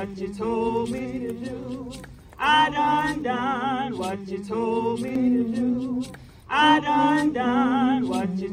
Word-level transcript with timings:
what 0.00 0.18
you 0.18 0.32
told 0.34 0.90
me 0.90 1.18
to 1.18 1.32
do. 1.32 1.92
I 2.38 2.70
done 2.70 3.22
done. 3.22 3.98
What 3.98 4.26
you 4.26 4.42
told 4.42 5.02
me 5.02 5.14
to 5.14 5.44
do. 5.44 6.04
I 6.48 6.80
done 6.80 7.32
done 7.32 7.89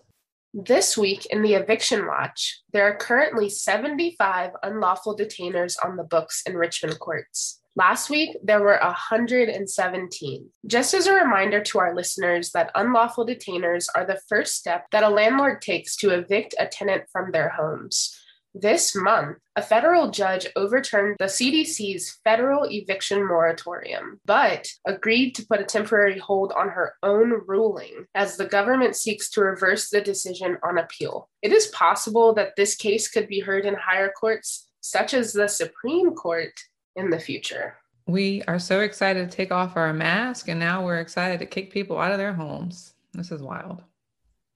This 0.54 0.98
week 0.98 1.26
in 1.28 1.42
the 1.42 1.54
eviction 1.54 2.08
watch, 2.08 2.60
there 2.74 2.84
are 2.84 2.98
currently 2.98 3.50
75 3.50 4.52
unlawful 4.64 5.16
detainers 5.16 5.76
on 5.84 5.96
the 5.96 6.04
books 6.04 6.42
in 6.46 6.58
Richmond 6.58 7.00
courts. 7.00 7.59
Last 7.76 8.10
week, 8.10 8.36
there 8.44 8.62
were 8.62 8.80
117. 8.82 10.50
Just 10.68 10.94
as 10.94 11.08
a 11.08 11.14
reminder 11.14 11.62
to 11.62 11.80
our 11.80 11.96
listeners 11.96 12.52
that 12.52 12.72
unlawful 12.76 13.26
detainers 13.26 13.86
are 13.96 14.06
the 14.06 14.20
first 14.28 14.56
step 14.56 14.86
that 14.92 15.04
a 15.04 15.10
landlord 15.10 15.62
takes 15.62 15.96
to 15.98 16.10
evict 16.10 16.56
a 16.60 16.68
tenant 16.68 17.04
from 17.12 17.32
their 17.32 17.50
homes. 17.50 18.20
This 18.56 18.96
month, 18.96 19.38
a 19.56 19.62
federal 19.62 20.10
judge 20.10 20.48
overturned 20.56 21.18
the 21.20 21.26
CDC's 21.26 22.20
federal 22.24 22.66
eviction 22.66 23.26
moratorium, 23.26 24.20
but 24.26 24.68
agreed 24.88 25.36
to 25.36 25.46
put 25.46 25.62
a 25.62 25.66
temporary 25.66 26.18
hold 26.18 26.52
on 26.54 26.70
her 26.70 26.96
own 27.04 27.42
ruling 27.46 28.06
as 28.16 28.36
the 28.38 28.48
government 28.48 28.96
seeks 28.96 29.30
to 29.32 29.42
reverse 29.42 29.90
the 29.90 30.02
decision 30.02 30.58
on 30.64 30.80
appeal. 30.80 31.30
It 31.44 31.54
is 31.54 31.68
possible 31.68 32.34
that 32.34 32.56
this 32.58 32.76
case 32.76 33.08
could 33.08 33.28
be 33.28 33.40
heard 33.40 33.68
in 33.68 33.76
higher 33.76 34.10
courts, 34.10 34.68
such 34.82 35.14
as 35.14 35.32
the 35.32 35.48
Supreme 35.48 36.16
Court, 36.16 36.54
in 37.00 37.10
the 37.10 37.20
future. 37.20 37.76
We 38.08 38.44
are 38.48 38.60
so 38.60 38.82
excited 38.82 39.30
to 39.30 39.36
take 39.36 39.52
off 39.52 39.78
our 39.78 39.94
mask, 39.94 40.48
and 40.48 40.60
now 40.60 40.84
we're 40.84 41.00
excited 41.00 41.40
to 41.40 41.46
kick 41.46 41.72
people 41.72 41.98
out 41.98 42.12
of 42.12 42.18
their 42.18 42.34
homes. 42.34 42.94
This 43.14 43.32
is 43.32 43.42
wild. 43.42 43.84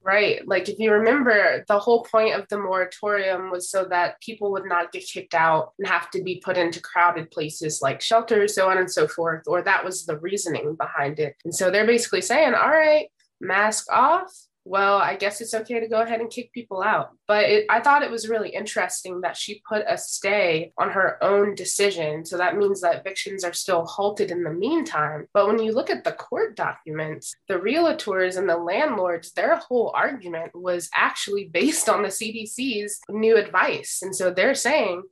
Right. 0.01 0.45
Like, 0.45 0.67
if 0.67 0.79
you 0.79 0.91
remember, 0.91 1.63
the 1.67 1.79
whole 1.79 2.03
point 2.03 2.35
of 2.35 2.47
the 2.49 2.57
moratorium 2.57 3.51
was 3.51 3.69
so 3.69 3.85
that 3.85 4.19
people 4.21 4.51
would 4.51 4.65
not 4.65 4.91
get 4.91 5.07
kicked 5.07 5.33
out 5.33 5.73
and 5.79 5.87
have 5.87 6.11
to 6.11 6.21
be 6.21 6.41
put 6.43 6.57
into 6.57 6.81
crowded 6.81 7.31
places 7.31 7.81
like 7.81 8.01
shelters, 8.01 8.53
so 8.53 8.69
on 8.69 8.77
and 8.77 8.91
so 8.91 9.07
forth, 9.07 9.43
or 9.47 9.61
that 9.61 9.85
was 9.85 10.05
the 10.05 10.19
reasoning 10.19 10.75
behind 10.75 11.19
it. 11.19 11.35
And 11.45 11.55
so 11.55 11.71
they're 11.71 11.87
basically 11.87 12.21
saying, 12.21 12.53
all 12.53 12.69
right, 12.69 13.07
mask 13.39 13.89
off, 13.91 14.29
well, 14.65 14.97
I 14.97 15.17
guess 15.17 15.41
it's 15.41 15.53
okay 15.53 15.81
to 15.81 15.89
go 15.89 16.01
ahead 16.01 16.21
and 16.21 16.29
kick 16.29 16.53
people 16.53 16.81
out. 16.81 17.09
But 17.27 17.45
it, 17.45 17.65
I 17.69 17.81
thought 17.81 18.01
it 18.01 18.11
was 18.11 18.29
really 18.29 18.49
interesting 18.49 19.21
that 19.21 19.35
she 19.35 19.61
put 19.67 19.83
a 19.87 19.97
stay 19.97 20.71
on 20.77 20.89
her 20.91 21.21
own 21.21 21.53
decision. 21.53 22.25
So 22.25 22.37
that 22.37 22.57
means 22.57 22.79
that 22.81 23.01
evictions 23.01 23.43
are 23.43 23.51
still 23.51 23.85
halted 23.85 24.31
in 24.31 24.43
the 24.43 24.53
meantime. 24.53 25.27
But 25.33 25.47
when 25.47 25.59
you 25.59 25.73
look 25.73 25.89
at 25.89 26.05
the 26.05 26.13
court 26.13 26.55
documents, 26.55 27.35
the 27.49 27.55
realtors 27.55 28.37
and 28.37 28.47
the 28.47 28.57
landlords, 28.57 29.33
their 29.33 29.57
whole 29.57 29.91
argument 29.93 30.51
was 30.55 30.89
actually 30.95 31.49
based 31.51 31.89
on 31.89 32.01
the 32.01 32.09
CDC's 32.09 33.01
new 33.09 33.35
advice. 33.35 33.99
And 34.01 34.15
so 34.15 34.31
they're 34.31 34.55
saying, 34.55 35.03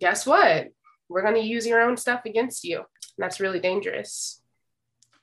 guess 0.00 0.26
what? 0.26 0.68
We're 1.08 1.22
going 1.22 1.34
to 1.34 1.40
use 1.40 1.66
your 1.66 1.80
own 1.80 1.96
stuff 1.96 2.22
against 2.26 2.62
you. 2.62 2.78
And 2.78 2.86
that's 3.18 3.40
really 3.40 3.60
dangerous. 3.60 4.41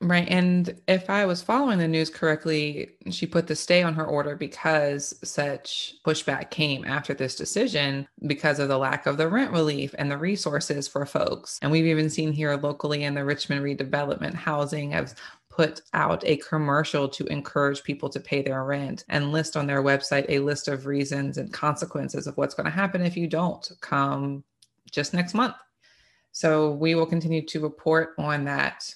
Right. 0.02 0.28
And 0.30 0.80
if 0.88 1.10
I 1.10 1.26
was 1.26 1.42
following 1.42 1.78
the 1.78 1.88
news 1.88 2.10
correctly, 2.10 2.92
she 3.10 3.28
put 3.28 3.48
the 3.48 3.56
stay 3.56 3.84
on 3.84 3.94
her 3.96 4.06
order 4.06 4.34
because 4.34 5.14
such 5.28 5.96
pushback 6.06 6.52
came 6.52 6.86
after 6.86 7.14
this 7.14 7.36
decision 7.36 8.08
because 8.26 8.60
of 8.60 8.70
the 8.70 8.78
lack 8.78 9.08
of 9.08 9.18
the 9.18 9.28
rent 9.28 9.52
relief 9.52 9.94
and 9.98 10.10
the 10.10 10.18
resources 10.18 10.88
for 10.88 11.06
folks. 11.06 11.60
And 11.62 11.70
we've 11.70 11.86
even 11.86 12.10
seen 12.10 12.32
here 12.32 12.56
locally 12.56 13.04
in 13.04 13.14
the 13.14 13.26
Richmond 13.26 13.62
redevelopment 13.62 14.36
housing 14.36 14.92
have 14.92 15.16
put 15.50 15.82
out 15.94 16.24
a 16.26 16.38
commercial 16.38 17.10
to 17.10 17.26
encourage 17.26 17.84
people 17.84 18.08
to 18.08 18.22
pay 18.22 18.42
their 18.42 18.64
rent 18.64 19.04
and 19.10 19.34
list 19.34 19.58
on 19.58 19.68
their 19.68 19.84
website 19.84 20.26
a 20.30 20.40
list 20.40 20.70
of 20.70 20.86
reasons 20.86 21.38
and 21.38 21.52
consequences 21.52 22.26
of 22.26 22.38
what's 22.38 22.56
going 22.56 22.64
to 22.64 22.72
happen 22.72 23.02
if 23.02 23.18
you 23.18 23.28
don't 23.28 23.70
come 23.81 24.46
just 24.90 25.14
next 25.14 25.34
month. 25.34 25.56
So 26.31 26.72
we 26.72 26.96
will 26.96 27.06
continue 27.06 27.46
to 27.48 27.60
report 27.60 28.14
on 28.18 28.46
that 28.46 28.96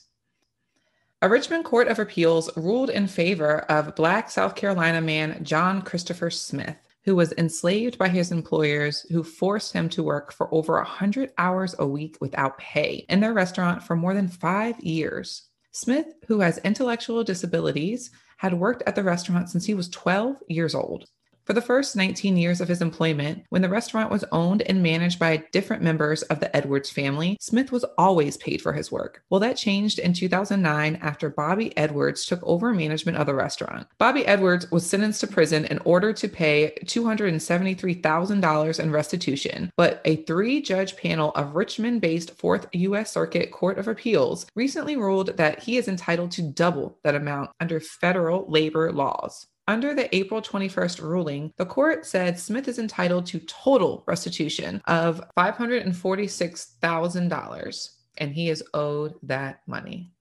a 1.24 1.30
Richmond 1.30 1.64
Court 1.64 1.88
of 1.88 2.00
Appeals 2.00 2.50
ruled 2.58 2.90
in 2.90 3.08
favor 3.08 3.60
of 3.72 3.96
Black 3.96 4.30
South 4.30 4.56
Carolina 4.56 5.00
man 5.00 5.42
John 5.42 5.82
Christopher 5.82 6.30
Smith, 6.30 6.76
who 7.06 7.16
was 7.16 7.32
enslaved 7.38 7.98
by 7.98 8.10
his 8.10 8.30
employers 8.30 9.06
who 9.10 9.24
forced 9.24 9.72
him 9.72 9.88
to 9.88 10.04
work 10.04 10.34
for 10.34 10.54
over 10.54 10.74
100 10.74 11.32
hours 11.38 11.76
a 11.80 11.88
week 11.88 12.18
without 12.20 12.58
pay 12.58 13.06
in 13.08 13.22
their 13.22 13.32
restaurant 13.32 13.82
for 13.82 13.96
more 13.96 14.14
than 14.14 14.28
five 14.28 14.78
years. 14.82 15.44
Smith, 15.72 16.08
who 16.28 16.42
has 16.42 16.58
intellectual 16.58 17.24
disabilities, 17.24 18.12
had 18.36 18.54
worked 18.56 18.84
at 18.86 18.96
the 18.96 19.04
restaurant 19.04 19.50
since 19.50 19.64
he 19.66 19.74
was 19.74 19.88
12 19.88 20.36
years 20.50 20.76
old. 20.76 21.08
For 21.46 21.52
the 21.52 21.62
first 21.62 21.98
19 21.98 22.38
years 22.38 22.62
of 22.62 22.70
his 22.70 22.82
employment, 22.82 23.44
when 23.50 23.62
the 23.62 23.68
restaurant 23.68 24.10
was 24.10 24.24
owned 24.32 24.62
and 24.62 24.82
managed 24.82 25.20
by 25.20 25.44
different 25.52 25.84
members 25.84 26.22
of 26.24 26.40
the 26.40 26.56
Edwards 26.56 26.90
family, 26.90 27.36
Smith 27.42 27.70
was 27.70 27.84
always 27.98 28.38
paid 28.38 28.62
for 28.62 28.72
his 28.72 28.94
work. 28.94 29.24
Well, 29.30 29.42
that 29.42 29.58
changed 29.58 30.00
in 30.00 30.14
2009 30.14 30.96
after 31.02 31.30
Bobby 31.30 31.76
Edwards 31.78 32.26
took 32.26 32.40
over 32.44 32.74
management 32.74 33.18
of 33.18 33.26
the 33.26 33.36
restaurant. 33.36 33.88
Bobby 33.98 34.26
Edwards 34.26 34.72
was 34.72 34.86
sentenced 34.86 35.20
to 35.20 35.28
prison 35.28 35.66
in 35.66 35.80
order 35.80 36.14
to 36.14 36.30
pay 36.30 36.74
$273,000 36.86 38.80
in 38.80 38.92
restitution, 38.92 39.70
but 39.76 40.02
a 40.06 40.16
three 40.24 40.62
judge 40.62 40.96
panel 40.96 41.32
of 41.32 41.56
Richmond 41.56 42.00
based 42.00 42.38
4th 42.38 42.68
U.S. 42.72 43.12
Circuit 43.12 43.52
Court 43.52 43.78
of 43.78 43.90
Appeals 43.90 44.46
recently 44.56 44.96
ruled 44.96 45.36
that 45.36 45.64
he 45.64 45.76
is 45.76 45.90
entitled 45.90 46.32
to 46.32 46.42
double 46.42 47.00
that 47.04 47.16
amount 47.16 47.50
under 47.60 47.82
federal 47.82 48.50
labor 48.50 48.90
laws. 48.94 49.48
Under 49.68 49.94
the 49.94 50.14
April 50.14 50.42
21st 50.42 51.02
ruling, 51.02 51.54
the 51.58 51.66
court 51.66 52.06
said 52.06 52.38
Smith 52.38 52.68
is 52.68 52.80
entitled 52.80 53.26
to 53.28 53.40
total 53.40 54.04
restitution 54.06 54.82
of 54.88 55.24
$546,000 55.38 57.90
and 58.18 58.34
he 58.34 58.50
is 58.50 58.62
owed 58.74 59.14
that 59.24 59.62
money. 59.66 60.12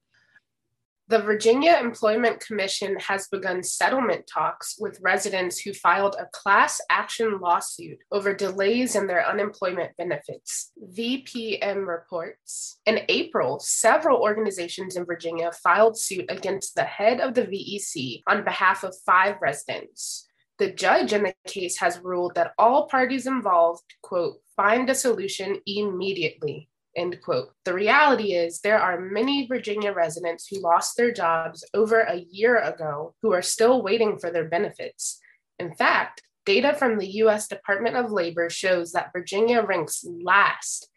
The 1.08 1.18
Virginia 1.18 1.78
Employment 1.80 2.40
Commission 2.40 2.96
has 3.00 3.28
begun 3.28 3.62
settlement 3.62 4.24
talks 4.32 4.76
with 4.78 5.00
residents 5.02 5.58
who 5.58 5.72
filed 5.74 6.14
a 6.18 6.26
class 6.32 6.80
action 6.90 7.40
lawsuit 7.40 7.98
over 8.12 8.32
delays 8.32 8.94
in 8.94 9.08
their 9.08 9.26
unemployment 9.26 9.96
benefits, 9.96 10.70
VPM 10.96 11.86
reports. 11.86 12.78
In 12.86 13.00
April, 13.08 13.58
several 13.58 14.22
organizations 14.22 14.96
in 14.96 15.04
Virginia 15.04 15.50
filed 15.62 15.98
suit 15.98 16.26
against 16.28 16.76
the 16.76 16.84
head 16.84 17.20
of 17.20 17.34
the 17.34 17.42
VEC 17.42 18.22
on 18.28 18.44
behalf 18.44 18.84
of 18.84 18.94
five 19.04 19.36
residents. 19.42 20.28
The 20.58 20.70
judge 20.70 21.12
in 21.12 21.24
the 21.24 21.34
case 21.46 21.78
has 21.78 21.98
ruled 21.98 22.36
that 22.36 22.52
all 22.56 22.86
parties 22.86 23.26
involved, 23.26 23.82
quote, 24.02 24.36
find 24.54 24.88
a 24.88 24.94
solution 24.94 25.60
immediately, 25.66 26.68
End 26.96 27.18
quote. 27.22 27.48
The 27.64 27.72
reality 27.72 28.34
is, 28.34 28.60
there 28.60 28.78
are 28.78 29.00
many 29.00 29.46
Virginia 29.46 29.92
residents 29.92 30.46
who 30.46 30.60
lost 30.60 30.96
their 30.96 31.12
jobs 31.12 31.64
over 31.72 32.00
a 32.00 32.26
year 32.30 32.58
ago 32.58 33.14
who 33.22 33.32
are 33.32 33.42
still 33.42 33.82
waiting 33.82 34.18
for 34.18 34.30
their 34.30 34.48
benefits. 34.48 35.18
In 35.58 35.74
fact, 35.74 36.22
data 36.44 36.74
from 36.74 36.98
the 36.98 37.08
US 37.22 37.48
Department 37.48 37.96
of 37.96 38.12
Labor 38.12 38.50
shows 38.50 38.92
that 38.92 39.12
Virginia 39.12 39.62
ranks 39.62 40.04
last, 40.04 40.88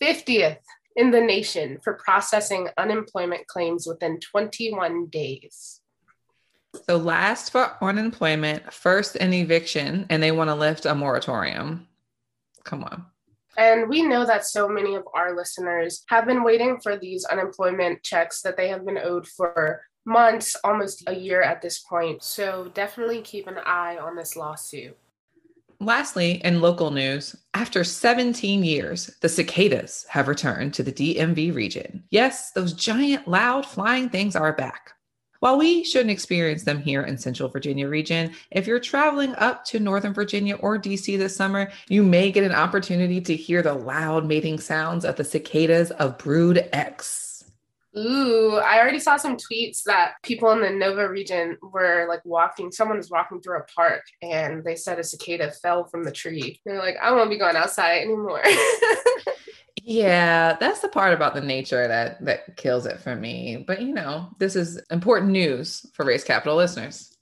50th 0.00 0.58
in 0.94 1.10
the 1.10 1.20
nation 1.20 1.78
for 1.82 1.94
processing 1.94 2.68
unemployment 2.76 3.46
claims 3.46 3.86
within 3.86 4.20
21 4.20 5.06
days. 5.06 5.80
So, 6.86 6.96
last 6.96 7.52
for 7.52 7.76
unemployment, 7.82 8.72
first 8.72 9.16
in 9.16 9.32
eviction, 9.34 10.06
and 10.08 10.22
they 10.22 10.32
want 10.32 10.48
to 10.48 10.54
lift 10.54 10.86
a 10.86 10.94
moratorium. 10.94 11.86
Come 12.64 12.84
on. 12.84 13.06
And 13.56 13.88
we 13.88 14.02
know 14.02 14.24
that 14.24 14.46
so 14.46 14.68
many 14.68 14.94
of 14.94 15.04
our 15.14 15.36
listeners 15.36 16.04
have 16.08 16.26
been 16.26 16.42
waiting 16.42 16.78
for 16.82 16.96
these 16.96 17.24
unemployment 17.26 18.02
checks 18.02 18.42
that 18.42 18.56
they 18.56 18.68
have 18.68 18.86
been 18.86 18.98
owed 18.98 19.26
for 19.26 19.82
months, 20.04 20.56
almost 20.64 21.04
a 21.06 21.14
year 21.14 21.42
at 21.42 21.62
this 21.62 21.80
point. 21.80 22.22
So 22.22 22.70
definitely 22.74 23.20
keep 23.20 23.46
an 23.46 23.58
eye 23.58 23.98
on 23.98 24.16
this 24.16 24.36
lawsuit. 24.36 24.96
Lastly, 25.80 26.40
in 26.44 26.60
local 26.60 26.92
news, 26.92 27.34
after 27.54 27.82
17 27.82 28.62
years, 28.62 29.16
the 29.20 29.28
cicadas 29.28 30.06
have 30.08 30.28
returned 30.28 30.74
to 30.74 30.84
the 30.84 30.92
DMV 30.92 31.52
region. 31.52 32.04
Yes, 32.10 32.52
those 32.52 32.72
giant, 32.72 33.26
loud 33.26 33.66
flying 33.66 34.08
things 34.08 34.36
are 34.36 34.52
back. 34.52 34.92
While 35.42 35.58
we 35.58 35.82
shouldn't 35.82 36.12
experience 36.12 36.62
them 36.62 36.80
here 36.80 37.02
in 37.02 37.18
Central 37.18 37.48
Virginia 37.48 37.88
region, 37.88 38.30
if 38.52 38.68
you're 38.68 38.78
traveling 38.78 39.34
up 39.34 39.64
to 39.64 39.80
Northern 39.80 40.14
Virginia 40.14 40.54
or 40.54 40.78
DC 40.78 41.18
this 41.18 41.34
summer, 41.34 41.72
you 41.88 42.04
may 42.04 42.30
get 42.30 42.44
an 42.44 42.52
opportunity 42.52 43.20
to 43.22 43.34
hear 43.34 43.60
the 43.60 43.74
loud 43.74 44.24
mating 44.24 44.60
sounds 44.60 45.04
of 45.04 45.16
the 45.16 45.24
cicadas 45.24 45.90
of 45.90 46.16
Brood 46.16 46.68
X. 46.72 47.31
Ooh, 47.96 48.56
I 48.56 48.80
already 48.80 48.98
saw 48.98 49.18
some 49.18 49.36
tweets 49.36 49.82
that 49.84 50.14
people 50.22 50.50
in 50.52 50.62
the 50.62 50.70
Nova 50.70 51.08
region 51.08 51.58
were 51.62 52.06
like 52.08 52.24
walking, 52.24 52.72
someone 52.72 52.96
was 52.96 53.10
walking 53.10 53.40
through 53.40 53.58
a 53.58 53.64
park 53.64 54.02
and 54.22 54.64
they 54.64 54.76
said 54.76 54.98
a 54.98 55.04
cicada 55.04 55.50
fell 55.50 55.84
from 55.84 56.02
the 56.02 56.12
tree. 56.12 56.58
They're 56.64 56.78
like, 56.78 56.96
I 57.02 57.12
won't 57.12 57.28
be 57.28 57.38
going 57.38 57.56
outside 57.56 57.98
anymore. 57.98 58.42
yeah, 59.82 60.56
that's 60.58 60.80
the 60.80 60.88
part 60.88 61.12
about 61.12 61.34
the 61.34 61.42
nature 61.42 61.86
that 61.86 62.24
that 62.24 62.56
kills 62.56 62.86
it 62.86 62.98
for 62.98 63.14
me. 63.14 63.62
But 63.66 63.82
you 63.82 63.92
know, 63.92 64.30
this 64.38 64.56
is 64.56 64.80
important 64.90 65.32
news 65.32 65.84
for 65.92 66.06
Race 66.06 66.24
Capital 66.24 66.56
listeners. 66.56 67.14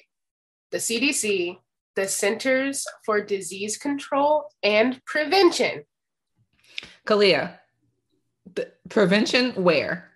The 0.72 0.80
CDC, 0.80 1.58
the 1.96 2.10
Centers 2.10 2.86
for 3.06 3.22
Disease 3.22 3.78
Control 3.78 4.50
and 4.62 5.00
Prevention. 5.06 5.84
Kalia, 7.08 7.54
prevention 8.90 9.52
where? 9.52 10.11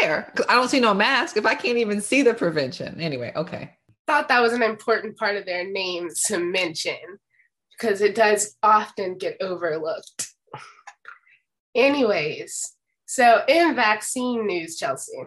Where? 0.00 0.32
I 0.48 0.54
don't 0.54 0.68
see 0.68 0.80
no 0.80 0.94
mask 0.94 1.36
if 1.36 1.46
I 1.46 1.54
can't 1.54 1.78
even 1.78 2.00
see 2.00 2.22
the 2.22 2.34
prevention. 2.34 3.00
Anyway, 3.00 3.32
okay. 3.36 3.76
Thought 4.06 4.28
that 4.28 4.40
was 4.40 4.52
an 4.52 4.62
important 4.62 5.16
part 5.16 5.36
of 5.36 5.46
their 5.46 5.68
name 5.70 6.08
to 6.26 6.38
mention 6.38 6.96
because 7.72 8.00
it 8.00 8.14
does 8.14 8.56
often 8.62 9.18
get 9.18 9.36
overlooked. 9.40 10.28
Anyways, 11.74 12.76
so 13.06 13.42
in 13.48 13.74
vaccine 13.74 14.46
news, 14.46 14.76
Chelsea, 14.76 15.24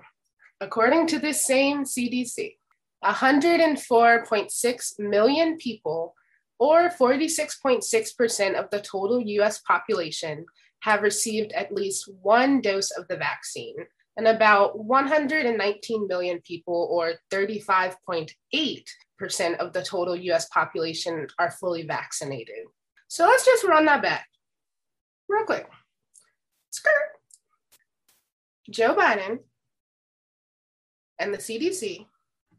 according 0.62 1.08
to 1.08 1.20
the 1.20 1.34
same 1.34 1.84
CDC, 1.84 2.56
104.6 3.04 5.00
million 5.00 5.58
people, 5.58 6.16
or 6.58 6.90
46.6% 6.90 8.54
of 8.56 8.70
the 8.72 8.80
total 8.80 9.20
US 9.22 9.60
population, 9.60 10.46
have 10.82 11.02
received 11.02 11.52
at 11.52 11.74
least 11.74 12.10
one 12.22 12.62
dose 12.62 12.92
of 12.92 13.08
the 13.08 13.18
vaccine, 13.18 13.76
and 14.18 14.28
about 14.28 14.80
119 14.80 16.08
million 16.08 16.42
people, 16.42 16.88
or 16.92 17.14
35.8% 17.32 19.58
of 19.58 19.74
the 19.74 19.84
total 19.84 20.16
US 20.16 20.48
population, 20.50 21.28
are 21.38 21.52
fully 21.52 21.84
vaccinated. 21.84 22.66
So 23.08 23.26
let's 23.26 23.46
just 23.46 23.66
run 23.66 23.86
that 23.86 24.02
back 24.02 24.28
real 25.28 25.46
quick. 25.46 25.68
Skirt. 26.72 26.92
Joe 28.70 28.96
Biden 28.96 29.40
and 31.20 31.34
the 31.34 31.38
CDC 31.38 32.06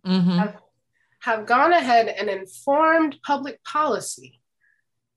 mm-hmm. 0.07 0.39
have, 0.39 0.57
have 1.21 1.47
gone 1.47 1.73
ahead 1.73 2.09
and 2.09 2.29
informed 2.29 3.17
public 3.25 3.63
policy 3.65 4.41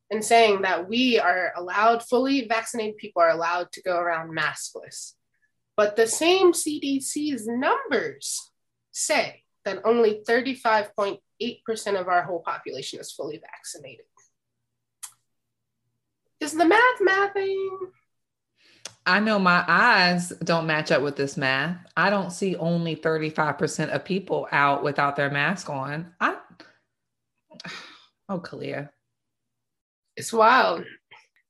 in 0.10 0.22
saying 0.22 0.64
that 0.64 0.90
we 0.90 1.20
are 1.20 1.54
allowed, 1.56 2.04
fully 2.04 2.48
vaccinated 2.48 2.98
people 2.98 3.22
are 3.22 3.30
allowed 3.30 3.72
to 3.74 3.82
go 3.84 3.98
around 3.98 4.36
maskless. 4.36 5.14
But 5.80 5.96
the 5.96 6.08
same 6.08 6.52
CDC's 6.52 7.48
numbers 7.48 8.52
say 8.92 9.44
that 9.64 9.80
only 9.86 10.22
35.8% 10.28 11.22
of 11.98 12.10
our 12.10 12.24
whole 12.24 12.42
population 12.42 13.00
is 13.00 13.14
fully 13.14 13.40
vaccinated. 13.40 14.04
Is 16.42 16.52
the 16.52 16.66
math 16.66 17.00
mathing? 17.02 17.78
I 19.06 19.22
know 19.22 19.40
my 19.40 19.64
eyes 19.70 20.34
don't 20.44 20.68
match 20.68 20.92
up 20.92 21.02
with 21.02 21.16
this 21.16 21.38
math. 21.38 21.78
I 21.96 22.10
don't 22.10 22.34
see 22.34 22.58
only 22.58 22.98
35% 22.98 23.88
of 23.88 24.04
people 24.04 24.50
out 24.52 24.84
without 24.84 25.16
their 25.16 25.32
mask 25.32 25.70
on. 25.70 26.14
I 26.20 26.36
Oh, 28.28 28.42
Kalia. 28.42 28.90
It's 30.18 30.34
wild. 30.34 30.84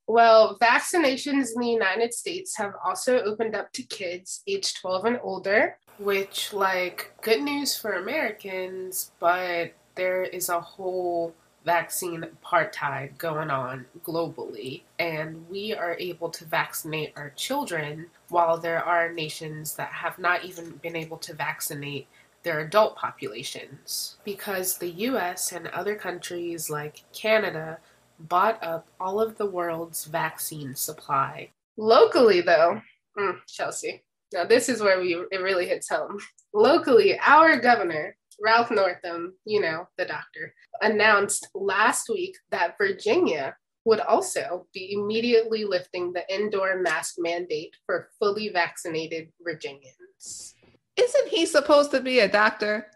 Well, 0.09 0.57
vaccinations 0.57 1.53
in 1.53 1.61
the 1.61 1.67
United 1.67 2.15
States 2.15 2.57
have 2.57 2.73
also 2.83 3.19
opened 3.19 3.55
up 3.55 3.71
to 3.73 3.83
kids 3.83 4.41
age 4.47 4.73
12 4.73 5.05
and 5.05 5.19
older, 5.21 5.77
which, 5.99 6.51
like, 6.51 7.13
good 7.21 7.43
news 7.43 7.77
for 7.77 7.91
Americans, 7.91 9.11
but 9.19 9.73
there 9.93 10.23
is 10.23 10.49
a 10.49 10.59
whole 10.59 11.35
vaccine 11.63 12.25
apartheid 12.25 13.19
going 13.19 13.51
on 13.51 13.85
globally, 14.03 14.81
and 14.97 15.47
we 15.47 15.75
are 15.75 15.95
able 15.99 16.29
to 16.31 16.43
vaccinate 16.43 17.13
our 17.15 17.29
children 17.35 18.07
while 18.29 18.57
there 18.57 18.83
are 18.83 19.13
nations 19.13 19.75
that 19.75 19.91
have 19.91 20.17
not 20.17 20.43
even 20.43 20.71
been 20.77 20.95
able 20.95 21.17
to 21.17 21.35
vaccinate 21.35 22.07
their 22.41 22.61
adult 22.61 22.95
populations. 22.95 24.17
Because 24.23 24.79
the 24.79 24.89
US 24.89 25.51
and 25.51 25.67
other 25.67 25.93
countries 25.93 26.67
like 26.67 27.03
Canada 27.13 27.77
bought 28.19 28.61
up 28.63 28.87
all 28.99 29.21
of 29.21 29.37
the 29.37 29.45
world's 29.45 30.05
vaccine 30.05 30.75
supply. 30.75 31.51
Locally, 31.77 32.41
though, 32.41 32.81
mm, 33.17 33.37
Chelsea, 33.47 34.03
now 34.33 34.45
this 34.45 34.69
is 34.69 34.81
where 34.81 34.99
we 34.99 35.15
it 35.31 35.41
really 35.41 35.65
hits 35.65 35.89
home. 35.89 36.19
Locally, 36.53 37.17
our 37.19 37.59
governor, 37.59 38.15
Ralph 38.41 38.71
Northam, 38.71 39.33
you 39.45 39.61
know, 39.61 39.87
the 39.97 40.05
doctor, 40.05 40.53
announced 40.81 41.47
last 41.53 42.09
week 42.09 42.35
that 42.51 42.77
Virginia 42.77 43.55
would 43.85 43.99
also 44.01 44.67
be 44.73 44.93
immediately 44.93 45.65
lifting 45.65 46.13
the 46.13 46.23
indoor 46.33 46.79
mask 46.79 47.15
mandate 47.17 47.73
for 47.85 48.09
fully 48.19 48.49
vaccinated 48.49 49.29
Virginians. 49.41 50.53
Isn't 50.95 51.29
he 51.29 51.45
supposed 51.45 51.91
to 51.91 52.01
be 52.01 52.19
a 52.19 52.27
doctor? 52.27 52.87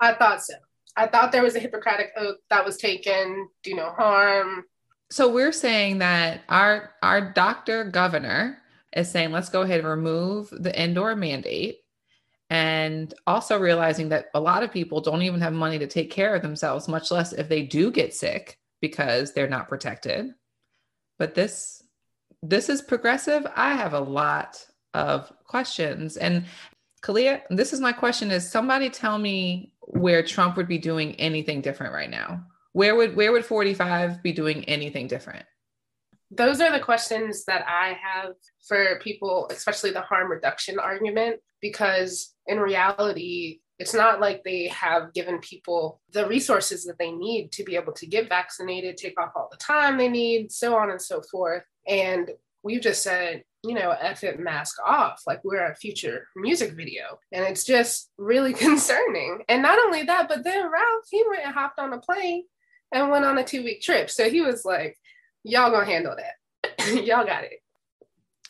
I 0.00 0.14
thought 0.14 0.42
so. 0.42 0.54
I 0.96 1.06
thought 1.06 1.32
there 1.32 1.42
was 1.42 1.56
a 1.56 1.60
Hippocratic 1.60 2.12
oath 2.16 2.36
that 2.50 2.64
was 2.64 2.76
taken, 2.76 3.48
do 3.62 3.74
no 3.74 3.90
harm. 3.90 4.64
So 5.10 5.28
we're 5.28 5.52
saying 5.52 5.98
that 5.98 6.42
our 6.48 6.94
our 7.02 7.32
doctor 7.32 7.84
governor 7.84 8.58
is 8.96 9.10
saying 9.10 9.32
let's 9.32 9.48
go 9.48 9.62
ahead 9.62 9.80
and 9.80 9.88
remove 9.88 10.48
the 10.50 10.76
indoor 10.80 11.14
mandate 11.16 11.80
and 12.50 13.12
also 13.26 13.58
realizing 13.58 14.10
that 14.10 14.26
a 14.34 14.40
lot 14.40 14.62
of 14.62 14.72
people 14.72 15.00
don't 15.00 15.22
even 15.22 15.40
have 15.40 15.52
money 15.52 15.78
to 15.78 15.86
take 15.86 16.10
care 16.10 16.34
of 16.34 16.42
themselves 16.42 16.88
much 16.88 17.10
less 17.10 17.32
if 17.32 17.48
they 17.48 17.62
do 17.62 17.90
get 17.90 18.14
sick 18.14 18.58
because 18.80 19.32
they're 19.32 19.48
not 19.48 19.68
protected. 19.68 20.30
But 21.18 21.34
this 21.34 21.82
this 22.42 22.68
is 22.68 22.82
progressive. 22.82 23.46
I 23.56 23.74
have 23.74 23.94
a 23.94 24.00
lot 24.00 24.64
of 24.92 25.32
questions 25.44 26.16
and 26.16 26.44
Kalia, 27.02 27.42
this 27.50 27.74
is 27.74 27.80
my 27.80 27.92
question 27.92 28.30
is 28.30 28.50
somebody 28.50 28.88
tell 28.88 29.18
me 29.18 29.73
where 29.86 30.22
Trump 30.22 30.56
would 30.56 30.68
be 30.68 30.78
doing 30.78 31.14
anything 31.16 31.60
different 31.60 31.92
right 31.92 32.10
now. 32.10 32.44
Where 32.72 32.96
would 32.96 33.14
where 33.14 33.32
would 33.32 33.44
45 33.44 34.22
be 34.22 34.32
doing 34.32 34.64
anything 34.64 35.06
different? 35.06 35.44
Those 36.30 36.60
are 36.60 36.72
the 36.72 36.80
questions 36.80 37.44
that 37.44 37.64
I 37.68 37.96
have 38.02 38.32
for 38.66 38.98
people, 39.00 39.48
especially 39.52 39.90
the 39.90 40.00
harm 40.00 40.30
reduction 40.30 40.78
argument, 40.78 41.40
because 41.60 42.34
in 42.46 42.58
reality, 42.58 43.60
it's 43.78 43.94
not 43.94 44.20
like 44.20 44.42
they 44.42 44.68
have 44.68 45.12
given 45.12 45.38
people 45.38 46.00
the 46.12 46.26
resources 46.26 46.84
that 46.84 46.98
they 46.98 47.12
need 47.12 47.52
to 47.52 47.64
be 47.64 47.76
able 47.76 47.92
to 47.92 48.06
get 48.06 48.28
vaccinated, 48.28 48.96
take 48.96 49.20
off 49.20 49.32
all 49.36 49.48
the 49.50 49.56
time 49.58 49.96
they 49.96 50.08
need, 50.08 50.50
so 50.50 50.76
on 50.76 50.90
and 50.90 51.02
so 51.02 51.22
forth. 51.30 51.62
And 51.86 52.30
we've 52.62 52.80
just 52.80 53.02
said, 53.02 53.44
you 53.64 53.74
know, 53.74 53.96
F 53.98 54.22
it 54.24 54.38
mask 54.38 54.76
off, 54.84 55.22
like 55.26 55.42
we're 55.42 55.64
a 55.64 55.74
future 55.74 56.28
music 56.36 56.74
video. 56.74 57.18
And 57.32 57.44
it's 57.44 57.64
just 57.64 58.10
really 58.18 58.52
concerning. 58.66 59.42
And 59.48 59.62
not 59.62 59.78
only 59.86 60.02
that, 60.04 60.28
but 60.28 60.44
then 60.44 60.70
Ralph, 60.70 61.06
he 61.10 61.24
went 61.28 61.44
and 61.44 61.54
hopped 61.54 61.78
on 61.78 61.94
a 61.94 61.98
plane 61.98 62.44
and 62.92 63.10
went 63.10 63.24
on 63.24 63.38
a 63.38 63.44
two 63.44 63.64
week 63.64 63.80
trip. 63.80 64.10
So 64.10 64.28
he 64.28 64.42
was 64.42 64.64
like, 64.64 64.98
y'all 65.42 65.70
gonna 65.70 65.86
handle 65.86 66.14
that. 66.16 66.88
y'all 67.04 67.26
got 67.26 67.44
it. 67.44 67.62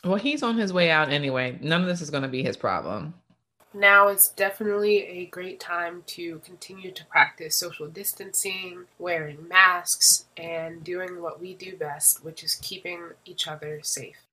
Well, 0.04 0.16
he's 0.16 0.42
on 0.42 0.58
his 0.58 0.72
way 0.72 0.90
out 0.90 1.10
anyway. 1.10 1.58
None 1.62 1.80
of 1.80 1.86
this 1.86 2.00
is 2.00 2.10
gonna 2.10 2.28
be 2.28 2.42
his 2.42 2.56
problem. 2.56 3.14
Now 3.72 4.08
is 4.08 4.28
definitely 4.28 4.98
a 4.98 5.26
great 5.26 5.58
time 5.58 6.04
to 6.08 6.40
continue 6.44 6.92
to 6.92 7.04
practice 7.06 7.56
social 7.56 7.88
distancing, 7.88 8.84
wearing 9.00 9.48
masks, 9.48 10.26
and 10.36 10.84
doing 10.84 11.20
what 11.20 11.40
we 11.40 11.54
do 11.54 11.76
best, 11.76 12.24
which 12.24 12.44
is 12.44 12.54
keeping 12.56 13.10
each 13.24 13.48
other 13.48 13.80
safe. 13.82 14.24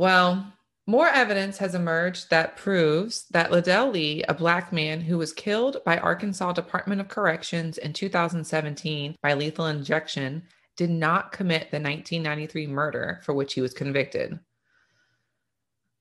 Well, 0.00 0.50
more 0.86 1.08
evidence 1.08 1.58
has 1.58 1.74
emerged 1.74 2.30
that 2.30 2.56
proves 2.56 3.26
that 3.32 3.50
Ledell 3.50 3.92
Lee, 3.92 4.22
a 4.26 4.32
black 4.32 4.72
man 4.72 5.02
who 5.02 5.18
was 5.18 5.34
killed 5.34 5.76
by 5.84 5.98
Arkansas 5.98 6.52
Department 6.52 7.02
of 7.02 7.08
Corrections 7.08 7.76
in 7.76 7.92
2017 7.92 9.16
by 9.22 9.34
lethal 9.34 9.66
injection, 9.66 10.44
did 10.78 10.88
not 10.88 11.32
commit 11.32 11.70
the 11.70 11.76
1993 11.76 12.66
murder 12.68 13.20
for 13.24 13.34
which 13.34 13.52
he 13.52 13.60
was 13.60 13.74
convicted. 13.74 14.40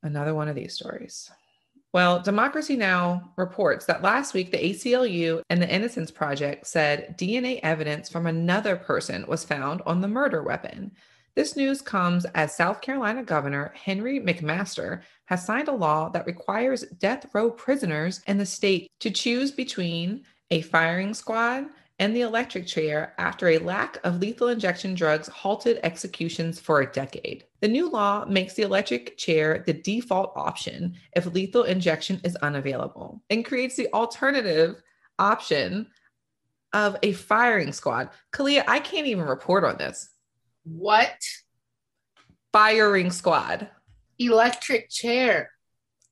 Another 0.01 0.34
one 0.34 0.48
of 0.48 0.56
these 0.56 0.74
stories. 0.74 1.29
Well, 1.91 2.22
Democracy 2.22 2.77
Now! 2.77 3.34
reports 3.36 3.86
that 3.88 4.01
last 4.01 4.34
week 4.34 4.53
the 4.53 4.60
ACLU 4.60 5.41
and 5.50 5.62
the 5.62 5.70
Innocence 5.70 6.10
Project 6.10 6.68
said 6.68 7.18
DNA 7.18 7.60
evidence 7.63 8.08
from 8.08 8.27
another 8.27 8.77
person 8.77 9.25
was 9.27 9.44
found 9.44 9.82
on 9.86 10.00
the 10.00 10.08
murder 10.08 10.41
weapon. 10.41 10.94
This 11.39 11.55
news 11.55 11.81
comes 11.81 12.25
as 12.36 12.53
South 12.53 12.81
Carolina 12.81 13.24
Governor 13.24 13.72
Henry 13.74 14.19
McMaster 14.19 15.03
has 15.24 15.46
signed 15.46 15.69
a 15.69 15.74
law 15.74 16.10
that 16.10 16.25
requires 16.25 16.81
death 17.00 17.27
row 17.34 17.50
prisoners 17.50 18.19
in 18.27 18.38
the 18.38 18.46
state 18.46 18.91
to 19.00 19.10
choose 19.10 19.50
between 19.50 20.25
a 20.51 20.60
firing 20.63 21.13
squad 21.13 21.67
and 21.98 22.13
the 22.13 22.24
electric 22.24 22.67
chair 22.67 23.13
after 23.17 23.48
a 23.48 23.58
lack 23.58 24.00
of 24.03 24.19
lethal 24.19 24.50
injection 24.50 24.93
drugs 24.93 25.29
halted 25.29 25.79
executions 25.81 26.60
for 26.60 26.81
a 26.81 26.91
decade. 26.91 27.46
The 27.62 27.69
new 27.69 27.89
law 27.89 28.25
makes 28.25 28.55
the 28.55 28.63
electric 28.63 29.17
chair 29.17 29.63
the 29.65 29.72
default 29.72 30.34
option 30.36 30.98
if 31.15 31.25
lethal 31.25 31.63
injection 31.63 32.19
is 32.25 32.36
unavailable 32.36 33.24
and 33.29 33.46
creates 33.46 33.77
the 33.77 33.88
alternative 33.93 34.84
option 35.19 35.88
of 36.74 36.98
a 37.01 37.13
firing 37.13 37.72
squad. 37.72 38.10
Kalia, 38.34 38.65
I 38.67 38.79
can't 38.81 39.08
even 39.08 39.24
report 39.24 39.63
on 39.63 39.77
this. 39.77 40.10
What? 40.63 41.17
Firing 42.51 43.11
squad. 43.11 43.69
Electric 44.17 44.89
chair. 44.89 45.51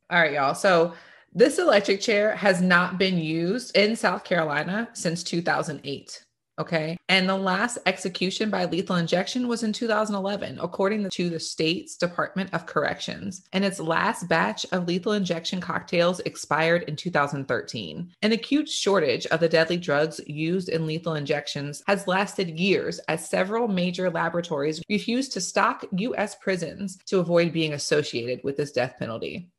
All 0.10 0.20
right, 0.20 0.34
y'all. 0.34 0.56
So 0.56 0.94
this 1.34 1.60
electric 1.60 2.02
chair 2.02 2.36
has 2.36 2.62
not 2.62 2.98
been 2.98 3.18
used 3.18 3.76
in 3.76 3.96
South 3.96 4.24
Carolina 4.24 4.90
since 4.94 5.24
2008. 5.24 6.26
Okay. 6.60 6.98
And 7.08 7.30
the 7.30 7.38
last 7.38 7.78
execution 7.86 8.50
by 8.50 8.66
lethal 8.66 8.96
injection 8.96 9.48
was 9.48 9.62
in 9.62 9.72
2011, 9.72 10.58
according 10.60 11.08
to 11.08 11.30
the 11.30 11.40
state's 11.40 11.96
Department 11.96 12.52
of 12.52 12.66
Corrections. 12.66 13.44
And 13.54 13.64
its 13.64 13.80
last 13.80 14.28
batch 14.28 14.66
of 14.72 14.88
lethal 14.88 15.12
injection 15.12 15.62
cocktails 15.62 16.20
expired 16.22 16.84
in 16.84 16.96
2013. 16.96 18.12
An 18.24 18.32
acute 18.32 18.68
shortage 18.68 19.28
of 19.28 19.40
the 19.40 19.48
deadly 19.48 19.78
drugs 19.78 20.20
used 20.26 20.70
in 20.70 20.88
lethal 20.88 21.14
injections 21.14 21.84
has 21.86 22.08
lasted 22.08 22.60
years 22.60 22.98
as 23.08 23.30
several 23.30 23.68
major 23.68 24.10
laboratories 24.10 24.82
refuse 24.90 25.30
to 25.30 25.42
stock 25.42 25.86
U.S. 25.92 26.36
prisons 26.42 26.98
to 27.06 27.20
avoid 27.20 27.54
being 27.54 27.74
associated 27.74 28.44
with 28.44 28.58
this 28.58 28.72
death 28.72 28.96
penalty. 28.98 29.52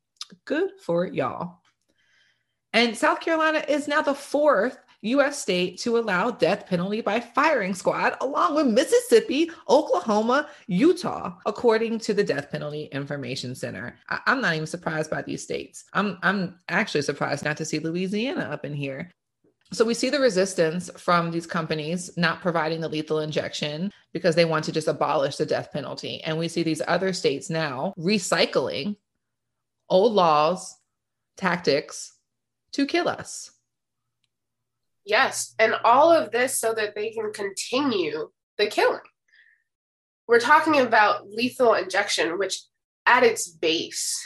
Good 0.43 0.71
for 0.81 1.05
y'all. 1.05 1.61
And 2.73 2.95
South 2.95 3.21
Carolina 3.21 3.63
is 3.67 3.87
now 3.87 4.01
the 4.01 4.13
fourth 4.13 4.77
U.S. 5.01 5.41
state 5.41 5.79
to 5.79 5.97
allow 5.97 6.31
death 6.31 6.67
penalty 6.67 7.01
by 7.01 7.19
firing 7.19 7.73
squad, 7.73 8.17
along 8.21 8.55
with 8.55 8.67
Mississippi, 8.67 9.49
Oklahoma, 9.69 10.49
Utah, 10.67 11.33
according 11.45 11.99
to 11.99 12.13
the 12.13 12.23
Death 12.23 12.51
Penalty 12.51 12.85
Information 12.91 13.55
Center. 13.55 13.95
I- 14.09 14.19
am 14.27 14.41
not 14.41 14.55
even 14.55 14.67
surprised 14.67 15.09
by 15.09 15.21
these 15.21 15.43
states. 15.43 15.85
I'm 15.93 16.17
I'm 16.21 16.59
actually 16.67 17.03
surprised 17.03 17.45
not 17.45 17.57
to 17.57 17.65
see 17.65 17.79
Louisiana 17.79 18.41
up 18.41 18.65
in 18.65 18.73
here. 18.73 19.11
So 19.71 19.85
we 19.85 19.93
see 19.93 20.09
the 20.09 20.19
resistance 20.19 20.89
from 20.97 21.29
these 21.29 21.45
companies 21.45 22.17
not 22.17 22.41
providing 22.41 22.81
the 22.81 22.89
lethal 22.89 23.19
injection 23.19 23.91
because 24.13 24.33
they 24.35 24.45
want 24.45 24.65
to 24.65 24.71
just 24.71 24.87
abolish 24.87 25.35
the 25.35 25.45
death 25.45 25.71
penalty. 25.71 26.21
And 26.23 26.39
we 26.39 26.47
see 26.47 26.63
these 26.63 26.81
other 26.87 27.13
states 27.13 27.51
now 27.51 27.93
recycling 27.97 28.95
old 29.87 30.13
laws, 30.13 30.75
tactics 31.37 32.13
to 32.71 32.87
kill 32.87 33.07
us. 33.07 33.51
Yes. 35.09 35.55
And 35.57 35.73
all 35.83 36.11
of 36.11 36.31
this 36.31 36.59
so 36.59 36.73
that 36.75 36.93
they 36.95 37.09
can 37.09 37.33
continue 37.33 38.29
the 38.59 38.67
killing. 38.67 38.99
We're 40.27 40.39
talking 40.39 40.79
about 40.79 41.27
lethal 41.27 41.73
injection, 41.73 42.37
which 42.37 42.61
at 43.07 43.23
its 43.23 43.49
base 43.49 44.23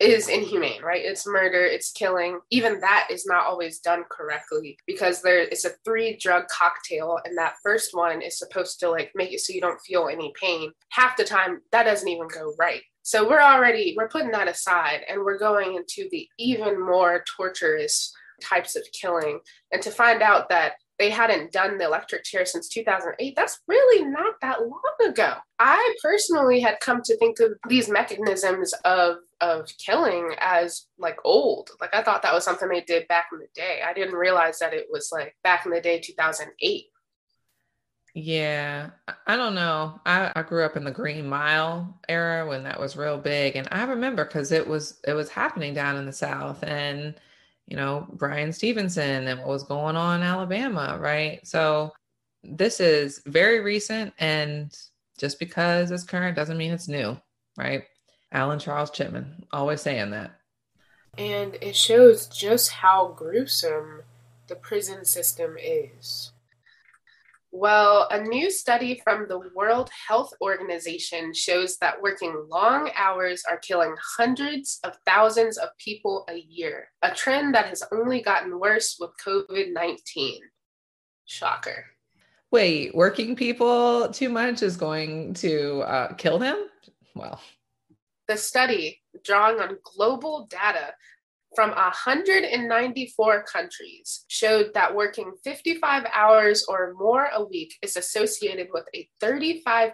is 0.00 0.28
inhumane, 0.28 0.82
right? 0.82 1.04
It's 1.04 1.26
murder, 1.26 1.64
it's 1.66 1.92
killing. 1.92 2.40
Even 2.50 2.80
that 2.80 3.08
is 3.10 3.26
not 3.26 3.44
always 3.44 3.80
done 3.80 4.04
correctly 4.10 4.78
because 4.86 5.20
there 5.20 5.40
it's 5.40 5.66
a 5.66 5.72
three 5.84 6.16
drug 6.16 6.48
cocktail 6.48 7.18
and 7.26 7.36
that 7.36 7.56
first 7.62 7.94
one 7.94 8.22
is 8.22 8.38
supposed 8.38 8.80
to 8.80 8.90
like 8.90 9.12
make 9.14 9.32
it 9.32 9.40
so 9.40 9.52
you 9.52 9.60
don't 9.60 9.80
feel 9.82 10.08
any 10.08 10.32
pain. 10.40 10.72
Half 10.88 11.18
the 11.18 11.24
time 11.24 11.60
that 11.72 11.84
doesn't 11.84 12.08
even 12.08 12.28
go 12.28 12.54
right. 12.58 12.82
So 13.02 13.28
we're 13.28 13.42
already 13.42 13.94
we're 13.98 14.08
putting 14.08 14.30
that 14.30 14.48
aside 14.48 15.02
and 15.08 15.20
we're 15.20 15.38
going 15.38 15.74
into 15.74 16.08
the 16.10 16.26
even 16.38 16.80
more 16.80 17.22
torturous 17.36 18.14
types 18.42 18.76
of 18.76 18.82
killing. 18.98 19.40
And 19.72 19.82
to 19.82 19.90
find 19.90 20.22
out 20.22 20.48
that 20.48 20.74
they 20.98 21.10
hadn't 21.10 21.52
done 21.52 21.78
the 21.78 21.84
electric 21.84 22.22
chair 22.22 22.46
since 22.46 22.68
2008 22.68 23.34
that's 23.34 23.58
really 23.66 24.04
not 24.04 24.34
that 24.40 24.60
long 24.60 25.10
ago. 25.10 25.34
I 25.58 25.96
personally 26.00 26.60
had 26.60 26.78
come 26.80 27.00
to 27.04 27.16
think 27.16 27.40
of 27.40 27.54
these 27.68 27.88
mechanisms 27.88 28.72
of 28.84 29.16
of 29.40 29.68
killing 29.84 30.34
as 30.38 30.86
like 30.98 31.18
old. 31.24 31.70
Like 31.80 31.94
i 31.94 32.02
thought 32.02 32.22
that 32.22 32.34
was 32.34 32.44
something 32.44 32.68
they 32.68 32.82
did 32.82 33.08
back 33.08 33.26
in 33.32 33.40
the 33.40 33.48
day. 33.54 33.80
I 33.84 33.92
didn't 33.94 34.14
realize 34.14 34.58
that 34.60 34.74
it 34.74 34.86
was 34.92 35.08
like 35.10 35.34
back 35.42 35.66
in 35.66 35.72
the 35.72 35.80
day 35.80 35.98
2008 35.98 36.84
yeah, 38.14 38.90
I 39.26 39.36
don't 39.36 39.54
know. 39.54 39.98
I, 40.04 40.30
I 40.36 40.42
grew 40.42 40.64
up 40.64 40.76
in 40.76 40.84
the 40.84 40.90
Green 40.90 41.26
Mile 41.26 41.98
era 42.10 42.46
when 42.46 42.64
that 42.64 42.78
was 42.78 42.94
real 42.94 43.16
big, 43.16 43.56
and 43.56 43.66
I 43.72 43.84
remember 43.84 44.26
because 44.26 44.52
it 44.52 44.68
was 44.68 45.00
it 45.06 45.14
was 45.14 45.30
happening 45.30 45.72
down 45.72 45.96
in 45.96 46.04
the 46.04 46.12
South, 46.12 46.62
and 46.62 47.14
you 47.72 47.78
know 47.78 48.06
Bryan 48.12 48.52
Stevenson 48.52 49.26
and 49.26 49.40
what 49.40 49.48
was 49.48 49.62
going 49.62 49.96
on 49.96 50.20
in 50.20 50.26
Alabama, 50.26 50.98
right? 51.00 51.40
So 51.46 51.90
this 52.44 52.80
is 52.80 53.22
very 53.24 53.60
recent, 53.60 54.12
and 54.18 54.70
just 55.16 55.38
because 55.38 55.90
it's 55.90 56.04
current 56.04 56.36
doesn't 56.36 56.58
mean 56.58 56.72
it's 56.72 56.86
new, 56.86 57.18
right? 57.56 57.84
Alan 58.30 58.58
Charles 58.58 58.90
Chipman 58.90 59.46
always 59.52 59.80
saying 59.80 60.10
that, 60.10 60.32
and 61.16 61.56
it 61.62 61.74
shows 61.74 62.26
just 62.26 62.68
how 62.72 63.14
gruesome 63.16 64.02
the 64.48 64.54
prison 64.56 65.06
system 65.06 65.56
is. 65.58 66.31
Well, 67.54 68.08
a 68.10 68.18
new 68.18 68.50
study 68.50 69.02
from 69.04 69.28
the 69.28 69.38
World 69.54 69.90
Health 70.08 70.32
Organization 70.40 71.34
shows 71.34 71.76
that 71.76 72.00
working 72.00 72.46
long 72.48 72.90
hours 72.96 73.44
are 73.46 73.58
killing 73.58 73.94
hundreds 74.16 74.80
of 74.84 74.96
thousands 75.04 75.58
of 75.58 75.68
people 75.76 76.24
a 76.30 76.38
year, 76.38 76.88
a 77.02 77.10
trend 77.10 77.54
that 77.54 77.66
has 77.66 77.82
only 77.92 78.22
gotten 78.22 78.58
worse 78.58 78.96
with 78.98 79.10
COVID 79.22 79.74
19. 79.74 80.40
Shocker. 81.26 81.84
Wait, 82.50 82.94
working 82.94 83.36
people 83.36 84.08
too 84.08 84.30
much 84.30 84.62
is 84.62 84.78
going 84.78 85.34
to 85.34 85.80
uh, 85.80 86.14
kill 86.14 86.38
them? 86.38 86.68
Well, 87.14 87.38
the 88.28 88.38
study, 88.38 89.02
drawing 89.24 89.60
on 89.60 89.76
global 89.82 90.46
data, 90.46 90.94
from 91.54 91.70
194 91.70 93.42
countries 93.44 94.24
showed 94.28 94.72
that 94.74 94.94
working 94.94 95.32
55 95.44 96.06
hours 96.12 96.64
or 96.68 96.94
more 96.98 97.28
a 97.32 97.44
week 97.44 97.74
is 97.82 97.96
associated 97.96 98.68
with 98.72 98.84
a 98.94 99.08
35% 99.22 99.92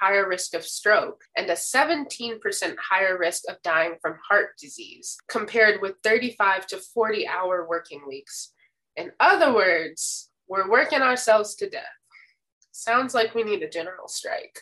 higher 0.00 0.28
risk 0.28 0.54
of 0.54 0.64
stroke 0.64 1.22
and 1.36 1.48
a 1.48 1.54
17% 1.54 2.40
higher 2.78 3.18
risk 3.18 3.44
of 3.48 3.62
dying 3.62 3.94
from 4.02 4.18
heart 4.28 4.50
disease, 4.60 5.16
compared 5.28 5.80
with 5.80 5.94
35 6.02 6.66
to 6.68 6.78
40 6.78 7.26
hour 7.26 7.66
working 7.68 8.02
weeks. 8.06 8.52
In 8.96 9.12
other 9.20 9.54
words, 9.54 10.30
we're 10.48 10.70
working 10.70 11.00
ourselves 11.00 11.54
to 11.56 11.70
death. 11.70 11.84
Sounds 12.72 13.14
like 13.14 13.34
we 13.34 13.42
need 13.42 13.62
a 13.62 13.68
general 13.68 14.08
strike. 14.08 14.58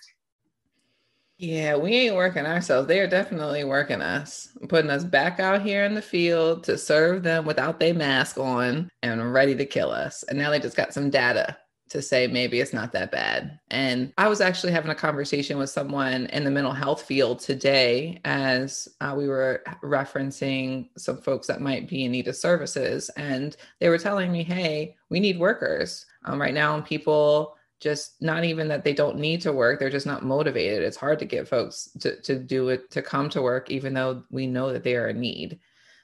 Yeah, 1.41 1.77
we 1.77 1.93
ain't 1.95 2.17
working 2.17 2.47
ourselves. 2.47 2.89
They 2.89 2.99
are 2.99 3.07
definitely 3.07 3.63
working 3.63 4.03
us, 4.03 4.49
putting 4.69 4.91
us 4.91 5.05
back 5.05 5.39
out 5.39 5.63
here 5.63 5.85
in 5.85 5.95
the 5.95 6.03
field 6.03 6.65
to 6.65 6.77
serve 6.77 7.23
them 7.23 7.45
without 7.47 7.79
their 7.79 7.95
mask 7.95 8.39
on 8.39 8.91
and 9.05 9.33
ready 9.33 9.55
to 9.55 9.65
kill 9.65 9.93
us. 9.93 10.25
And 10.25 10.37
now 10.37 10.51
they 10.51 10.59
just 10.59 10.77
got 10.77 10.93
some 10.93 11.11
data 11.11 11.57
to 11.91 12.03
say 12.03 12.27
maybe 12.27 12.59
it's 12.59 12.73
not 12.73 12.91
that 12.93 13.13
bad. 13.13 13.59
And 13.71 14.13
I 14.19 14.27
was 14.27 14.41
actually 14.41 14.73
having 14.73 14.91
a 14.91 14.97
conversation 14.97 15.59
with 15.59 15.71
someone 15.71 16.27
in 16.27 16.43
the 16.43 16.51
mental 16.51 16.73
health 16.73 17.03
field 17.03 17.39
today 17.39 18.21
as 18.25 18.89
uh, 19.01 19.15
we 19.17 19.29
were 19.29 19.63
referencing 19.83 20.89
some 20.99 21.19
folks 21.19 21.47
that 21.47 21.61
might 21.61 21.89
be 21.89 22.05
in 22.05 22.13
need 22.13 22.27
of 22.27 22.35
services. 22.37 23.11
And 23.17 23.57
they 23.79 23.89
were 23.91 23.99
telling 23.99 24.33
me, 24.33 24.43
hey, 24.43 24.97
we 25.09 25.21
need 25.21 25.39
workers. 25.39 26.05
Um, 26.25 26.41
right 26.41 26.53
now, 26.53 26.75
and 26.75 26.85
people 26.85 27.57
just 27.81 28.21
not 28.21 28.45
even 28.45 28.69
that 28.69 28.85
they 28.85 28.93
don't 28.93 29.19
need 29.19 29.41
to 29.41 29.53
work 29.53 29.79
they're 29.79 29.91
just 29.91 30.07
not 30.07 30.25
motivated 30.25 30.83
it's 30.83 30.97
hard 30.97 31.19
to 31.19 31.25
get 31.25 31.47
folks 31.47 31.89
to, 32.01 32.21
to 32.23 32.39
do 32.39 32.69
it 32.69 32.91
to 32.91 33.01
come 33.03 33.29
to 33.29 33.43
work 33.43 33.71
even 33.71 33.95
though 33.95 34.23
we 34.31 34.47
know 34.47 34.73
that 34.73 34.83
they 34.83 34.97
are 34.97 35.09
in 35.09 35.21
need 35.21 35.61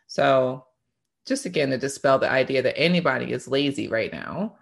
so 0.07 0.65
just 1.27 1.47
again 1.47 1.71
to 1.71 1.79
dispel 1.79 2.19
the 2.19 2.31
idea 2.31 2.63
that 2.63 2.79
anybody 2.79 3.33
is 3.33 3.49
lazy 3.49 3.89
right 3.89 4.13
now. 4.13 4.57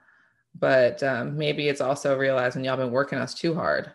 But 0.54 1.02
um, 1.02 1.36
maybe 1.36 1.68
it's 1.68 1.80
also 1.80 2.16
realizing 2.16 2.64
y'all 2.64 2.76
been 2.76 2.90
working 2.90 3.18
us 3.18 3.34
too 3.34 3.54
hard. 3.54 3.92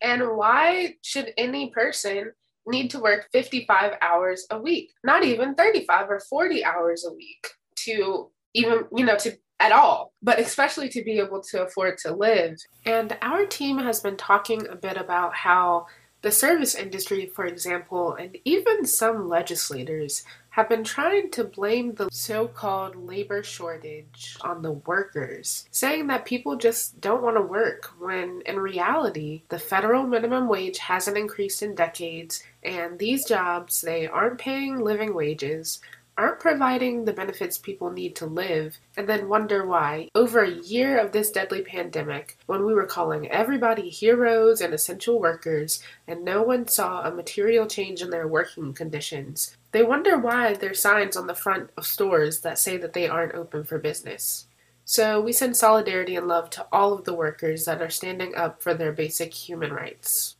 And 0.00 0.36
why 0.36 0.96
should 1.02 1.32
any 1.36 1.70
person 1.70 2.32
need 2.66 2.90
to 2.90 3.00
work 3.00 3.28
55 3.32 3.98
hours 4.00 4.46
a 4.50 4.58
week? 4.58 4.92
Not 5.02 5.24
even 5.24 5.54
35 5.54 6.10
or 6.10 6.20
40 6.20 6.64
hours 6.64 7.04
a 7.04 7.12
week 7.12 7.46
to 7.76 8.30
even, 8.54 8.84
you 8.94 9.04
know, 9.04 9.16
to 9.16 9.36
at 9.64 9.72
all, 9.72 10.12
but 10.22 10.38
especially 10.38 10.90
to 10.90 11.02
be 11.02 11.18
able 11.18 11.40
to 11.40 11.62
afford 11.62 11.96
to 11.96 12.14
live. 12.14 12.58
And 12.84 13.16
our 13.22 13.46
team 13.46 13.78
has 13.78 14.00
been 14.00 14.18
talking 14.18 14.66
a 14.68 14.76
bit 14.76 14.98
about 14.98 15.34
how 15.34 15.86
the 16.20 16.30
service 16.30 16.74
industry, 16.74 17.26
for 17.26 17.46
example, 17.46 18.14
and 18.14 18.36
even 18.44 18.84
some 18.84 19.26
legislators 19.26 20.22
have 20.50 20.68
been 20.68 20.84
trying 20.84 21.30
to 21.30 21.44
blame 21.44 21.94
the 21.94 22.08
so 22.12 22.46
called 22.46 22.94
labor 22.94 23.42
shortage 23.42 24.36
on 24.42 24.60
the 24.60 24.72
workers, 24.72 25.66
saying 25.70 26.06
that 26.08 26.26
people 26.26 26.56
just 26.56 27.00
don't 27.00 27.22
want 27.22 27.36
to 27.36 27.42
work, 27.42 27.90
when 27.98 28.42
in 28.46 28.58
reality, 28.58 29.42
the 29.48 29.58
federal 29.58 30.04
minimum 30.06 30.46
wage 30.46 30.78
hasn't 30.78 31.18
increased 31.18 31.62
in 31.62 31.74
decades, 31.74 32.42
and 32.62 32.98
these 32.98 33.24
jobs, 33.24 33.80
they 33.80 34.06
aren't 34.06 34.38
paying 34.38 34.78
living 34.78 35.14
wages, 35.14 35.80
aren't 36.16 36.40
providing 36.40 37.04
the 37.04 37.12
benefits 37.12 37.58
people 37.58 37.90
need 37.90 38.14
to 38.16 38.26
live, 38.26 38.78
and 38.96 39.08
then 39.08 39.28
wonder 39.28 39.66
why, 39.66 40.08
over 40.14 40.42
a 40.42 40.50
year 40.50 40.98
of 40.98 41.12
this 41.12 41.30
deadly 41.30 41.62
pandemic, 41.62 42.38
when 42.46 42.64
we 42.64 42.74
were 42.74 42.86
calling 42.86 43.30
everybody 43.30 43.88
heroes 43.88 44.60
and 44.60 44.72
essential 44.72 45.18
workers, 45.18 45.82
and 46.06 46.24
no 46.24 46.42
one 46.42 46.68
saw 46.68 47.02
a 47.02 47.10
material 47.10 47.66
change 47.66 48.00
in 48.00 48.10
their 48.10 48.28
working 48.28 48.72
conditions, 48.72 49.56
they 49.72 49.82
wonder 49.82 50.16
why 50.16 50.54
there's 50.54 50.80
signs 50.80 51.16
on 51.16 51.26
the 51.26 51.34
front 51.34 51.70
of 51.76 51.86
stores 51.86 52.40
that 52.40 52.58
say 52.58 52.76
that 52.76 52.92
they 52.92 53.08
aren't 53.08 53.34
open 53.34 53.64
for 53.64 53.78
business. 53.78 54.46
So 54.84 55.20
we 55.20 55.32
send 55.32 55.56
solidarity 55.56 56.14
and 56.14 56.28
love 56.28 56.50
to 56.50 56.66
all 56.70 56.92
of 56.92 57.04
the 57.04 57.14
workers 57.14 57.64
that 57.64 57.80
are 57.80 57.90
standing 57.90 58.34
up 58.34 58.62
for 58.62 58.74
their 58.74 58.92
basic 58.92 59.32
human 59.32 59.72
rights. 59.72 60.33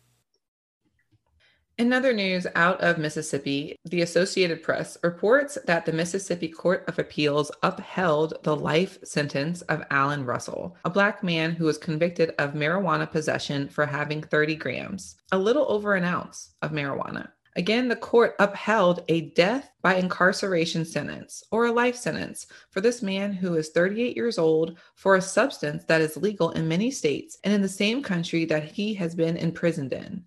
In 1.76 1.92
other 1.92 2.12
news 2.12 2.46
out 2.54 2.80
of 2.82 2.98
Mississippi, 2.98 3.74
the 3.84 4.02
Associated 4.02 4.62
Press 4.62 4.96
reports 5.02 5.58
that 5.66 5.84
the 5.84 5.92
Mississippi 5.92 6.46
Court 6.46 6.84
of 6.86 7.00
Appeals 7.00 7.50
upheld 7.64 8.34
the 8.44 8.54
life 8.54 9.00
sentence 9.02 9.62
of 9.62 9.82
Allen 9.90 10.24
Russell, 10.24 10.76
a 10.84 10.90
black 10.90 11.24
man 11.24 11.50
who 11.50 11.64
was 11.64 11.76
convicted 11.76 12.32
of 12.38 12.52
marijuana 12.52 13.10
possession 13.10 13.68
for 13.68 13.86
having 13.86 14.22
30 14.22 14.54
grams, 14.54 15.16
a 15.32 15.38
little 15.38 15.66
over 15.68 15.96
an 15.96 16.04
ounce 16.04 16.54
of 16.62 16.70
marijuana. 16.70 17.30
Again, 17.56 17.88
the 17.88 17.96
court 17.96 18.36
upheld 18.38 19.02
a 19.08 19.30
death 19.30 19.68
by 19.82 19.96
incarceration 19.96 20.84
sentence 20.84 21.42
or 21.50 21.66
a 21.66 21.72
life 21.72 21.96
sentence 21.96 22.46
for 22.70 22.82
this 22.82 23.02
man 23.02 23.32
who 23.32 23.54
is 23.56 23.70
38 23.70 24.14
years 24.14 24.38
old 24.38 24.78
for 24.94 25.16
a 25.16 25.20
substance 25.20 25.82
that 25.88 26.00
is 26.00 26.16
legal 26.16 26.50
in 26.50 26.68
many 26.68 26.92
states 26.92 27.38
and 27.42 27.52
in 27.52 27.62
the 27.62 27.68
same 27.68 28.00
country 28.00 28.44
that 28.44 28.62
he 28.62 28.94
has 28.94 29.16
been 29.16 29.36
imprisoned 29.36 29.92
in. 29.92 30.24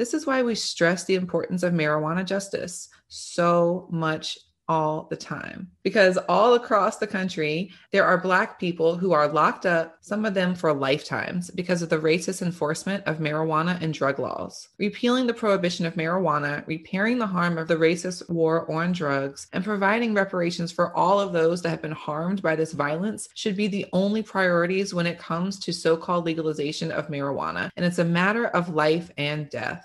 This 0.00 0.14
is 0.14 0.24
why 0.24 0.42
we 0.42 0.54
stress 0.54 1.04
the 1.04 1.14
importance 1.14 1.62
of 1.62 1.74
marijuana 1.74 2.24
justice 2.24 2.88
so 3.08 3.86
much 3.90 4.38
all 4.66 5.08
the 5.10 5.16
time 5.16 5.68
because 5.82 6.16
all 6.28 6.54
across 6.54 6.98
the 6.98 7.06
country 7.06 7.72
there 7.90 8.04
are 8.04 8.16
black 8.16 8.58
people 8.60 8.96
who 8.96 9.12
are 9.12 9.26
locked 9.26 9.66
up 9.66 9.96
some 10.00 10.24
of 10.24 10.32
them 10.32 10.54
for 10.54 10.72
lifetimes 10.72 11.50
because 11.50 11.82
of 11.82 11.88
the 11.90 11.98
racist 11.98 12.40
enforcement 12.40 13.04
of 13.04 13.18
marijuana 13.18 13.82
and 13.82 13.92
drug 13.92 14.18
laws. 14.18 14.68
Repealing 14.78 15.26
the 15.26 15.34
prohibition 15.34 15.84
of 15.84 15.96
marijuana 15.96 16.64
repairing 16.66 17.18
the 17.18 17.26
harm 17.26 17.58
of 17.58 17.68
the 17.68 17.76
racist 17.76 18.30
war 18.30 18.70
on 18.72 18.92
drugs 18.92 19.48
and 19.52 19.64
providing 19.64 20.14
reparations 20.14 20.72
for 20.72 20.96
all 20.96 21.20
of 21.20 21.34
those 21.34 21.60
that 21.60 21.70
have 21.70 21.82
been 21.82 21.90
harmed 21.90 22.40
by 22.40 22.56
this 22.56 22.72
violence 22.72 23.28
should 23.34 23.56
be 23.56 23.66
the 23.66 23.84
only 23.92 24.22
priorities 24.22 24.94
when 24.94 25.06
it 25.06 25.18
comes 25.18 25.58
to 25.58 25.74
so-called 25.74 26.24
legalization 26.24 26.90
of 26.90 27.08
marijuana. 27.08 27.70
And 27.76 27.84
it's 27.84 27.98
a 27.98 28.04
matter 28.04 28.46
of 28.46 28.70
life 28.70 29.10
and 29.18 29.50
death 29.50 29.84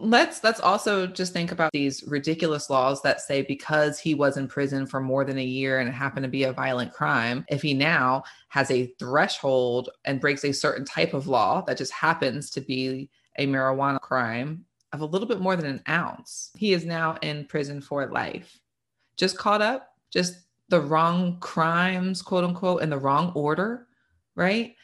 let's 0.00 0.44
let's 0.44 0.60
also 0.60 1.06
just 1.06 1.32
think 1.32 1.52
about 1.52 1.72
these 1.72 2.04
ridiculous 2.06 2.68
laws 2.68 3.00
that 3.02 3.20
say 3.20 3.42
because 3.42 3.98
he 3.98 4.14
was 4.14 4.36
in 4.36 4.46
prison 4.46 4.86
for 4.86 5.00
more 5.00 5.24
than 5.24 5.38
a 5.38 5.44
year 5.44 5.78
and 5.80 5.88
it 5.88 5.92
happened 5.92 6.24
to 6.24 6.28
be 6.28 6.44
a 6.44 6.52
violent 6.52 6.92
crime 6.92 7.44
if 7.48 7.62
he 7.62 7.74
now 7.74 8.22
has 8.48 8.70
a 8.70 8.86
threshold 8.98 9.90
and 10.04 10.20
breaks 10.20 10.44
a 10.44 10.52
certain 10.52 10.84
type 10.84 11.14
of 11.14 11.26
law 11.26 11.62
that 11.62 11.78
just 11.78 11.92
happens 11.92 12.50
to 12.50 12.60
be 12.60 13.08
a 13.38 13.46
marijuana 13.46 14.00
crime 14.00 14.64
of 14.92 15.00
a 15.00 15.06
little 15.06 15.28
bit 15.28 15.40
more 15.40 15.56
than 15.56 15.66
an 15.66 15.82
ounce 15.88 16.50
he 16.56 16.72
is 16.72 16.84
now 16.84 17.16
in 17.22 17.44
prison 17.46 17.80
for 17.80 18.06
life. 18.06 18.58
Just 19.16 19.38
caught 19.38 19.62
up 19.62 19.94
just 20.10 20.34
the 20.68 20.80
wrong 20.80 21.38
crimes 21.40 22.22
quote 22.22 22.44
unquote 22.44 22.82
in 22.82 22.90
the 22.90 22.98
wrong 22.98 23.32
order 23.34 23.86
right 24.34 24.74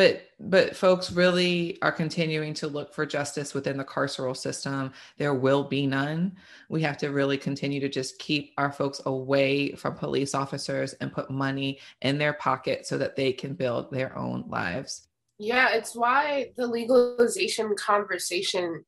but 0.00 0.30
but 0.40 0.74
folks 0.74 1.12
really 1.12 1.76
are 1.82 1.92
continuing 1.92 2.54
to 2.54 2.66
look 2.66 2.94
for 2.94 3.04
justice 3.04 3.52
within 3.52 3.76
the 3.76 3.84
carceral 3.84 4.34
system. 4.34 4.94
There 5.18 5.34
will 5.34 5.62
be 5.62 5.86
none. 5.86 6.36
We 6.70 6.80
have 6.80 6.96
to 6.98 7.08
really 7.08 7.36
continue 7.36 7.80
to 7.80 7.88
just 7.90 8.18
keep 8.18 8.54
our 8.56 8.72
folks 8.72 9.02
away 9.04 9.72
from 9.72 9.94
police 9.94 10.34
officers 10.34 10.94
and 10.94 11.12
put 11.12 11.30
money 11.30 11.80
in 12.00 12.16
their 12.16 12.32
pocket 12.32 12.86
so 12.86 12.96
that 12.96 13.14
they 13.14 13.30
can 13.30 13.52
build 13.52 13.90
their 13.90 14.16
own 14.16 14.44
lives. 14.48 15.06
Yeah 15.38 15.74
it's 15.74 15.94
why 15.94 16.52
the 16.56 16.66
legalization 16.66 17.74
conversation 17.76 18.86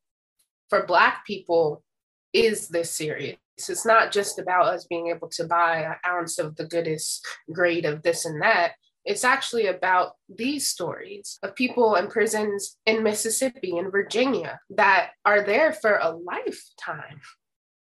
for 0.71 0.87
black 0.87 1.27
people 1.27 1.85
is 2.33 2.69
this 2.69 2.91
serious. 2.91 3.37
It's 3.59 3.85
not 3.85 4.13
just 4.13 4.39
about 4.39 4.65
us 4.65 4.87
being 4.87 5.09
able 5.09 5.29
to 5.29 5.45
buy 5.45 5.83
an 5.83 5.97
ounce 6.07 6.39
of 6.39 6.57
the 6.57 6.65
goodest 6.65 7.27
grade 7.53 7.85
of 7.85 8.03
this 8.03 8.25
and 8.25 8.41
that 8.41 8.73
it's 9.05 9.25
actually 9.25 9.67
about 9.67 10.13
these 10.29 10.69
stories 10.69 11.39
of 11.43 11.57
people 11.57 11.97
in 11.97 12.09
prisons 12.09 12.77
in 12.87 13.03
Mississippi 13.03 13.77
and 13.79 13.91
Virginia 13.91 14.61
that 14.71 15.11
are 15.25 15.43
there 15.43 15.73
for 15.73 15.99
a 16.01 16.11
lifetime, 16.11 17.21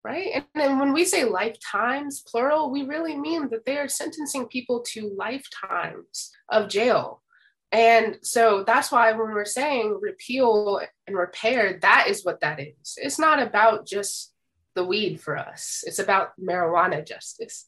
right? 0.04 0.28
And 0.34 0.44
then 0.54 0.78
when 0.78 0.92
we 0.92 1.04
say 1.04 1.24
lifetimes, 1.24 2.22
plural, 2.26 2.70
we 2.70 2.82
really 2.82 3.16
mean 3.16 3.48
that 3.50 3.64
they 3.64 3.78
are 3.78 3.88
sentencing 3.88 4.48
people 4.48 4.82
to 4.88 5.14
lifetimes 5.16 6.30
of 6.50 6.68
jail. 6.68 7.22
And 7.72 8.18
so 8.22 8.64
that's 8.64 8.90
why 8.92 9.12
when 9.12 9.32
we're 9.32 9.44
saying 9.44 9.98
repeal 10.00 10.80
and 11.06 11.16
repair, 11.16 11.78
that 11.80 12.06
is 12.08 12.24
what 12.24 12.40
that 12.40 12.60
is. 12.60 12.96
It's 12.96 13.18
not 13.18 13.40
about 13.40 13.86
just 13.86 14.32
the 14.74 14.84
weed 14.84 15.20
for 15.20 15.36
us, 15.36 15.82
it's 15.86 15.98
about 15.98 16.32
marijuana 16.40 17.06
justice. 17.06 17.66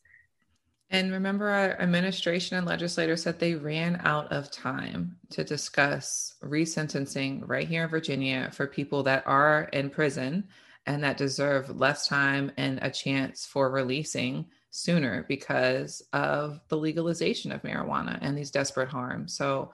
And 0.93 1.13
remember, 1.13 1.49
our 1.49 1.81
administration 1.81 2.57
and 2.57 2.67
legislators 2.67 3.23
said 3.23 3.39
they 3.39 3.55
ran 3.55 4.01
out 4.03 4.31
of 4.33 4.51
time 4.51 5.17
to 5.31 5.45
discuss 5.45 6.35
resentencing 6.43 7.43
right 7.47 7.69
here 7.69 7.85
in 7.85 7.91
Virginia 7.91 8.51
for 8.53 8.67
people 8.67 9.05
that 9.05 9.25
are 9.25 9.69
in 9.73 9.89
prison 9.89 10.49
and 10.87 11.05
that 11.05 11.17
deserve 11.17 11.79
less 11.79 12.09
time 12.09 12.51
and 12.57 12.81
a 12.83 12.91
chance 12.91 13.47
for 13.47 13.71
releasing 13.71 14.47
sooner 14.71 15.25
because 15.29 16.03
of 16.13 16.61
the 16.69 16.77
legalization 16.77 17.53
of 17.53 17.63
marijuana 17.63 18.19
and 18.21 18.37
these 18.37 18.51
desperate 18.51 18.89
harms. 18.89 19.37
So 19.37 19.73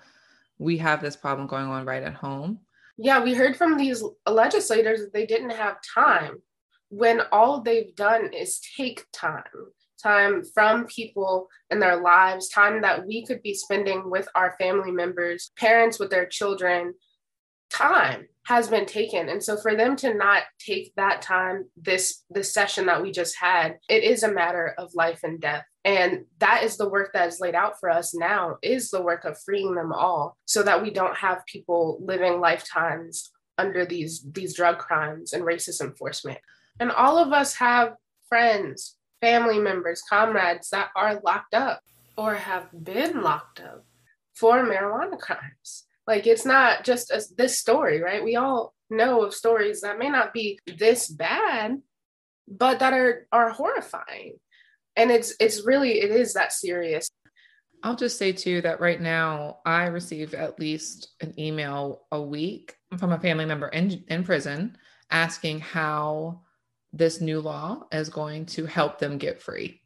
we 0.58 0.76
have 0.78 1.00
this 1.00 1.16
problem 1.16 1.46
going 1.46 1.66
on 1.66 1.86
right 1.86 2.02
at 2.02 2.14
home. 2.14 2.60
Yeah, 2.98 3.22
we 3.22 3.32
heard 3.32 3.56
from 3.56 3.78
these 3.78 4.02
legislators 4.26 5.00
that 5.00 5.14
they 5.14 5.24
didn't 5.24 5.50
have 5.50 5.78
time 5.94 6.42
when 6.88 7.22
all 7.32 7.60
they've 7.60 7.94
done 7.94 8.32
is 8.32 8.60
take 8.76 9.06
time 9.12 9.44
time 10.02 10.42
from 10.54 10.86
people 10.86 11.48
in 11.70 11.78
their 11.80 12.00
lives, 12.00 12.48
time 12.48 12.82
that 12.82 13.06
we 13.06 13.24
could 13.24 13.42
be 13.42 13.54
spending 13.54 14.10
with 14.10 14.28
our 14.34 14.56
family 14.58 14.90
members, 14.90 15.50
parents 15.56 15.98
with 15.98 16.10
their 16.10 16.26
children. 16.26 16.94
Time 17.70 18.28
has 18.46 18.68
been 18.68 18.86
taken. 18.86 19.28
And 19.28 19.42
so 19.42 19.56
for 19.56 19.74
them 19.74 19.96
to 19.96 20.14
not 20.14 20.44
take 20.64 20.94
that 20.94 21.20
time, 21.20 21.64
this 21.76 22.22
this 22.30 22.54
session 22.54 22.86
that 22.86 23.02
we 23.02 23.10
just 23.10 23.36
had, 23.36 23.78
it 23.88 24.04
is 24.04 24.22
a 24.22 24.32
matter 24.32 24.74
of 24.78 24.94
life 24.94 25.20
and 25.24 25.40
death. 25.40 25.64
And 25.84 26.26
that 26.38 26.62
is 26.62 26.76
the 26.76 26.88
work 26.88 27.12
that 27.12 27.28
is 27.28 27.40
laid 27.40 27.54
out 27.54 27.78
for 27.80 27.90
us 27.90 28.14
now, 28.14 28.56
is 28.62 28.90
the 28.90 29.02
work 29.02 29.24
of 29.24 29.38
freeing 29.44 29.74
them 29.74 29.92
all 29.92 30.36
so 30.44 30.62
that 30.62 30.82
we 30.82 30.90
don't 30.90 31.16
have 31.16 31.46
people 31.46 31.98
living 32.00 32.40
lifetimes 32.40 33.30
under 33.58 33.84
these 33.84 34.24
these 34.32 34.54
drug 34.54 34.78
crimes 34.78 35.32
and 35.32 35.42
racist 35.44 35.80
enforcement. 35.80 36.38
And 36.78 36.92
all 36.92 37.18
of 37.18 37.32
us 37.32 37.54
have 37.56 37.94
friends, 38.28 38.96
family 39.26 39.58
members, 39.58 40.02
comrades 40.08 40.70
that 40.70 40.90
are 40.94 41.20
locked 41.24 41.52
up 41.52 41.80
or 42.16 42.36
have 42.36 42.68
been 42.84 43.22
locked 43.22 43.60
up 43.60 43.84
for 44.34 44.62
marijuana 44.62 45.18
crimes. 45.18 45.84
Like 46.06 46.28
it's 46.28 46.46
not 46.46 46.84
just 46.84 47.10
a, 47.10 47.20
this 47.36 47.58
story, 47.58 48.00
right? 48.00 48.22
We 48.22 48.36
all 48.36 48.72
know 48.88 49.24
of 49.24 49.34
stories 49.34 49.80
that 49.80 49.98
may 49.98 50.10
not 50.10 50.32
be 50.32 50.60
this 50.78 51.08
bad, 51.08 51.82
but 52.46 52.78
that 52.78 52.92
are 52.92 53.26
are 53.32 53.50
horrifying. 53.50 54.34
And 54.94 55.10
it's 55.10 55.34
it's 55.40 55.66
really 55.66 56.00
it 56.00 56.12
is 56.12 56.34
that 56.34 56.52
serious. 56.52 57.10
I'll 57.82 57.96
just 57.96 58.18
say 58.18 58.30
too 58.30 58.60
that 58.60 58.80
right 58.80 59.00
now 59.00 59.58
I 59.66 59.86
receive 59.86 60.34
at 60.34 60.60
least 60.60 61.08
an 61.20 61.34
email 61.36 62.02
a 62.12 62.22
week 62.22 62.76
from 62.96 63.10
a 63.10 63.18
family 63.18 63.44
member 63.44 63.68
in 63.68 64.04
in 64.06 64.22
prison 64.22 64.78
asking 65.10 65.60
how 65.60 66.42
this 66.96 67.20
new 67.20 67.40
law 67.40 67.82
is 67.92 68.08
going 68.08 68.46
to 68.46 68.66
help 68.66 68.98
them 68.98 69.18
get 69.18 69.40
free. 69.42 69.80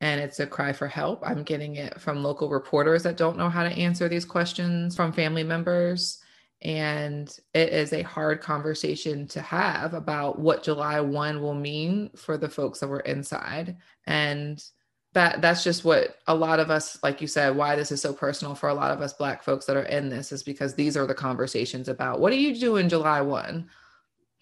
and 0.00 0.20
it's 0.20 0.40
a 0.40 0.46
cry 0.46 0.72
for 0.72 0.88
help. 0.88 1.22
I'm 1.26 1.42
getting 1.42 1.76
it 1.76 2.00
from 2.00 2.22
local 2.22 2.50
reporters 2.50 3.02
that 3.04 3.16
don't 3.16 3.38
know 3.38 3.48
how 3.48 3.62
to 3.64 3.70
answer 3.70 4.08
these 4.08 4.26
questions, 4.26 4.94
from 4.94 5.12
family 5.12 5.42
members. 5.42 6.18
And 6.62 7.34
it 7.54 7.70
is 7.72 7.92
a 7.92 8.02
hard 8.02 8.40
conversation 8.42 9.26
to 9.28 9.40
have 9.40 9.94
about 9.94 10.38
what 10.38 10.62
July 10.62 11.00
1 11.00 11.40
will 11.40 11.54
mean 11.54 12.10
for 12.16 12.36
the 12.36 12.48
folks 12.48 12.80
that 12.80 12.88
were 12.88 13.00
inside. 13.00 13.76
And 14.06 14.62
that 15.14 15.40
that's 15.40 15.64
just 15.64 15.82
what 15.84 16.16
a 16.26 16.34
lot 16.34 16.60
of 16.60 16.70
us 16.70 17.02
like 17.02 17.22
you 17.22 17.26
said 17.26 17.56
why 17.56 17.74
this 17.74 17.90
is 17.90 18.02
so 18.02 18.12
personal 18.12 18.54
for 18.54 18.68
a 18.68 18.74
lot 18.74 18.90
of 18.90 19.00
us 19.00 19.14
black 19.14 19.42
folks 19.42 19.64
that 19.64 19.76
are 19.76 19.84
in 19.84 20.10
this 20.10 20.30
is 20.30 20.42
because 20.42 20.74
these 20.74 20.94
are 20.94 21.06
the 21.06 21.14
conversations 21.14 21.88
about 21.88 22.20
what 22.20 22.30
do 22.30 22.36
you 22.36 22.54
do 22.54 22.76
in 22.76 22.86
july 22.86 23.22
1 23.22 23.66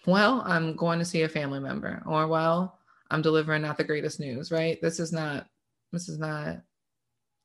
well 0.07 0.43
i'm 0.47 0.77
going 0.77 0.99
to 0.99 1.05
see 1.05 1.23
a 1.23 1.29
family 1.29 1.61
member 1.61 2.03
or 2.07 2.27
well 2.27 2.79
i'm 3.11 3.23
delivering 3.23 3.63
not 3.63 3.77
the 3.77 3.85
greatest 3.85 4.21
news 4.21 4.51
right? 4.51 4.81
This 4.83 5.01
is 5.01 5.13
not 5.13 5.47
this 5.93 6.09
is 6.09 6.19
not 6.19 6.61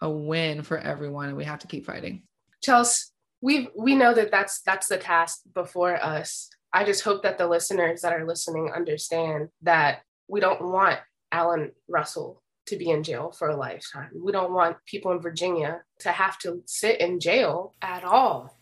a 0.01 0.09
win 0.09 0.63
for 0.63 0.77
everyone 0.77 1.27
and 1.27 1.37
we 1.37 1.43
have 1.43 1.59
to 1.59 1.67
keep 1.67 1.85
fighting. 1.85 2.23
Chelsea 2.61 3.05
we 3.41 3.69
we 3.75 3.95
know 3.95 4.13
that 4.13 4.31
that's 4.31 4.61
that's 4.61 4.87
the 4.87 4.97
task 4.97 5.41
before 5.53 5.95
us. 6.03 6.49
I 6.73 6.83
just 6.83 7.03
hope 7.03 7.23
that 7.23 7.37
the 7.37 7.47
listeners 7.47 8.01
that 8.01 8.13
are 8.13 8.27
listening 8.27 8.71
understand 8.75 9.49
that 9.61 10.01
we 10.27 10.39
don't 10.39 10.61
want 10.61 10.99
alan 11.31 11.71
russell 11.87 12.41
to 12.65 12.75
be 12.75 12.89
in 12.89 13.03
jail 13.03 13.31
for 13.31 13.49
a 13.49 13.55
lifetime. 13.55 14.09
We 14.13 14.31
don't 14.31 14.53
want 14.53 14.77
people 14.85 15.11
in 15.11 15.21
Virginia 15.21 15.81
to 15.99 16.11
have 16.11 16.37
to 16.39 16.61
sit 16.65 16.99
in 16.99 17.19
jail 17.19 17.73
at 17.81 18.03
all, 18.03 18.55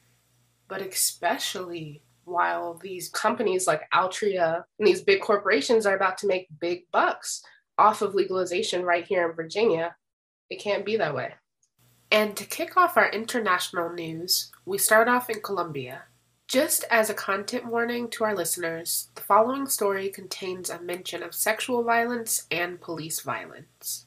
but 0.70 0.82
especially 0.82 2.04
while 2.28 2.76
these 2.84 3.10
companies 3.10 3.68
like 3.68 3.90
Altria 3.94 4.64
and 4.78 4.88
these 4.88 5.02
big 5.02 5.22
corporations 5.22 5.86
are 5.86 5.96
about 5.96 6.18
to 6.20 6.28
make 6.28 6.48
big 6.60 6.84
bucks 6.92 7.42
off 7.78 8.02
of 8.02 8.16
legalization 8.16 8.84
right 8.84 9.06
here 9.06 9.30
in 9.30 9.36
Virginia. 9.36 9.96
It 10.50 10.60
can't 10.62 10.86
be 10.86 10.98
that 10.98 11.16
way. 11.16 11.34
And 12.12 12.36
to 12.38 12.46
kick 12.46 12.78
off 12.78 12.98
our 12.98 13.10
international 13.10 13.92
news, 13.92 14.52
we 14.66 14.78
start 14.78 15.08
off 15.08 15.30
in 15.30 15.42
Colombia. 15.42 16.04
Just 16.48 16.86
as 16.90 17.10
a 17.10 17.14
content 17.14 17.66
warning 17.66 18.10
to 18.12 18.24
our 18.24 18.36
listeners, 18.36 19.10
the 19.16 19.22
following 19.22 19.68
story 19.68 20.10
contains 20.10 20.70
a 20.70 20.82
mention 20.82 21.22
of 21.22 21.36
sexual 21.36 21.84
violence 21.84 22.48
and 22.50 22.80
police 22.80 23.20
violence. 23.20 24.07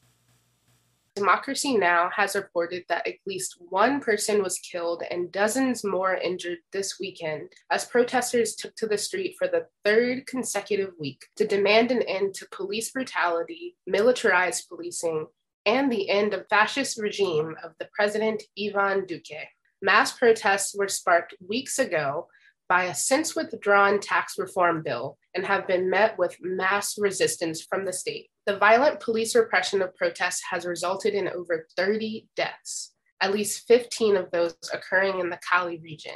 Democracy 1.21 1.77
Now! 1.77 2.09
has 2.15 2.35
reported 2.35 2.83
that 2.89 3.07
at 3.07 3.13
least 3.27 3.55
one 3.69 3.99
person 3.99 4.41
was 4.41 4.57
killed 4.57 5.03
and 5.11 5.31
dozens 5.31 5.83
more 5.83 6.15
injured 6.15 6.57
this 6.73 6.99
weekend 6.99 7.51
as 7.69 7.85
protesters 7.85 8.55
took 8.55 8.75
to 8.77 8.87
the 8.87 8.97
street 8.97 9.35
for 9.37 9.47
the 9.47 9.67
third 9.85 10.25
consecutive 10.25 10.93
week 10.99 11.27
to 11.35 11.45
demand 11.45 11.91
an 11.91 12.01
end 12.01 12.33
to 12.33 12.47
police 12.51 12.89
brutality, 12.89 13.77
militarized 13.85 14.67
policing, 14.67 15.27
and 15.67 15.91
the 15.91 16.09
end 16.09 16.33
of 16.33 16.47
fascist 16.49 16.99
regime 16.99 17.55
of 17.63 17.73
the 17.77 17.87
president 17.93 18.41
Ivan 18.59 19.05
Duque. 19.05 19.47
Mass 19.79 20.17
protests 20.17 20.75
were 20.75 20.87
sparked 20.87 21.35
weeks 21.47 21.77
ago 21.77 22.29
by 22.71 22.85
a 22.85 22.95
since 22.95 23.35
withdrawn 23.35 23.99
tax 23.99 24.35
reform 24.37 24.81
bill 24.81 25.17
and 25.35 25.45
have 25.45 25.67
been 25.67 25.89
met 25.89 26.17
with 26.17 26.37
mass 26.39 26.97
resistance 26.97 27.61
from 27.69 27.83
the 27.83 27.91
state. 27.91 28.29
The 28.45 28.59
violent 28.59 29.01
police 29.01 29.35
repression 29.35 29.81
of 29.81 29.93
protests 29.97 30.41
has 30.49 30.65
resulted 30.65 31.13
in 31.13 31.27
over 31.27 31.67
30 31.75 32.27
deaths, 32.37 32.93
at 33.19 33.33
least 33.33 33.67
15 33.67 34.15
of 34.15 34.31
those 34.31 34.55
occurring 34.73 35.19
in 35.19 35.29
the 35.29 35.39
Cali 35.45 35.81
region, 35.83 36.15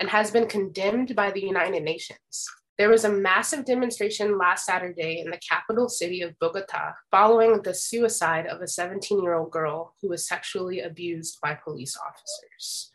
and 0.00 0.08
has 0.08 0.30
been 0.30 0.46
condemned 0.46 1.14
by 1.14 1.32
the 1.32 1.42
United 1.42 1.82
Nations. 1.82 2.48
There 2.78 2.88
was 2.88 3.04
a 3.04 3.12
massive 3.12 3.66
demonstration 3.66 4.38
last 4.38 4.64
Saturday 4.64 5.20
in 5.20 5.30
the 5.30 5.40
capital 5.46 5.90
city 5.90 6.22
of 6.22 6.38
Bogota 6.38 6.94
following 7.10 7.60
the 7.60 7.74
suicide 7.74 8.46
of 8.46 8.62
a 8.62 8.66
17 8.66 9.22
year 9.22 9.34
old 9.34 9.50
girl 9.50 9.92
who 10.00 10.08
was 10.08 10.26
sexually 10.26 10.80
abused 10.80 11.36
by 11.42 11.58
police 11.62 11.94
officers. 11.94 12.90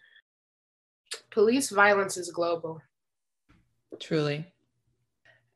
Police 1.30 1.70
violence 1.70 2.18
is 2.18 2.32
global. 2.32 2.82
Truly. 4.00 4.46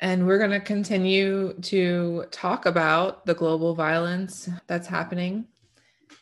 And 0.01 0.25
we're 0.25 0.37
going 0.37 0.51
to 0.51 0.59
continue 0.59 1.53
to 1.61 2.25
talk 2.31 2.65
about 2.65 3.25
the 3.25 3.33
global 3.33 3.75
violence 3.75 4.49
that's 4.67 4.87
happening. 4.87 5.45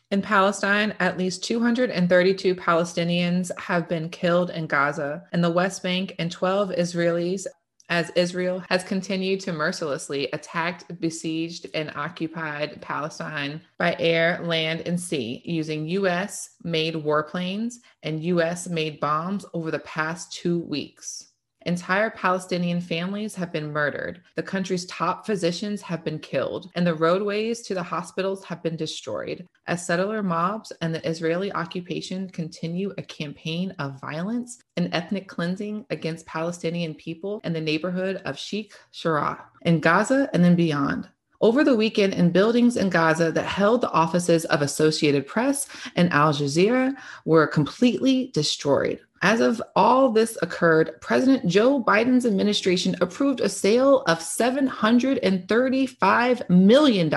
In 0.10 0.21
Palestine, 0.21 0.95
at 0.99 1.17
least 1.17 1.43
232 1.43 2.56
Palestinians 2.56 3.51
have 3.60 3.88
been 3.88 4.10
killed 4.10 4.49
in 4.49 4.65
Gaza 4.65 5.23
and 5.32 5.43
the 5.43 5.51
West 5.51 5.84
Bank, 5.84 6.15
and 6.17 6.32
12 6.32 6.69
Israelis 6.71 7.45
as 7.89 8.12
Israel 8.15 8.63
has 8.69 8.84
continued 8.84 9.39
to 9.41 9.53
mercilessly 9.53 10.30
attack 10.34 10.84
besieged 10.99 11.67
and 11.73 11.91
occupied 11.95 12.82
Palestine 12.82 13.62
by 13.77 13.95
air, 13.99 14.41
land, 14.43 14.82
and 14.86 14.99
sea 14.99 15.41
using 15.45 15.88
US 15.88 16.56
made 16.63 16.95
warplanes 16.95 17.75
and 18.03 18.23
US 18.23 18.67
made 18.67 18.99
bombs 18.99 19.45
over 19.53 19.71
the 19.71 19.80
past 19.80 20.34
two 20.34 20.60
weeks. 20.60 21.32
Entire 21.67 22.10
Palestinian 22.12 22.80
families 22.80 23.36
have 23.36 23.51
been 23.51 23.73
murdered. 23.73 24.21
The 24.36 24.43
country's 24.43 24.86
top 24.86 25.25
physicians 25.25 25.82
have 25.82 26.01
been 26.01 26.17
killed, 26.17 26.71
and 26.75 26.88
the 26.88 26.95
roadways 26.95 27.62
to 27.63 27.73
the 27.73 27.84
hospitals 27.84 28.45
have 28.45 28.63
been 28.63 28.77
destroyed. 28.77 29.45
As 29.67 29.86
settler 29.86 30.23
mobs 30.23 30.71
and 30.80 30.95
the 30.95 31.06
Israeli 31.06 31.51
occupation 31.51 32.30
continue 32.30 32.93
a 32.97 33.01
campaign 33.01 33.75
of 33.80 33.99
violence 33.99 34.63
and 34.77 34.88
ethnic 34.93 35.27
cleansing 35.27 35.86
against 35.89 36.25
Palestinian 36.25 36.95
people 36.95 37.41
in 37.43 37.51
the 37.51 37.60
neighborhood 37.60 38.21
of 38.23 38.39
Sheikh 38.39 38.73
Jarrah 38.93 39.43
in 39.63 39.82
Gaza 39.82 40.30
and 40.32 40.41
then 40.41 40.56
beyond. 40.56 41.10
Over 41.39 41.63
the 41.63 41.75
weekend, 41.75 42.13
in 42.13 42.32
buildings 42.32 42.77
in 42.77 42.89
Gaza 42.89 43.32
that 43.32 43.45
held 43.45 43.82
the 43.82 43.91
offices 43.91 44.45
of 44.45 44.63
Associated 44.63 45.27
Press 45.27 45.67
and 45.95 46.12
Al 46.12 46.34
Jazeera 46.34 46.95
were 47.25 47.45
completely 47.45 48.32
destroyed. 48.34 49.01
As 49.21 49.39
of 49.39 49.62
all 49.75 50.12
this 50.12 50.36
occurred, 50.41 50.99
President 51.01 51.45
Joe 51.47 51.84
Biden's 51.84 52.25
administration 52.25 52.95
approved 53.01 53.41
a 53.41 53.49
sale 53.49 54.01
of 54.08 54.19
$735 54.19 56.49
million 56.49 57.10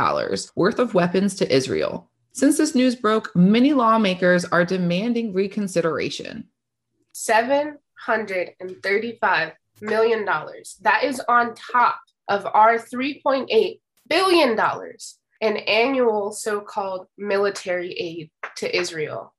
worth 0.54 0.78
of 0.78 0.92
weapons 0.94 1.34
to 1.36 1.50
Israel. 1.54 2.10
Since 2.32 2.58
this 2.58 2.74
news 2.74 2.96
broke, 2.96 3.34
many 3.36 3.72
lawmakers 3.72 4.44
are 4.46 4.64
demanding 4.64 5.32
reconsideration. 5.32 6.48
$735 7.14 9.52
million. 9.80 10.24
That 10.24 11.04
is 11.04 11.22
on 11.28 11.54
top 11.54 12.00
of 12.28 12.44
our 12.46 12.78
$3.8 12.78 13.80
billion 14.08 14.58
in 15.40 15.56
annual 15.56 16.32
so 16.32 16.60
called 16.60 17.06
military 17.18 17.92
aid 17.92 18.30
to 18.56 18.76
Israel. 18.76 19.32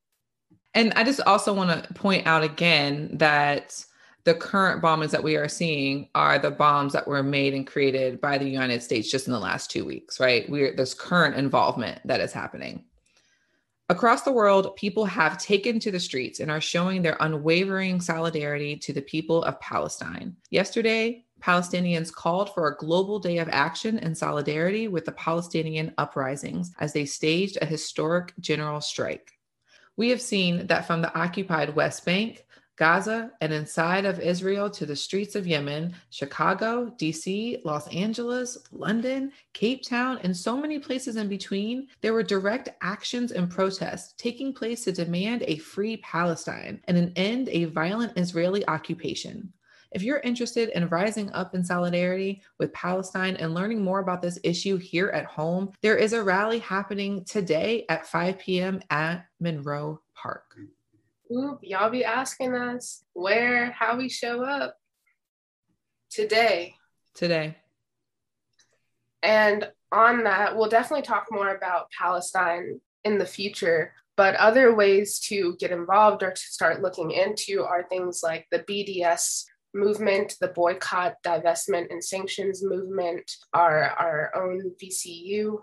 And 0.73 0.93
I 0.95 1.03
just 1.03 1.21
also 1.21 1.53
want 1.53 1.83
to 1.83 1.93
point 1.93 2.25
out 2.27 2.43
again 2.43 3.09
that 3.17 3.83
the 4.23 4.33
current 4.33 4.81
bombings 4.81 5.11
that 5.11 5.23
we 5.23 5.35
are 5.35 5.47
seeing 5.47 6.07
are 6.13 6.37
the 6.37 6.51
bombs 6.51 6.93
that 6.93 7.07
were 7.07 7.23
made 7.23 7.53
and 7.53 7.65
created 7.65 8.21
by 8.21 8.37
the 8.37 8.49
United 8.49 8.83
States 8.83 9.09
just 9.09 9.27
in 9.27 9.33
the 9.33 9.39
last 9.39 9.71
two 9.71 9.83
weeks, 9.83 10.19
right? 10.19 10.49
We're 10.49 10.75
this 10.75 10.93
current 10.93 11.35
involvement 11.35 11.99
that 12.05 12.21
is 12.21 12.31
happening. 12.31 12.85
Across 13.89 14.21
the 14.21 14.31
world, 14.31 14.75
people 14.77 15.03
have 15.03 15.37
taken 15.37 15.77
to 15.79 15.91
the 15.91 15.99
streets 15.99 16.39
and 16.39 16.49
are 16.49 16.61
showing 16.61 17.01
their 17.01 17.17
unwavering 17.19 17.99
solidarity 17.99 18.77
to 18.77 18.93
the 18.93 19.01
people 19.01 19.43
of 19.43 19.59
Palestine. 19.59 20.37
Yesterday, 20.49 21.25
Palestinians 21.41 22.13
called 22.13 22.53
for 22.53 22.67
a 22.67 22.77
global 22.77 23.19
day 23.19 23.39
of 23.39 23.49
action 23.49 23.99
and 23.99 24.17
solidarity 24.17 24.87
with 24.87 25.03
the 25.03 25.11
Palestinian 25.13 25.93
uprisings 25.97 26.71
as 26.79 26.93
they 26.93 27.03
staged 27.03 27.57
a 27.61 27.65
historic 27.65 28.33
general 28.39 28.79
strike. 28.79 29.33
We 29.97 30.09
have 30.09 30.21
seen 30.21 30.67
that 30.67 30.87
from 30.87 31.01
the 31.01 31.15
occupied 31.17 31.75
West 31.75 32.05
Bank, 32.05 32.45
Gaza, 32.77 33.31
and 33.41 33.53
inside 33.53 34.05
of 34.05 34.19
Israel 34.19 34.69
to 34.71 34.87
the 34.87 34.95
streets 34.95 35.35
of 35.35 35.45
Yemen, 35.45 35.93
Chicago, 36.09 36.91
DC, 36.97 37.63
Los 37.63 37.87
Angeles, 37.89 38.57
London, 38.71 39.31
Cape 39.53 39.85
Town, 39.85 40.19
and 40.23 40.35
so 40.35 40.57
many 40.57 40.79
places 40.79 41.15
in 41.15 41.27
between, 41.27 41.87
there 42.01 42.13
were 42.13 42.23
direct 42.23 42.69
actions 42.81 43.33
and 43.33 43.51
protests 43.51 44.15
taking 44.17 44.51
place 44.51 44.83
to 44.85 44.91
demand 44.91 45.43
a 45.43 45.57
free 45.57 45.97
Palestine 45.97 46.81
and 46.85 46.97
an 46.97 47.13
end 47.15 47.49
a 47.49 47.65
violent 47.65 48.17
Israeli 48.17 48.67
occupation. 48.67 49.53
If 49.91 50.03
you're 50.03 50.19
interested 50.19 50.69
in 50.69 50.87
rising 50.87 51.31
up 51.33 51.53
in 51.53 51.65
solidarity 51.65 52.43
with 52.57 52.71
Palestine 52.71 53.35
and 53.35 53.53
learning 53.53 53.81
more 53.81 53.99
about 53.99 54.21
this 54.21 54.39
issue 54.41 54.77
here 54.77 55.09
at 55.09 55.25
home, 55.25 55.73
there 55.81 55.97
is 55.97 56.13
a 56.13 56.23
rally 56.23 56.59
happening 56.59 57.25
today 57.25 57.85
at 57.89 58.07
5 58.07 58.39
p.m. 58.39 58.81
at 58.89 59.25
Monroe 59.41 60.01
Park. 60.15 60.55
Oop, 61.29 61.59
y'all 61.61 61.89
be 61.89 62.05
asking 62.05 62.55
us 62.55 63.03
where, 63.13 63.71
how 63.71 63.97
we 63.97 64.07
show 64.07 64.45
up 64.45 64.77
today. 66.09 66.75
Today. 67.13 67.57
And 69.21 69.69
on 69.91 70.23
that, 70.23 70.55
we'll 70.55 70.69
definitely 70.69 71.03
talk 71.03 71.27
more 71.31 71.53
about 71.53 71.91
Palestine 71.97 72.79
in 73.03 73.17
the 73.17 73.25
future. 73.25 73.93
But 74.15 74.35
other 74.35 74.73
ways 74.73 75.19
to 75.27 75.57
get 75.59 75.71
involved 75.71 76.23
or 76.23 76.31
to 76.31 76.41
start 76.41 76.81
looking 76.81 77.11
into 77.11 77.63
are 77.63 77.83
things 77.83 78.21
like 78.23 78.47
the 78.51 78.59
BDS 78.59 79.45
movement, 79.73 80.35
the 80.39 80.49
boycott, 80.49 81.15
divestment, 81.25 81.89
and 81.89 82.03
sanctions 82.03 82.63
movement, 82.63 83.29
our, 83.53 83.83
our 83.83 84.31
own 84.35 84.71
VCU 84.81 85.59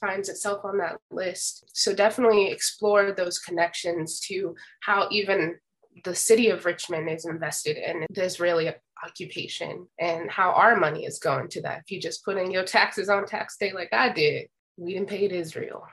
finds 0.00 0.28
itself 0.28 0.64
on 0.64 0.78
that 0.78 0.98
list. 1.10 1.64
So 1.72 1.94
definitely 1.94 2.50
explore 2.50 3.12
those 3.12 3.38
connections 3.38 4.20
to 4.20 4.54
how 4.80 5.08
even 5.10 5.56
the 6.04 6.14
city 6.14 6.50
of 6.50 6.64
Richmond 6.64 7.08
is 7.08 7.24
invested 7.24 7.76
in 7.76 8.04
the 8.10 8.24
Israeli 8.24 8.72
occupation 9.04 9.86
and 9.98 10.30
how 10.30 10.52
our 10.52 10.76
money 10.76 11.04
is 11.04 11.18
going 11.18 11.48
to 11.48 11.62
that. 11.62 11.82
If 11.84 11.90
you 11.90 12.00
just 12.00 12.24
put 12.24 12.36
in 12.36 12.50
your 12.50 12.64
taxes 12.64 13.08
on 13.08 13.26
tax 13.26 13.56
day 13.56 13.72
like 13.72 13.92
I 13.92 14.08
did, 14.08 14.48
we 14.76 14.94
didn't 14.94 15.08
pay 15.08 15.28
to 15.28 15.34
Israel. 15.34 15.86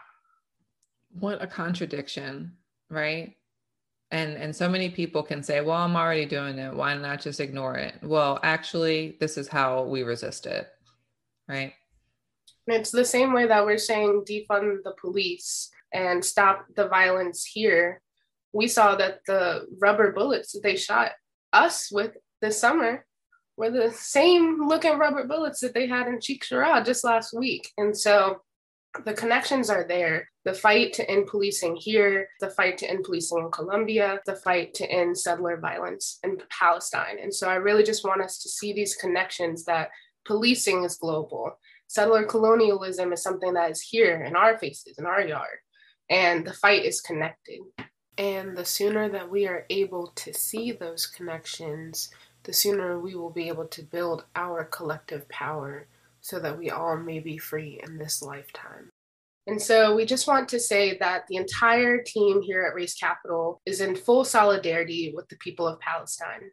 What 1.20 1.42
a 1.42 1.48
contradiction, 1.48 2.54
right? 2.90 3.36
And 4.12 4.36
and 4.36 4.56
so 4.56 4.68
many 4.68 4.90
people 4.90 5.24
can 5.24 5.42
say, 5.42 5.62
"Well, 5.62 5.78
I'm 5.78 5.96
already 5.96 6.26
doing 6.26 6.58
it. 6.58 6.74
Why 6.74 6.96
not 6.96 7.22
just 7.22 7.40
ignore 7.40 7.76
it?" 7.76 7.96
Well, 8.02 8.40
actually, 8.44 9.18
this 9.20 9.38
is 9.38 9.48
how 9.48 9.84
we 9.84 10.04
resist 10.04 10.46
it. 10.46 10.68
Right? 11.48 11.74
It's 12.68 12.92
the 12.92 13.06
same 13.06 13.34
way 13.34 13.48
that 13.48 13.66
we're 13.66 13.78
saying 13.78 14.24
defund 14.28 14.84
the 14.84 14.94
police 15.00 15.70
and 15.94 16.24
stop 16.24 16.66
the 16.76 16.88
violence 16.88 17.46
here. 17.46 18.02
We 18.54 18.68
saw 18.68 18.96
that 18.96 19.22
the 19.26 19.66
rubber 19.80 20.12
bullets 20.12 20.52
that 20.54 20.64
they 20.64 20.76
shot 20.76 21.12
us 21.54 21.92
with 21.92 22.16
this 22.42 22.60
summer 22.60 23.06
were 23.58 23.70
the 23.70 23.92
same 23.92 24.68
looking 24.68 24.98
rubber 24.98 25.26
bullets 25.26 25.60
that 25.62 25.74
they 25.74 25.88
had 25.88 26.08
in 26.08 26.20
Jarrah 26.20 26.84
just 26.84 27.04
last 27.04 27.34
week. 27.34 27.72
And 27.78 27.98
so 27.98 28.42
the 29.06 29.14
connections 29.14 29.70
are 29.70 29.86
there. 29.88 30.31
The 30.44 30.54
fight 30.54 30.94
to 30.94 31.10
end 31.10 31.28
policing 31.28 31.76
here, 31.76 32.28
the 32.40 32.50
fight 32.50 32.78
to 32.80 32.90
end 32.90 33.04
policing 33.04 33.38
in 33.38 33.52
Colombia, 33.52 34.20
the 34.26 34.36
fight 34.36 34.74
to 34.76 34.90
end 34.90 35.18
settler 35.18 35.58
violence 35.58 36.18
in 36.24 36.38
Palestine. 36.50 37.18
And 37.22 37.34
so 37.34 37.48
I 37.48 37.56
really 37.56 37.84
just 37.84 38.04
want 38.04 38.22
us 38.22 38.42
to 38.42 38.50
see 38.50 38.74
these 38.74 38.96
connections 38.96 39.66
that 39.66 39.90
policing 40.26 40.84
is 40.84 40.96
global. 40.96 41.60
Settler 41.88 42.24
colonialism 42.24 43.14
is 43.14 43.22
something 43.22 43.54
that 43.54 43.70
is 43.70 43.82
here 43.82 44.24
in 44.24 44.36
our 44.36 44.58
faces, 44.58 44.98
in 44.98 45.06
our 45.06 45.22
yard. 45.22 45.60
And 46.10 46.46
the 46.46 46.54
fight 46.54 46.86
is 46.86 47.02
connected. 47.02 47.60
And 48.18 48.58
the 48.58 48.66
sooner 48.66 49.10
that 49.10 49.30
we 49.30 49.48
are 49.48 49.66
able 49.70 50.08
to 50.16 50.34
see 50.34 50.72
those 50.72 51.06
connections, 51.06 52.10
the 52.44 52.54
sooner 52.54 53.00
we 53.00 53.16
will 53.16 53.30
be 53.30 53.48
able 53.48 53.68
to 53.68 53.84
build 53.84 54.26
our 54.36 54.64
collective 54.64 55.30
power 55.30 55.88
so 56.20 56.40
that 56.40 56.58
we 56.58 56.70
all 56.70 56.98
may 56.98 57.20
be 57.20 57.38
free 57.38 57.80
in 57.84 57.98
this 57.98 58.22
lifetime. 58.22 58.90
And 59.52 59.62
so 59.62 59.94
we 59.94 60.06
just 60.06 60.28
want 60.28 60.48
to 60.48 60.62
say 60.62 60.98
that 61.00 61.28
the 61.28 61.36
entire 61.36 62.02
team 62.02 62.42
here 62.42 62.64
at 62.64 62.74
Race 62.74 62.94
Capital 62.94 63.62
is 63.66 63.82
in 63.82 63.98
full 63.98 64.24
solidarity 64.24 65.12
with 65.14 65.28
the 65.28 65.36
people 65.36 65.68
of 65.68 65.78
Palestine. 65.82 66.52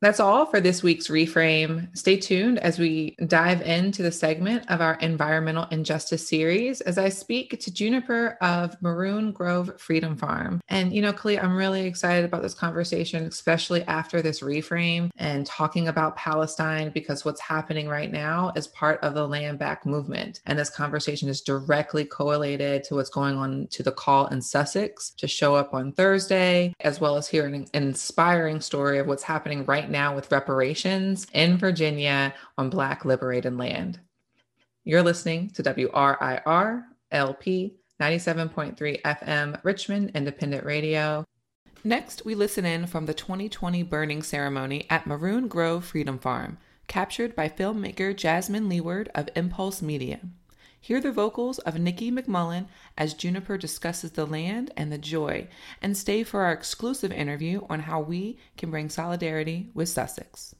That's 0.00 0.20
all 0.20 0.46
for 0.46 0.60
this 0.60 0.82
week's 0.82 1.08
reframe. 1.08 1.96
Stay 1.96 2.16
tuned 2.16 2.60
as 2.60 2.78
we 2.78 3.16
dive 3.26 3.62
into 3.62 4.02
the 4.02 4.12
segment 4.12 4.64
of 4.70 4.80
our 4.80 4.94
environmental 4.96 5.66
injustice 5.72 6.28
series 6.28 6.80
as 6.82 6.98
I 6.98 7.08
speak 7.08 7.58
to 7.58 7.72
Juniper 7.72 8.38
of 8.40 8.80
Maroon 8.80 9.32
Grove 9.32 9.72
Freedom 9.80 10.16
Farm. 10.16 10.60
And, 10.68 10.92
you 10.92 11.02
know, 11.02 11.12
Kali, 11.12 11.38
I'm 11.38 11.56
really 11.56 11.84
excited 11.84 12.24
about 12.24 12.42
this 12.42 12.54
conversation, 12.54 13.24
especially 13.24 13.82
after 13.84 14.22
this 14.22 14.40
reframe 14.40 15.10
and 15.16 15.44
talking 15.44 15.88
about 15.88 16.16
Palestine, 16.16 16.90
because 16.90 17.24
what's 17.24 17.40
happening 17.40 17.88
right 17.88 18.12
now 18.12 18.52
is 18.54 18.68
part 18.68 19.02
of 19.02 19.14
the 19.14 19.26
land 19.26 19.58
back 19.58 19.84
movement. 19.84 20.40
And 20.46 20.56
this 20.56 20.70
conversation 20.70 21.28
is 21.28 21.40
directly 21.40 22.04
correlated 22.04 22.84
to 22.84 22.94
what's 22.94 23.10
going 23.10 23.36
on 23.36 23.66
to 23.72 23.82
the 23.82 23.90
call 23.90 24.28
in 24.28 24.42
Sussex 24.42 25.10
to 25.16 25.26
show 25.26 25.56
up 25.56 25.74
on 25.74 25.90
Thursday, 25.90 26.72
as 26.80 27.00
well 27.00 27.16
as 27.16 27.26
hearing 27.26 27.54
an 27.54 27.68
inspiring 27.74 28.60
story 28.60 29.00
of 29.00 29.08
what's 29.08 29.24
happening 29.24 29.64
right 29.64 29.87
right 29.88 29.92
now 29.92 30.14
with 30.14 30.30
reparations 30.30 31.26
in 31.32 31.56
Virginia 31.56 32.34
on 32.58 32.68
Black 32.68 33.06
liberated 33.06 33.56
land. 33.56 33.98
You're 34.84 35.02
listening 35.02 35.48
to 35.50 35.62
WRIR 35.62 36.84
LP 37.10 37.74
97.3 37.98 39.00
FM 39.00 39.64
Richmond 39.64 40.10
Independent 40.14 40.66
Radio. 40.66 41.24
Next, 41.84 42.26
we 42.26 42.34
listen 42.34 42.66
in 42.66 42.86
from 42.86 43.06
the 43.06 43.14
2020 43.14 43.82
burning 43.84 44.22
ceremony 44.22 44.86
at 44.90 45.06
Maroon 45.06 45.48
Grove 45.48 45.86
Freedom 45.86 46.18
Farm, 46.18 46.58
captured 46.86 47.34
by 47.34 47.48
filmmaker 47.48 48.14
Jasmine 48.14 48.68
Leeward 48.68 49.10
of 49.14 49.30
Impulse 49.34 49.80
Media. 49.80 50.20
Hear 50.80 51.00
the 51.00 51.12
vocals 51.12 51.58
of 51.58 51.78
Nikki 51.78 52.10
McMullen 52.10 52.66
as 52.96 53.12
Juniper 53.12 53.58
discusses 53.58 54.12
the 54.12 54.26
land 54.26 54.70
and 54.76 54.92
the 54.92 54.98
joy, 54.98 55.48
and 55.82 55.96
stay 55.96 56.22
for 56.22 56.42
our 56.42 56.52
exclusive 56.52 57.12
interview 57.12 57.62
on 57.68 57.80
how 57.80 58.00
we 58.00 58.38
can 58.56 58.70
bring 58.70 58.88
solidarity 58.88 59.70
with 59.74 59.88
Sussex. 59.88 60.54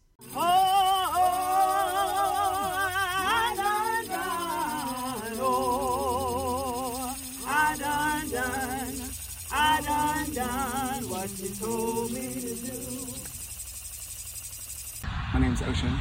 My 15.32 15.40
name's 15.40 15.62
Ocean. 15.62 15.96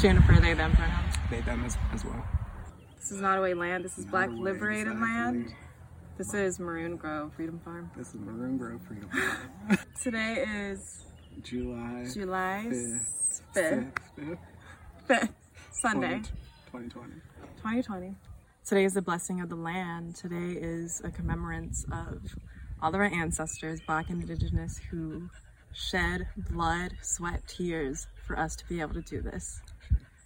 Jennifer, 0.00 0.40
they, 0.40 0.54
them 0.54 0.72
pronouns. 0.72 1.14
They, 1.28 1.40
them 1.40 1.64
as, 1.64 1.76
as 1.92 2.04
well. 2.04 2.24
This 3.10 3.16
is 3.16 3.22
Nottoway 3.22 3.54
land. 3.54 3.84
This 3.84 3.98
is 3.98 4.04
Black 4.04 4.30
Liberated 4.30 4.86
exactly. 4.86 5.08
land. 5.08 5.54
This 6.16 6.32
is 6.32 6.60
Maroon 6.60 6.94
Grove 6.94 7.32
Freedom 7.34 7.60
Farm. 7.64 7.90
This 7.96 8.14
is 8.14 8.20
Maroon 8.20 8.56
Grove 8.56 8.80
Freedom 8.86 9.10
Farm. 9.68 9.78
Today 10.00 10.44
is 10.46 11.06
July 11.42 12.06
July 12.14 12.66
5th. 12.68 13.42
5th. 13.56 13.92
5th. 14.16 14.38
5th. 15.08 15.28
Sunday. 15.72 16.18
2020. 16.66 17.14
2020. 17.56 18.14
Today 18.64 18.84
is 18.84 18.94
the 18.94 19.02
blessing 19.02 19.40
of 19.40 19.48
the 19.48 19.56
land. 19.56 20.14
Today 20.14 20.56
is 20.56 21.02
a 21.02 21.10
commemorance 21.10 21.84
of 21.90 22.36
all 22.80 22.90
of 22.90 22.94
our 22.94 23.12
ancestors, 23.12 23.80
Black 23.88 24.08
and 24.10 24.22
Indigenous, 24.22 24.78
who 24.88 25.28
shed 25.72 26.28
blood, 26.48 26.92
sweat, 27.02 27.42
tears 27.48 28.06
for 28.24 28.38
us 28.38 28.54
to 28.54 28.64
be 28.68 28.80
able 28.80 28.94
to 28.94 29.02
do 29.02 29.20
this. 29.20 29.60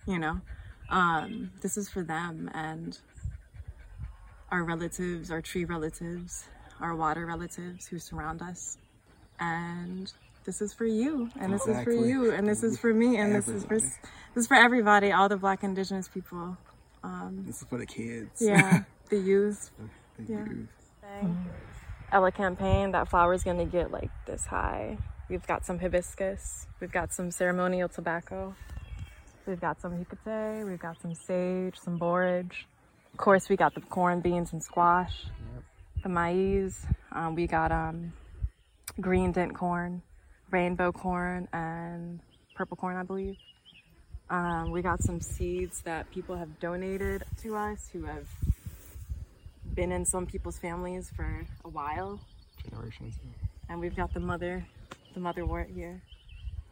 You 0.07 0.18
know? 0.18 0.42
Um, 0.90 1.51
this 1.61 1.77
is 1.77 1.88
for 1.88 2.03
them 2.03 2.51
and 2.55 2.99
our 4.51 4.62
relatives, 4.62 5.31
our 5.31 5.40
tree 5.40 5.64
relatives, 5.64 6.44
our 6.81 6.94
water 6.94 7.27
relatives 7.27 7.87
who 7.87 7.99
surround 7.99 8.42
us. 8.42 8.79
And 9.40 10.12
this 10.44 10.61
is 10.61 10.73
for 10.73 10.85
you, 10.85 11.31
and 11.40 11.53
this 11.53 11.66
exactly. 11.66 11.94
is 11.94 12.01
for 12.01 12.07
you, 12.07 12.33
and 12.33 12.47
this 12.47 12.62
is 12.62 12.79
for 12.79 12.92
me, 12.92 13.16
and 13.16 13.35
everybody. 13.35 13.40
this 13.40 13.49
is 13.49 13.64
for 13.64 13.79
this 13.79 14.44
is 14.44 14.47
for 14.47 14.55
everybody, 14.55 15.11
all 15.11 15.29
the 15.29 15.37
Black 15.37 15.64
Indigenous 15.64 16.07
people. 16.07 16.57
Um, 17.03 17.44
this 17.47 17.62
is 17.62 17.68
for 17.68 17.79
the 17.79 17.87
kids. 17.87 18.40
Yeah, 18.40 18.85
the 19.09 19.16
youth. 19.16 19.70
the 20.18 20.33
yeah. 20.33 20.44
youth. 20.44 20.68
Ella 22.12 22.31
campaign. 22.31 22.92
That 22.92 23.09
flower 23.09 23.33
is 23.35 23.42
gonna 23.42 23.64
get 23.64 23.90
like 23.90 24.11
this 24.27 24.47
high. 24.47 24.99
We've 25.29 25.47
got 25.47 25.64
some 25.64 25.79
hibiscus. 25.79 26.66
We've 26.79 26.92
got 26.92 27.12
some 27.12 27.31
ceremonial 27.31 27.88
tobacco. 27.88 28.55
We've 29.47 29.61
got 29.61 29.79
some 29.81 29.93
hecate, 29.93 30.67
we've 30.67 30.79
got 30.79 31.01
some 31.03 31.15
sage, 31.15 31.79
some 31.79 31.99
borage. 31.99 32.67
Of 33.13 33.19
course, 33.19 33.49
we 33.51 33.57
got 33.57 33.75
the 33.75 33.83
corn, 33.83 34.21
beans, 34.21 34.53
and 34.53 34.63
squash, 34.63 35.27
yep. 35.55 35.63
the 36.03 36.09
maize. 36.09 36.87
Um, 37.13 37.35
we 37.35 37.47
got 37.47 37.71
um, 37.71 38.15
green 39.01 39.33
dent 39.33 39.55
corn, 39.55 40.03
rainbow 40.51 40.93
corn, 40.93 41.47
and 41.53 42.21
purple 42.55 42.77
corn, 42.77 42.97
I 42.97 43.03
believe. 43.03 43.37
Um, 44.31 44.71
we 44.71 44.81
got 44.81 45.03
some 45.03 45.21
seeds 45.21 45.83
that 45.83 46.11
people 46.11 46.37
have 46.37 46.59
donated 46.59 47.25
to 47.43 47.57
us 47.57 47.91
who 47.93 48.05
have 48.05 48.27
been 49.75 49.93
in 49.93 50.07
some 50.07 50.25
people's 50.25 50.59
families 50.59 51.13
for 51.15 51.45
a 51.65 51.69
while. 51.69 52.19
Generations. 52.63 53.15
And 53.69 53.79
we've 53.79 53.95
got 53.95 54.15
the 54.15 54.21
mother, 54.21 54.65
the 55.13 55.21
motherwort 55.21 55.75
here, 55.75 56.01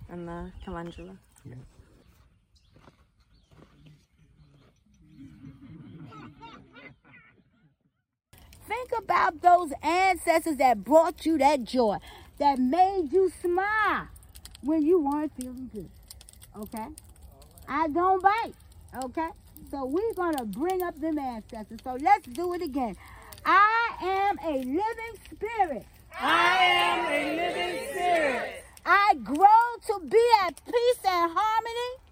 and 0.08 0.26
the 0.26 0.50
calendula. 0.64 1.16
Yeah. 1.44 1.56
Think 8.66 8.90
about 8.96 9.42
those 9.42 9.72
ancestors 9.82 10.56
that 10.56 10.84
brought 10.84 11.26
you 11.26 11.38
that 11.38 11.64
joy, 11.64 11.98
that 12.38 12.58
made 12.58 13.12
you 13.12 13.30
smile 13.40 14.08
when 14.62 14.82
you 14.82 15.00
weren't 15.00 15.32
feeling 15.36 15.70
good. 15.72 15.90
Okay? 16.56 16.86
I 17.68 17.88
don't 17.88 18.22
bite. 18.22 18.54
Okay? 19.04 19.28
So 19.70 19.84
we're 19.86 20.14
going 20.14 20.36
to 20.36 20.44
bring 20.44 20.82
up 20.82 21.00
them 21.00 21.18
ancestors. 21.18 21.78
So 21.82 21.96
let's 22.00 22.26
do 22.26 22.52
it 22.54 22.62
again. 22.62 22.96
I 23.44 23.96
am 24.02 24.38
a 24.44 24.58
living 24.58 25.14
spirit. 25.30 25.86
I 26.20 26.64
am 26.64 27.06
a 27.06 27.36
living 27.36 27.88
spirit. 27.90 28.64
I 28.84 29.14
grow 29.22 29.46
to 29.86 30.00
be 30.06 30.22
at 30.44 30.64
peace 30.64 31.04
and 31.08 31.32
harmony 31.34 32.11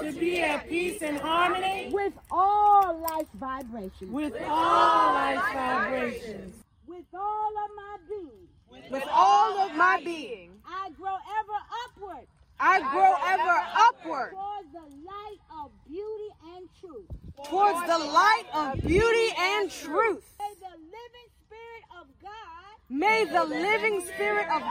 to 0.00 0.12
be 0.18 0.40
at 0.40 0.68
peace 0.68 1.02
and 1.02 1.18
harmony 1.18 1.90
with 1.92 2.12
all 2.30 2.98
life's 2.98 3.30
vibrations. 3.34 4.10
With 4.10 4.34
all 4.46 5.14
life's 5.14 5.52
vibrations. 5.52 6.54
With 6.86 7.04
all 7.14 7.52
of 7.64 7.70
my 7.76 7.96
being. 8.08 8.90
With, 8.90 9.04
all 9.10 9.58
of 9.58 9.74
my 9.74 10.00
being. 10.04 10.50
I 10.66 10.90
grow 10.90 11.14
ever 11.14 11.58
upward. 11.86 12.26
I 12.60 12.80
grow 12.80 13.14
ever 13.26 13.62
upward. 13.76 14.30
Towards 14.32 14.72
the 14.72 15.06
light 15.06 15.38
of 15.62 15.70
beauty 15.86 16.30
and 16.56 16.68
truth. 16.80 17.06
towards 17.48 17.80
the 17.86 17.98
light 17.98 18.44
of 18.54 18.80
beauty 18.86 19.34
and 19.38 19.70
truth. 19.70 20.24
May 20.38 20.54
the 20.60 20.76
living 20.76 21.28
spirit 21.46 21.84
of 22.00 22.06
God 22.22 22.58
May 22.90 23.24
the 23.24 23.44
living 23.44 24.00
spirit 24.00 24.46
of 24.50 24.62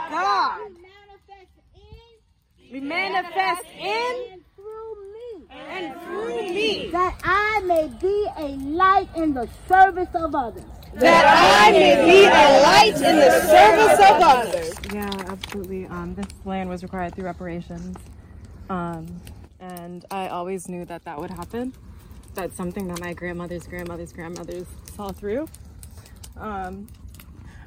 be 2.71 2.81
manifest 2.81 3.63
in 3.79 3.85
and 3.85 4.27
through 4.27 4.37
me. 4.37 4.43
And 5.69 6.01
through 6.01 6.35
me, 6.41 6.89
that 6.91 7.19
I 7.23 7.61
may 7.65 7.87
be 7.99 8.27
a 8.37 8.55
light 8.57 9.09
in 9.15 9.33
the 9.33 9.49
service 9.67 10.09
of 10.13 10.35
others. 10.35 10.63
that 10.93 11.25
I 11.25 11.71
may 11.71 11.95
be 12.05 12.25
a 12.25 12.61
light 12.63 12.95
in 12.95 13.15
the 13.17 13.41
service 13.41 13.99
of 13.99 14.21
others. 14.21 14.73
Yeah, 14.93 15.31
absolutely. 15.31 15.85
Um, 15.87 16.15
this 16.15 16.27
land 16.45 16.69
was 16.69 16.83
required 16.83 17.15
through 17.15 17.25
reparations. 17.25 17.97
Um, 18.69 19.21
and 19.59 20.05
I 20.11 20.27
always 20.27 20.67
knew 20.67 20.85
that 20.85 21.03
that 21.05 21.19
would 21.19 21.31
happen. 21.31 21.73
That's 22.33 22.55
something 22.55 22.87
that 22.87 22.99
my 22.99 23.13
grandmother's 23.13 23.65
grandmother's 23.67 24.13
grandmothers 24.13 24.67
saw 24.95 25.11
through. 25.11 25.47
Um, 26.37 26.87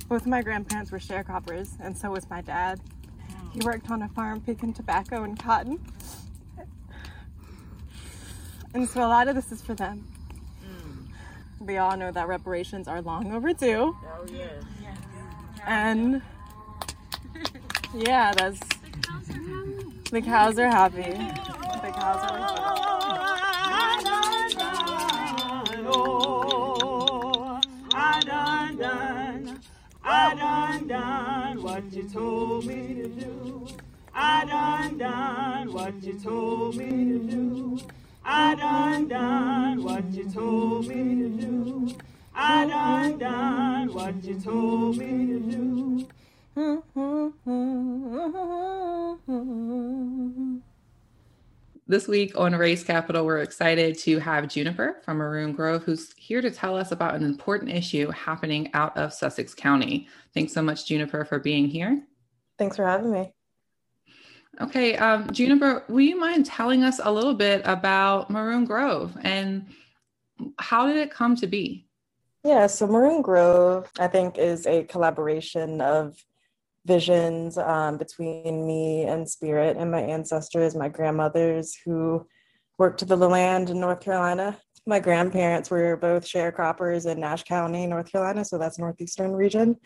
both 0.09 0.23
of 0.23 0.29
my 0.29 0.43
grandparents 0.43 0.91
were 0.91 0.99
sharecroppers, 0.99 1.71
and 1.81 1.97
so 1.97 2.11
was 2.11 2.29
my 2.31 2.41
dad. 2.41 2.81
He 3.53 3.61
worked 3.65 3.91
on 3.91 4.03
a 4.03 4.09
farm 4.09 4.41
picking 4.41 4.73
tobacco 4.73 5.25
and 5.25 5.39
cotton. 5.39 5.81
And 8.73 8.89
so 8.89 9.01
a 9.01 9.09
lot 9.09 9.27
of 9.29 9.35
this 9.35 9.51
is 9.51 9.61
for 9.61 9.75
them. 9.75 10.07
Mm. 10.65 11.67
We 11.67 11.79
all 11.79 11.97
know 11.97 12.13
that 12.13 12.29
reparations 12.29 12.87
are 12.87 13.03
long 13.03 13.33
overdue. 13.33 13.97
Oh 14.03 14.27
yeah. 14.33 14.49
And 15.67 16.23
yeah, 17.95 18.33
that's 18.33 18.61
the 20.11 20.23
cows 20.23 20.59
are 20.59 20.69
happy. 20.69 21.03
The 21.03 21.93
cows 21.93 22.31
are 22.31 22.39
happy. 22.39 22.61
Oh, 25.93 27.61
I 27.93 28.21
done 28.21 28.77
done, 28.77 29.61
I 30.05 30.35
done 30.35 30.87
done 30.87 31.63
what 31.63 31.93
you 31.93 32.09
told 32.09 32.67
me 32.67 32.95
to 32.95 33.09
do. 33.09 33.67
I 34.15 34.45
done 34.45 34.99
done 34.99 35.73
what 35.73 36.03
you 36.03 36.15
told 36.15 36.77
me 36.77 36.87
to 36.87 37.19
do. 37.19 37.81
I 38.25 38.55
done 38.55 39.09
done 39.09 39.83
what 39.83 40.05
you 40.13 40.29
told 40.31 40.87
me 40.87 41.23
to 41.23 41.29
do. 41.29 41.97
I 42.35 42.67
done 42.67 43.19
done 43.19 43.93
what 43.93 44.23
you 44.25 44.39
told 44.39 44.99
me 44.99 45.27
to 45.27 45.41
do. 45.41 46.09
This 51.87 52.07
week 52.07 52.39
on 52.39 52.55
Race 52.55 52.85
Capital, 52.85 53.27
we're 53.27 53.39
excited 53.39 53.99
to 54.01 54.19
have 54.21 54.47
Juniper 54.49 55.01
from 55.05 55.17
Maroon 55.17 55.53
Grove, 55.53 55.83
who's 55.83 56.13
here 56.17 56.41
to 56.41 56.51
tell 56.51 56.77
us 56.77 56.93
about 56.93 57.15
an 57.17 57.25
important 57.25 57.73
issue 57.73 58.11
happening 58.11 58.71
out 58.75 58.97
of 58.97 59.13
Sussex 59.13 59.55
County. 59.55 60.07
Thanks 60.33 60.53
so 60.53 60.63
much, 60.63 60.87
Juniper, 60.87 61.25
for 61.25 61.41
being 61.41 61.67
here. 61.67 62.01
Thanks 62.59 62.77
for 62.77 62.87
having 62.87 63.11
me. 63.11 63.33
Okay, 64.61 64.97
um, 64.97 65.31
Juniper, 65.33 65.85
will 65.89 66.01
you 66.01 66.19
mind 66.19 66.45
telling 66.45 66.83
us 66.83 67.01
a 67.03 67.13
little 67.13 67.35
bit 67.35 67.63
about 67.65 68.31
Maroon 68.31 68.65
Grove 68.65 69.17
and 69.23 69.67
how 70.59 70.87
did 70.87 70.97
it 70.97 71.11
come 71.11 71.37
to 71.37 71.47
be? 71.47 71.87
Yeah, 72.45 72.67
so 72.67 72.87
Maroon 72.87 73.23
Grove, 73.23 73.91
I 73.99 74.09
think, 74.09 74.39
is 74.39 74.67
a 74.67 74.85
collaboration 74.85 75.81
of 75.81 76.17
visions 76.87 77.59
um, 77.59 77.99
between 77.99 78.67
me 78.67 79.05
and 79.05 79.29
Spirit 79.29 79.77
and 79.77 79.91
my 79.91 80.01
ancestors, 80.01 80.75
my 80.75 80.89
grandmothers 80.89 81.77
who 81.85 82.27
worked 82.79 83.07
the 83.07 83.17
land 83.17 83.71
in 83.71 83.81
North 83.81 84.01
Carolina. 84.01 84.59
My 84.87 84.99
grandparents 84.99 85.71
were 85.71 85.97
both 85.97 86.25
sharecroppers 86.25 87.11
in 87.11 87.21
Nash 87.21 87.45
County, 87.45 87.87
North 87.87 88.11
Carolina, 88.11 88.45
so 88.45 88.57
that's 88.57 88.79
northeastern 88.79 89.33
region. 89.33 89.77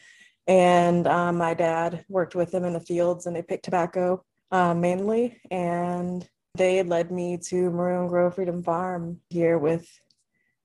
And 0.46 1.06
um, 1.08 1.38
my 1.38 1.54
dad 1.54 2.04
worked 2.08 2.34
with 2.34 2.52
them 2.52 2.64
in 2.64 2.72
the 2.72 2.80
fields 2.80 3.26
and 3.26 3.34
they 3.34 3.42
picked 3.42 3.64
tobacco 3.64 4.24
uh, 4.50 4.74
mainly. 4.74 5.40
And 5.50 6.26
they 6.54 6.82
led 6.82 7.10
me 7.10 7.38
to 7.48 7.70
Maroon 7.70 8.08
Grove 8.08 8.34
Freedom 8.36 8.62
Farm 8.62 9.20
here 9.30 9.58
with 9.58 9.88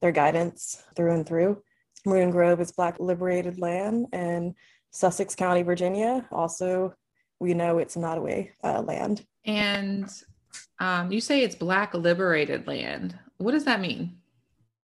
their 0.02 0.12
guidance 0.12 0.84
through 0.96 1.14
and 1.14 1.26
through. 1.26 1.62
Maroon 2.06 2.32
Grove 2.32 2.62
is 2.62 2.72
Black 2.72 3.00
liberated 3.00 3.60
land 3.60 4.08
in 4.14 4.56
Sussex 4.92 5.36
County, 5.36 5.64
Virginia. 5.64 6.28
Also, 6.32 6.94
we 7.40 7.54
know 7.54 7.78
it's 7.78 7.96
Nottoway 7.96 8.52
uh, 8.64 8.82
land. 8.82 9.26
And 9.46 10.10
um, 10.80 11.12
you 11.12 11.22
say 11.22 11.42
it's 11.42 11.56
Black 11.56 11.94
liberated 11.94 12.68
land. 12.68 13.18
What 13.38 13.52
does 13.52 13.66
that 13.66 13.82
mean? 13.82 14.18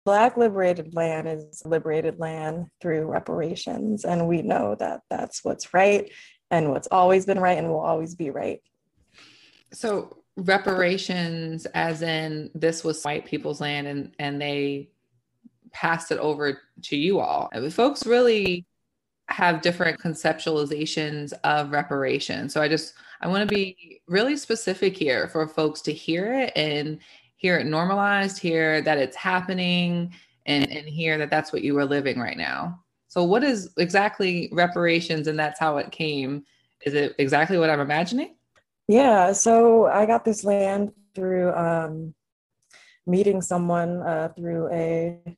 Black 0.04 0.36
liberated 0.36 0.94
land 0.94 1.28
is 1.28 1.62
liberated 1.64 2.18
land 2.18 2.66
through 2.80 3.06
reparations. 3.06 4.04
And 4.04 4.26
we 4.26 4.42
know 4.42 4.74
that 4.76 5.02
that's 5.10 5.44
what's 5.44 5.74
right 5.74 6.10
and 6.50 6.70
what's 6.70 6.88
always 6.90 7.26
been 7.26 7.38
right 7.38 7.58
and 7.58 7.68
will 7.68 7.80
always 7.80 8.14
be 8.14 8.30
right. 8.30 8.60
So, 9.72 10.22
reparations, 10.36 11.66
as 11.66 12.02
in 12.02 12.50
this 12.54 12.84
was 12.84 13.02
white 13.02 13.26
people's 13.26 13.60
land 13.60 13.88
and, 13.88 14.12
and 14.20 14.40
they 14.40 14.88
passed 15.72 16.12
it 16.12 16.18
over 16.18 16.60
to 16.82 16.96
you 16.96 17.18
all. 17.18 17.50
Folks 17.70 18.06
really 18.06 18.64
have 19.28 19.60
different 19.60 20.00
conceptualizations 20.00 21.32
of 21.44 21.70
reparations. 21.70 22.54
So 22.54 22.62
I 22.62 22.68
just 22.68 22.94
I 23.20 23.28
want 23.28 23.48
to 23.48 23.54
be 23.54 24.00
really 24.06 24.36
specific 24.36 24.96
here 24.96 25.28
for 25.28 25.46
folks 25.46 25.80
to 25.82 25.92
hear 25.92 26.32
it 26.32 26.52
and 26.56 26.98
hear 27.36 27.58
it 27.58 27.66
normalized, 27.66 28.38
hear 28.38 28.80
that 28.82 28.98
it's 28.98 29.16
happening, 29.16 30.12
and 30.46 30.70
and 30.70 30.88
hear 30.88 31.18
that 31.18 31.30
that's 31.30 31.52
what 31.52 31.62
you 31.62 31.76
are 31.78 31.84
living 31.84 32.18
right 32.18 32.38
now. 32.38 32.82
So 33.08 33.22
what 33.24 33.44
is 33.44 33.70
exactly 33.76 34.48
reparations, 34.52 35.28
and 35.28 35.38
that's 35.38 35.60
how 35.60 35.76
it 35.76 35.92
came? 35.92 36.44
Is 36.86 36.94
it 36.94 37.14
exactly 37.18 37.58
what 37.58 37.70
I'm 37.70 37.80
imagining? 37.80 38.34
Yeah. 38.88 39.32
So 39.32 39.86
I 39.86 40.06
got 40.06 40.24
this 40.24 40.44
land 40.44 40.92
through 41.14 41.52
um, 41.52 42.14
meeting 43.06 43.42
someone 43.42 44.02
uh, 44.02 44.30
through 44.36 44.72
a 44.72 45.36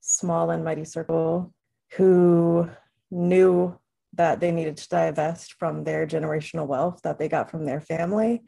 small 0.00 0.50
and 0.50 0.64
mighty 0.64 0.84
circle 0.84 1.54
who 1.92 2.68
knew 3.10 3.78
that 4.14 4.40
they 4.40 4.50
needed 4.50 4.76
to 4.76 4.88
divest 4.88 5.54
from 5.58 5.84
their 5.84 6.06
generational 6.06 6.66
wealth 6.66 7.00
that 7.02 7.18
they 7.18 7.28
got 7.28 7.50
from 7.50 7.64
their 7.64 7.80
family. 7.80 8.42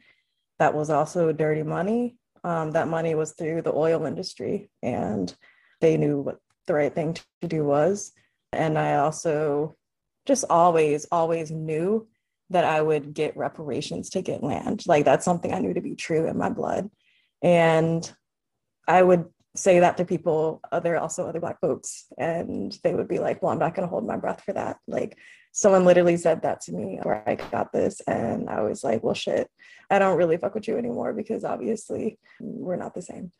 That 0.59 0.73
was 0.73 0.89
also 0.89 1.31
dirty 1.31 1.63
money. 1.63 2.17
Um, 2.43 2.71
that 2.71 2.89
money 2.89 3.15
was 3.15 3.31
through 3.31 3.61
the 3.61 3.73
oil 3.73 4.05
industry, 4.05 4.69
and 4.81 5.33
they 5.79 5.95
knew 5.95 6.19
what 6.19 6.39
the 6.67 6.73
right 6.73 6.93
thing 6.93 7.13
to 7.41 7.47
do 7.47 7.63
was. 7.63 8.11
And 8.51 8.77
I 8.77 8.95
also 8.95 9.77
just 10.25 10.43
always, 10.49 11.05
always 11.11 11.51
knew 11.51 12.07
that 12.53 12.63
I 12.63 12.81
would 12.81 13.13
get 13.13 13.37
reparations 13.37 14.09
to 14.11 14.21
get 14.21 14.43
land. 14.43 14.83
Like 14.87 15.05
that's 15.05 15.25
something 15.25 15.53
I 15.53 15.59
knew 15.59 15.73
to 15.73 15.81
be 15.81 15.95
true 15.95 16.27
in 16.27 16.37
my 16.37 16.49
blood. 16.49 16.89
And 17.41 18.09
I 18.87 19.03
would 19.03 19.25
say 19.55 19.79
that 19.79 19.97
to 19.97 20.05
people 20.05 20.61
other 20.71 20.97
also 20.97 21.27
other 21.27 21.39
black 21.39 21.59
folks 21.59 22.05
and 22.17 22.77
they 22.83 22.95
would 22.95 23.07
be 23.07 23.19
like 23.19 23.41
well 23.41 23.51
i'm 23.51 23.59
not 23.59 23.75
to 23.75 23.85
hold 23.85 24.05
my 24.05 24.17
breath 24.17 24.41
for 24.43 24.53
that 24.53 24.77
like 24.87 25.17
someone 25.51 25.85
literally 25.85 26.17
said 26.17 26.41
that 26.41 26.59
to 26.59 26.71
me 26.71 26.99
where 27.03 27.23
i 27.29 27.35
got 27.35 27.71
this 27.71 28.01
and 28.07 28.49
i 28.49 28.61
was 28.61 28.83
like 28.83 29.03
well 29.03 29.13
shit 29.13 29.47
i 29.91 29.99
don't 29.99 30.17
really 30.17 30.37
fuck 30.37 30.55
with 30.55 30.67
you 30.67 30.77
anymore 30.77 31.13
because 31.13 31.43
obviously 31.43 32.17
we're 32.39 32.75
not 32.75 32.95
the 32.95 33.01
same 33.01 33.31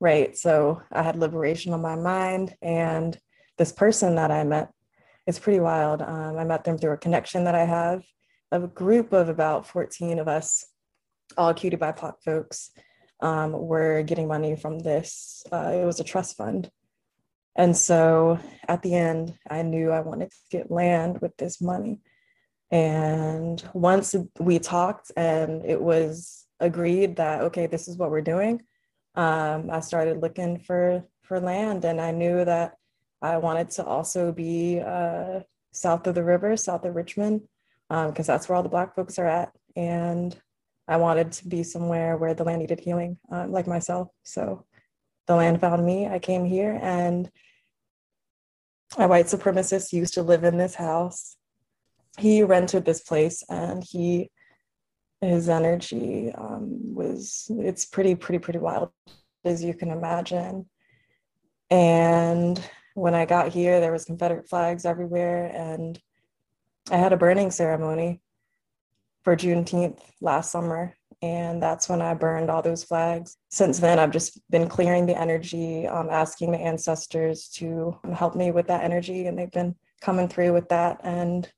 right 0.00 0.36
so 0.36 0.82
i 0.90 1.02
had 1.02 1.16
liberation 1.16 1.72
on 1.72 1.80
my 1.80 1.94
mind 1.94 2.54
and 2.62 3.16
this 3.56 3.70
person 3.70 4.16
that 4.16 4.32
i 4.32 4.42
met 4.42 4.70
is 5.28 5.38
pretty 5.38 5.60
wild 5.60 6.02
um, 6.02 6.36
i 6.36 6.42
met 6.42 6.64
them 6.64 6.78
through 6.78 6.92
a 6.92 6.98
connection 6.98 7.44
that 7.44 7.54
i 7.54 7.64
have 7.64 8.02
a 8.50 8.60
group 8.60 9.12
of 9.12 9.28
about 9.28 9.66
14 9.66 10.18
of 10.18 10.28
us 10.28 10.66
all 11.36 11.54
cutie 11.54 11.76
bipoc 11.76 12.14
folks 12.24 12.70
um, 13.20 13.52
were 13.52 14.02
getting 14.02 14.28
money 14.28 14.56
from 14.56 14.78
this. 14.78 15.44
Uh, 15.52 15.72
it 15.74 15.84
was 15.84 16.00
a 16.00 16.04
trust 16.04 16.36
fund. 16.36 16.70
And 17.56 17.76
so 17.76 18.38
at 18.68 18.82
the 18.82 18.94
end, 18.94 19.34
I 19.48 19.62
knew 19.62 19.90
I 19.90 20.00
wanted 20.00 20.30
to 20.30 20.36
get 20.50 20.70
land 20.70 21.20
with 21.20 21.36
this 21.36 21.60
money. 21.60 22.00
And 22.70 23.62
once 23.74 24.14
we 24.38 24.58
talked 24.58 25.10
and 25.16 25.64
it 25.66 25.80
was 25.80 26.46
agreed 26.60 27.16
that, 27.16 27.42
okay, 27.42 27.66
this 27.66 27.88
is 27.88 27.96
what 27.96 28.10
we're 28.10 28.20
doing, 28.20 28.62
um, 29.16 29.70
I 29.70 29.80
started 29.80 30.22
looking 30.22 30.60
for, 30.60 31.04
for 31.22 31.40
land. 31.40 31.84
And 31.84 32.00
I 32.00 32.12
knew 32.12 32.44
that 32.44 32.74
I 33.20 33.36
wanted 33.38 33.70
to 33.72 33.84
also 33.84 34.32
be 34.32 34.80
uh, 34.80 35.40
south 35.72 36.06
of 36.06 36.14
the 36.14 36.24
river, 36.24 36.56
south 36.56 36.84
of 36.84 36.94
Richmond, 36.94 37.42
because 37.90 38.28
um, 38.28 38.34
that's 38.34 38.48
where 38.48 38.56
all 38.56 38.62
the 38.62 38.68
Black 38.70 38.94
folks 38.94 39.18
are 39.18 39.26
at. 39.26 39.50
And 39.76 40.34
I 40.88 40.96
wanted 40.96 41.32
to 41.32 41.48
be 41.48 41.62
somewhere 41.64 42.16
where 42.16 42.34
the 42.34 42.44
land 42.44 42.60
needed 42.60 42.80
healing, 42.80 43.18
uh, 43.32 43.46
like 43.48 43.66
myself. 43.66 44.08
So 44.22 44.64
the 45.26 45.36
land 45.36 45.60
found 45.60 45.84
me. 45.84 46.06
I 46.06 46.18
came 46.20 46.44
here, 46.44 46.78
and 46.80 47.30
a 48.98 49.08
white 49.08 49.26
supremacist 49.26 49.92
used 49.92 50.14
to 50.14 50.22
live 50.22 50.44
in 50.44 50.56
this 50.56 50.74
house. 50.74 51.36
He 52.18 52.42
rented 52.42 52.84
this 52.84 53.02
place, 53.02 53.44
and 53.48 53.84
he 53.84 54.30
his 55.20 55.48
energy 55.50 56.32
um, 56.32 56.94
was 56.94 57.50
it's 57.50 57.84
pretty 57.84 58.14
pretty 58.14 58.38
pretty 58.38 58.58
wild 58.58 58.90
as 59.44 59.62
you 59.62 59.74
can 59.74 59.90
imagine 59.90 60.66
And 61.70 62.60
when 62.94 63.14
I 63.14 63.26
got 63.26 63.48
here, 63.52 63.80
there 63.80 63.92
was 63.92 64.04
Confederate 64.04 64.48
flags 64.48 64.84
everywhere, 64.84 65.46
and 65.54 65.98
I 66.90 66.96
had 66.96 67.12
a 67.12 67.16
burning 67.16 67.50
ceremony 67.50 68.20
for 69.22 69.36
Juneteenth 69.36 70.00
last 70.20 70.50
summer, 70.50 70.96
and 71.22 71.62
that's 71.62 71.88
when 71.88 72.02
I 72.02 72.14
burned 72.14 72.50
all 72.50 72.62
those 72.62 72.82
flags. 72.82 73.36
Since 73.50 73.78
then, 73.78 73.98
I've 73.98 74.10
just 74.10 74.40
been 74.50 74.68
clearing 74.68 75.06
the 75.06 75.18
energy, 75.18 75.86
um, 75.86 76.08
asking 76.10 76.52
the 76.52 76.58
ancestors 76.58 77.48
to 77.56 77.98
help 78.14 78.34
me 78.34 78.50
with 78.50 78.66
that 78.68 78.82
energy, 78.82 79.26
and 79.26 79.38
they've 79.38 79.50
been 79.50 79.76
coming 80.00 80.28
through 80.28 80.52
with 80.52 80.68
that. 80.70 81.00
And 81.04 81.50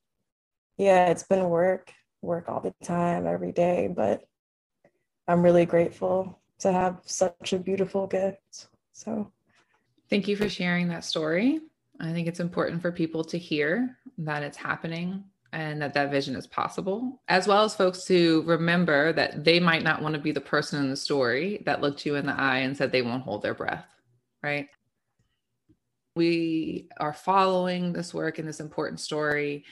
yeah, 0.76 1.06
it's 1.06 1.22
been 1.22 1.48
work, 1.48 1.92
work 2.20 2.48
all 2.48 2.60
the 2.60 2.74
time, 2.84 3.26
every 3.26 3.52
day, 3.52 3.88
but 3.94 4.22
I'm 5.28 5.42
really 5.42 5.64
grateful 5.66 6.40
to 6.58 6.72
have 6.72 7.00
such 7.04 7.52
a 7.52 7.58
beautiful 7.58 8.06
gift. 8.06 8.68
So, 8.92 9.32
thank 10.10 10.28
you 10.28 10.36
for 10.36 10.48
sharing 10.48 10.88
that 10.88 11.04
story. 11.04 11.60
I 12.00 12.12
think 12.12 12.26
it's 12.26 12.40
important 12.40 12.82
for 12.82 12.90
people 12.90 13.22
to 13.24 13.38
hear 13.38 13.96
that 14.18 14.42
it's 14.42 14.56
happening 14.56 15.24
and 15.52 15.82
that 15.82 15.92
that 15.94 16.10
vision 16.10 16.34
is 16.34 16.46
possible, 16.46 17.20
as 17.28 17.46
well 17.46 17.64
as 17.64 17.74
folks 17.74 18.04
to 18.04 18.42
remember 18.42 19.12
that 19.12 19.44
they 19.44 19.60
might 19.60 19.82
not 19.82 20.00
want 20.00 20.14
to 20.14 20.20
be 20.20 20.32
the 20.32 20.40
person 20.40 20.82
in 20.82 20.88
the 20.88 20.96
story 20.96 21.62
that 21.66 21.82
looked 21.82 22.06
you 22.06 22.16
in 22.16 22.26
the 22.26 22.38
eye 22.38 22.58
and 22.58 22.76
said 22.76 22.90
they 22.90 23.02
won't 23.02 23.22
hold 23.22 23.42
their 23.42 23.54
breath, 23.54 23.84
right? 24.42 24.68
We 26.16 26.88
are 26.98 27.12
following 27.12 27.92
this 27.92 28.14
work 28.14 28.38
and 28.38 28.48
this 28.48 28.60
important 28.60 29.00
story. 29.00 29.64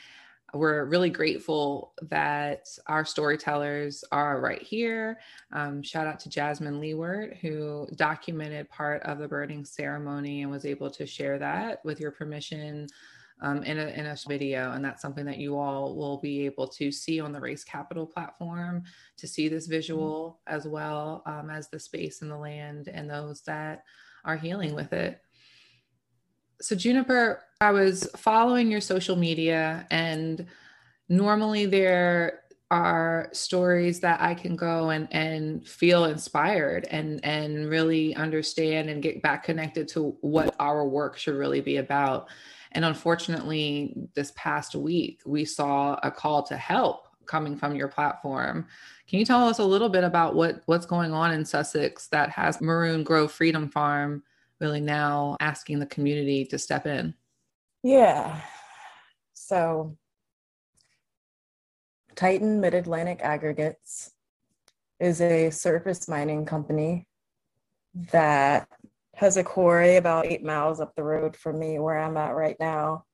We're 0.53 0.85
really 0.85 1.11
grateful 1.11 1.95
that 2.03 2.67
our 2.87 3.05
storytellers 3.05 4.05
are 4.11 4.41
right 4.41 4.61
here. 4.61 5.21
Um, 5.53 5.83
shout 5.83 6.07
out 6.07 6.19
to 6.21 6.29
Jasmine 6.29 6.81
Leeward, 6.81 7.39
who 7.41 7.87
documented 7.95 8.69
part 8.69 9.03
of 9.05 9.19
the 9.19 9.29
burning 9.29 9.65
ceremony 9.65 10.43
and 10.43 10.51
was 10.51 10.67
able 10.67 10.91
to 10.91 11.07
share 11.07 11.39
that 11.39 11.85
with 11.85 12.01
your 12.01 12.11
permission 12.11 12.89
um, 13.41 13.63
in, 13.63 13.79
a, 13.79 13.87
in 13.89 14.07
a 14.07 14.17
video. 14.29 14.73
And 14.73 14.85
that's 14.85 15.03
something 15.03 15.25
that 15.27 15.39
you 15.39 15.57
all 15.57 15.97
will 15.97 16.19
be 16.19 16.45
able 16.47 16.69
to 16.69 16.93
see 16.93 17.21
on 17.21 17.33
the 17.33 17.41
Race 17.41 17.65
Capital 17.65 18.07
platform 18.07 18.85
to 19.17 19.27
see 19.27 19.49
this 19.49 19.65
mm-hmm. 19.65 19.73
visual 19.73 20.41
as 20.47 20.67
well 20.67 21.23
um, 21.27 21.51
as 21.51 21.69
the 21.69 21.79
space 21.79 22.23
and 22.23 22.31
the 22.31 22.37
land 22.37 22.89
and 22.89 23.09
those 23.09 23.43
that 23.43 23.85
are 24.25 24.37
healing 24.37 24.75
with 24.75 24.93
it. 24.93 25.21
So, 26.61 26.77
Juniper, 26.77 27.43
I 27.61 27.71
was 27.71 28.07
following 28.17 28.71
your 28.71 28.83
social 28.83 29.17
media, 29.17 29.87
and 29.91 30.47
normally 31.09 31.65
there 31.65 32.41
are 32.71 33.29
stories 33.33 34.01
that 34.01 34.21
I 34.21 34.35
can 34.35 34.57
go 34.57 34.91
and, 34.91 35.09
and 35.11 35.67
feel 35.67 36.05
inspired 36.05 36.87
and, 36.91 37.25
and 37.25 37.69
really 37.69 38.15
understand 38.15 38.91
and 38.91 39.03
get 39.03 39.23
back 39.23 39.43
connected 39.45 39.89
to 39.89 40.17
what 40.21 40.55
our 40.61 40.87
work 40.87 41.17
should 41.17 41.35
really 41.35 41.61
be 41.61 41.79
about. 41.79 42.29
And 42.73 42.85
unfortunately, 42.85 43.95
this 44.15 44.33
past 44.37 44.75
week, 44.75 45.21
we 45.27 45.45
saw 45.45 45.99
a 46.03 46.11
call 46.11 46.43
to 46.45 46.57
help 46.57 47.09
coming 47.27 47.57
from 47.57 47.75
your 47.75 47.89
platform. 47.89 48.67
Can 49.09 49.19
you 49.19 49.25
tell 49.25 49.47
us 49.47 49.59
a 49.59 49.65
little 49.65 49.89
bit 49.89 50.05
about 50.05 50.35
what, 50.35 50.63
what's 50.67 50.87
going 50.87 51.13
on 51.13 51.33
in 51.33 51.45
Sussex 51.45 52.09
that 52.09 52.31
has 52.31 52.61
Maroon 52.61 53.05
Grove 53.05 53.33
Freedom 53.33 53.69
Farm 53.69 54.23
really 54.61 54.81
now 54.81 55.37
asking 55.41 55.79
the 55.79 55.87
community 55.87 56.45
to 56.47 56.59
step 56.59 56.87
in? 56.87 57.15
Yeah. 57.83 58.41
So, 59.33 59.97
Titan 62.15 62.61
Mid 62.61 62.75
Atlantic 62.75 63.21
Aggregates 63.23 64.11
is 64.99 65.21
a 65.21 65.51
surface 65.51 66.07
mining 66.09 66.45
company 66.45 67.07
that 68.13 68.69
has 69.15 69.37
a 69.37 69.45
quarry 69.45 69.97
about 69.97 70.27
eight 70.27 70.43
miles 70.43 70.81
up 70.81 70.95
the 70.95 71.03
road 71.03 71.37
from 71.37 71.59
me 71.59 71.79
where 71.79 71.99
I'm 71.99 72.17
at 72.17 72.35
right 72.35 72.57
now. 72.59 73.05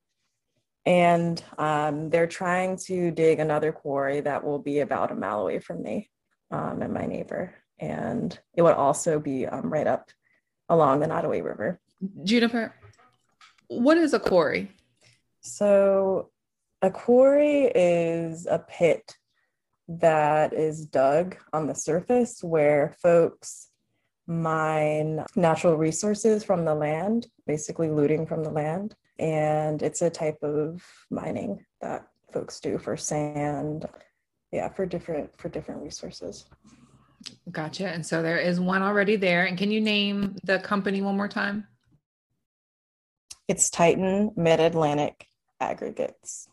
And 0.85 1.43
um, 1.59 2.11
they're 2.11 2.29
trying 2.29 2.77
to 2.87 3.11
dig 3.11 3.41
another 3.41 3.73
quarry 3.73 4.21
that 4.21 4.45
will 4.45 4.61
be 4.61 4.81
about 4.81 5.11
a 5.11 5.17
mile 5.17 5.41
away 5.41 5.59
from 5.59 5.83
me 5.83 6.11
um, 6.51 6.81
and 6.81 6.95
my 6.95 7.07
neighbor. 7.07 7.55
And 7.79 8.39
it 8.55 8.63
would 8.63 8.75
also 8.75 9.19
be 9.19 9.47
um, 9.47 9.73
right 9.73 9.87
up 9.87 10.11
along 10.69 11.01
the 11.01 11.09
Nottoway 11.09 11.41
River. 11.41 11.81
Juniper, 12.23 12.73
what 13.69 13.99
is 13.99 14.15
a 14.15 14.21
quarry? 14.21 14.71
So, 15.41 16.31
a 16.83 16.91
quarry 16.91 17.65
is 17.75 18.47
a 18.47 18.59
pit 18.59 19.17
that 19.89 20.53
is 20.53 20.87
dug 20.87 21.37
on 21.53 21.67
the 21.67 21.75
surface 21.75 22.43
where 22.43 22.95
folks 23.01 23.69
mine 24.27 25.25
natural 25.37 25.77
resources 25.77 26.43
from 26.43 26.65
the 26.65 26.75
land, 26.75 27.29
basically 27.47 27.91
looting 27.91 28.27
from 28.27 28.43
the 28.43 28.51
land. 28.51 28.95
And 29.19 29.83
it's 29.83 30.03
a 30.03 30.11
type 30.11 30.43
of 30.43 30.83
mining 31.11 31.65
that 31.81 32.07
folks 32.33 32.61
do 32.61 32.79
for 32.79 32.97
sand, 32.97 33.87
yeah, 34.53 34.69
for 34.69 34.85
different 34.85 35.31
for 35.39 35.49
different 35.49 35.83
resources. 35.83 36.47
Gotcha. 37.51 37.89
And 37.89 38.05
so 38.05 38.23
there 38.23 38.39
is 38.39 38.61
one 38.61 38.83
already 38.83 39.17
there. 39.17 39.45
And 39.45 39.57
can 39.57 39.71
you 39.71 39.81
name 39.81 40.37
the 40.45 40.59
company 40.59 41.03
one 41.03 41.17
more 41.17 41.29
time? 41.29 41.67
It's 43.49 43.71
Titan 43.71 44.33
Mid 44.37 44.61
Atlantic 44.61 45.27
Aggregates. 45.61 46.49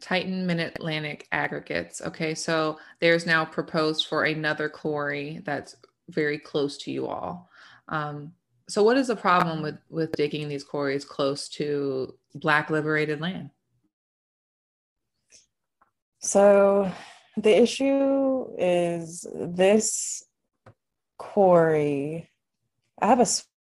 Titan 0.00 0.46
Mid 0.46 0.60
Atlantic 0.60 1.26
Aggregates. 1.32 2.00
Okay, 2.02 2.34
so 2.34 2.78
there's 3.00 3.26
now 3.26 3.44
proposed 3.44 4.06
for 4.06 4.24
another 4.24 4.68
quarry 4.68 5.40
that's 5.44 5.76
very 6.08 6.38
close 6.38 6.76
to 6.78 6.90
you 6.90 7.06
all. 7.06 7.48
Um, 7.88 8.32
so, 8.68 8.82
what 8.82 8.96
is 8.96 9.08
the 9.08 9.16
problem 9.16 9.62
with 9.62 9.76
with 9.90 10.12
digging 10.12 10.48
these 10.48 10.64
quarries 10.64 11.04
close 11.04 11.48
to 11.50 12.14
Black 12.34 12.70
liberated 12.70 13.20
land? 13.20 13.50
So, 16.20 16.90
the 17.36 17.54
issue 17.54 18.46
is 18.58 19.26
this 19.34 20.24
quarry. 21.18 22.30
I 23.00 23.06
have 23.08 23.20
a 23.20 23.26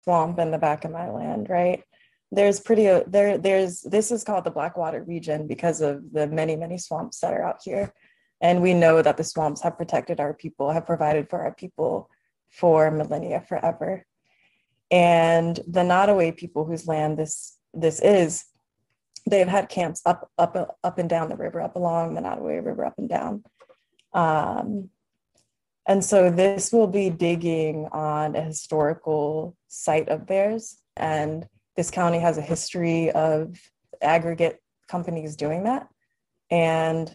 swamp 0.05 0.39
in 0.39 0.51
the 0.51 0.59
back 0.59 0.85
of 0.85 0.91
my 0.91 1.11
land, 1.11 1.49
right? 1.49 1.83
There's 2.31 2.61
pretty 2.61 2.89
uh, 2.89 3.05
there. 3.07 3.39
There's 3.39 3.81
this 3.83 4.11
is 4.11 4.25
called 4.25 4.45
the 4.45 4.51
Blackwater 4.51 5.03
region 5.03 5.47
because 5.47 5.81
of 5.81 6.12
the 6.12 6.27
many 6.27 6.57
many 6.57 6.77
swamps 6.77 7.20
that 7.20 7.33
are 7.33 7.43
out 7.43 7.61
here, 7.64 7.95
and 8.41 8.61
we 8.61 8.75
know 8.75 9.01
that 9.01 9.16
the 9.16 9.25
swamps 9.25 9.62
have 9.62 9.79
protected 9.79 10.20
our 10.20 10.35
people, 10.35 10.72
have 10.72 10.85
provided 10.85 11.31
for 11.31 11.41
our 11.41 11.55
people 11.55 12.11
for 12.55 12.90
millennia 12.90 13.40
forever. 13.40 14.07
And 14.90 15.59
the 15.66 15.82
Nottoway 15.82 16.32
people 16.32 16.64
whose 16.64 16.86
land 16.86 17.18
this 17.18 17.59
this 17.72 18.00
is, 18.00 18.44
they've 19.28 19.48
had 19.48 19.68
camps 19.68 20.00
up 20.07 20.30
up 20.38 20.76
up 20.82 20.98
and 20.98 21.09
down 21.09 21.28
the 21.28 21.36
river, 21.36 21.61
up 21.61 21.76
along 21.76 22.14
the 22.14 22.20
Nottoway 22.20 22.61
River, 22.61 22.84
up 22.84 22.94
and 22.98 23.09
down. 23.09 23.44
Um, 24.12 24.90
and 25.86 26.05
so 26.05 26.30
this 26.30 26.72
will 26.72 26.86
be 26.86 27.11
digging 27.11 27.88
on 27.92 28.36
a 28.36 28.42
historical 28.42 29.57
site 29.68 30.09
of 30.09 30.26
theirs. 30.26 30.78
And 30.96 31.46
this 31.76 31.90
county 31.90 32.20
has 32.20 32.38
a 32.38 32.42
history 32.42 33.11
of 33.11 33.59
aggregate 34.00 34.62
companies 34.88 35.36
doing 35.36 35.64
that. 35.64 35.88
And 36.50 37.14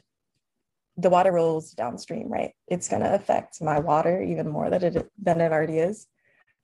the 1.02 1.10
water 1.10 1.32
rolls 1.32 1.72
downstream, 1.72 2.28
right? 2.28 2.52
It's 2.68 2.88
going 2.88 3.02
to 3.02 3.14
affect 3.14 3.62
my 3.62 3.80
water 3.80 4.22
even 4.22 4.50
more 4.50 4.70
than 4.70 4.84
it 4.84 5.12
than 5.22 5.42
it 5.42 5.52
already 5.52 5.80
is. 5.80 6.08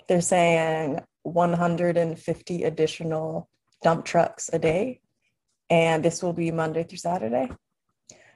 They're 0.08 0.22
saying 0.22 1.00
150 1.24 2.64
additional 2.64 3.50
dump 3.82 4.06
trucks 4.06 4.50
a 4.52 4.60
day, 4.60 5.02
and 5.70 6.04
this 6.04 6.22
will 6.22 6.34
be 6.34 6.52
Monday 6.52 6.84
through 6.84 6.98
Saturday. 6.98 7.50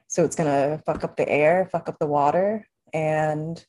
So 0.08 0.24
it's 0.26 0.36
going 0.36 0.50
to 0.50 0.82
fuck 0.86 1.04
up 1.04 1.18
the 1.18 1.30
air, 1.30 1.70
fuck 1.72 1.88
up 1.88 2.00
the 2.00 2.08
water, 2.08 2.66
and 2.94 3.64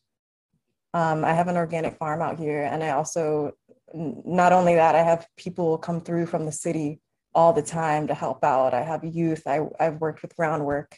um, 0.94 1.24
I 1.24 1.34
have 1.34 1.48
an 1.48 1.56
organic 1.56 1.98
farm 1.98 2.22
out 2.22 2.38
here, 2.38 2.62
and 2.62 2.82
I 2.82 2.90
also 2.90 3.52
not 3.94 4.52
only 4.52 4.76
that, 4.76 4.94
I 4.94 5.02
have 5.02 5.26
people 5.36 5.76
come 5.78 6.00
through 6.00 6.26
from 6.26 6.46
the 6.46 6.52
city 6.52 7.00
all 7.34 7.52
the 7.52 7.62
time 7.62 8.06
to 8.06 8.14
help 8.14 8.44
out. 8.44 8.72
I 8.72 8.82
have 8.82 9.04
youth. 9.04 9.42
I, 9.46 9.60
I've 9.78 10.00
worked 10.00 10.22
with 10.22 10.36
groundwork 10.36 10.96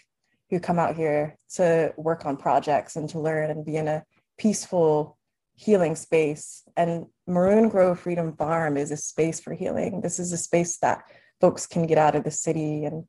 who 0.52 0.60
come 0.60 0.78
out 0.78 0.94
here 0.94 1.34
to 1.48 1.94
work 1.96 2.26
on 2.26 2.36
projects 2.36 2.96
and 2.96 3.08
to 3.08 3.18
learn 3.18 3.50
and 3.50 3.64
be 3.64 3.74
in 3.74 3.88
a 3.88 4.04
peaceful 4.36 5.16
healing 5.54 5.96
space. 5.96 6.62
And 6.76 7.06
Maroon 7.26 7.70
Grove 7.70 7.98
Freedom 7.98 8.36
Farm 8.36 8.76
is 8.76 8.90
a 8.90 8.96
space 8.98 9.40
for 9.40 9.54
healing. 9.54 10.02
This 10.02 10.18
is 10.18 10.30
a 10.30 10.36
space 10.36 10.76
that 10.80 11.04
folks 11.40 11.66
can 11.66 11.86
get 11.86 11.96
out 11.96 12.14
of 12.14 12.24
the 12.24 12.30
city 12.30 12.84
and 12.84 13.04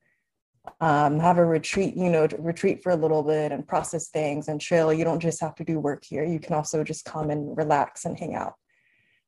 um, 0.79 1.19
have 1.19 1.37
a 1.37 1.43
retreat, 1.43 1.97
you 1.97 2.09
know, 2.09 2.29
retreat 2.39 2.81
for 2.81 2.93
a 2.93 2.95
little 2.95 3.23
bit 3.23 3.51
and 3.51 3.67
process 3.67 4.07
things 4.07 4.47
and 4.47 4.61
chill. 4.61 4.93
You 4.93 5.03
don't 5.03 5.19
just 5.19 5.41
have 5.41 5.55
to 5.55 5.65
do 5.65 5.81
work 5.81 6.05
here. 6.05 6.23
You 6.23 6.39
can 6.39 6.55
also 6.55 6.81
just 6.81 7.03
come 7.03 7.29
and 7.29 7.57
relax 7.57 8.05
and 8.05 8.17
hang 8.17 8.35
out. 8.35 8.53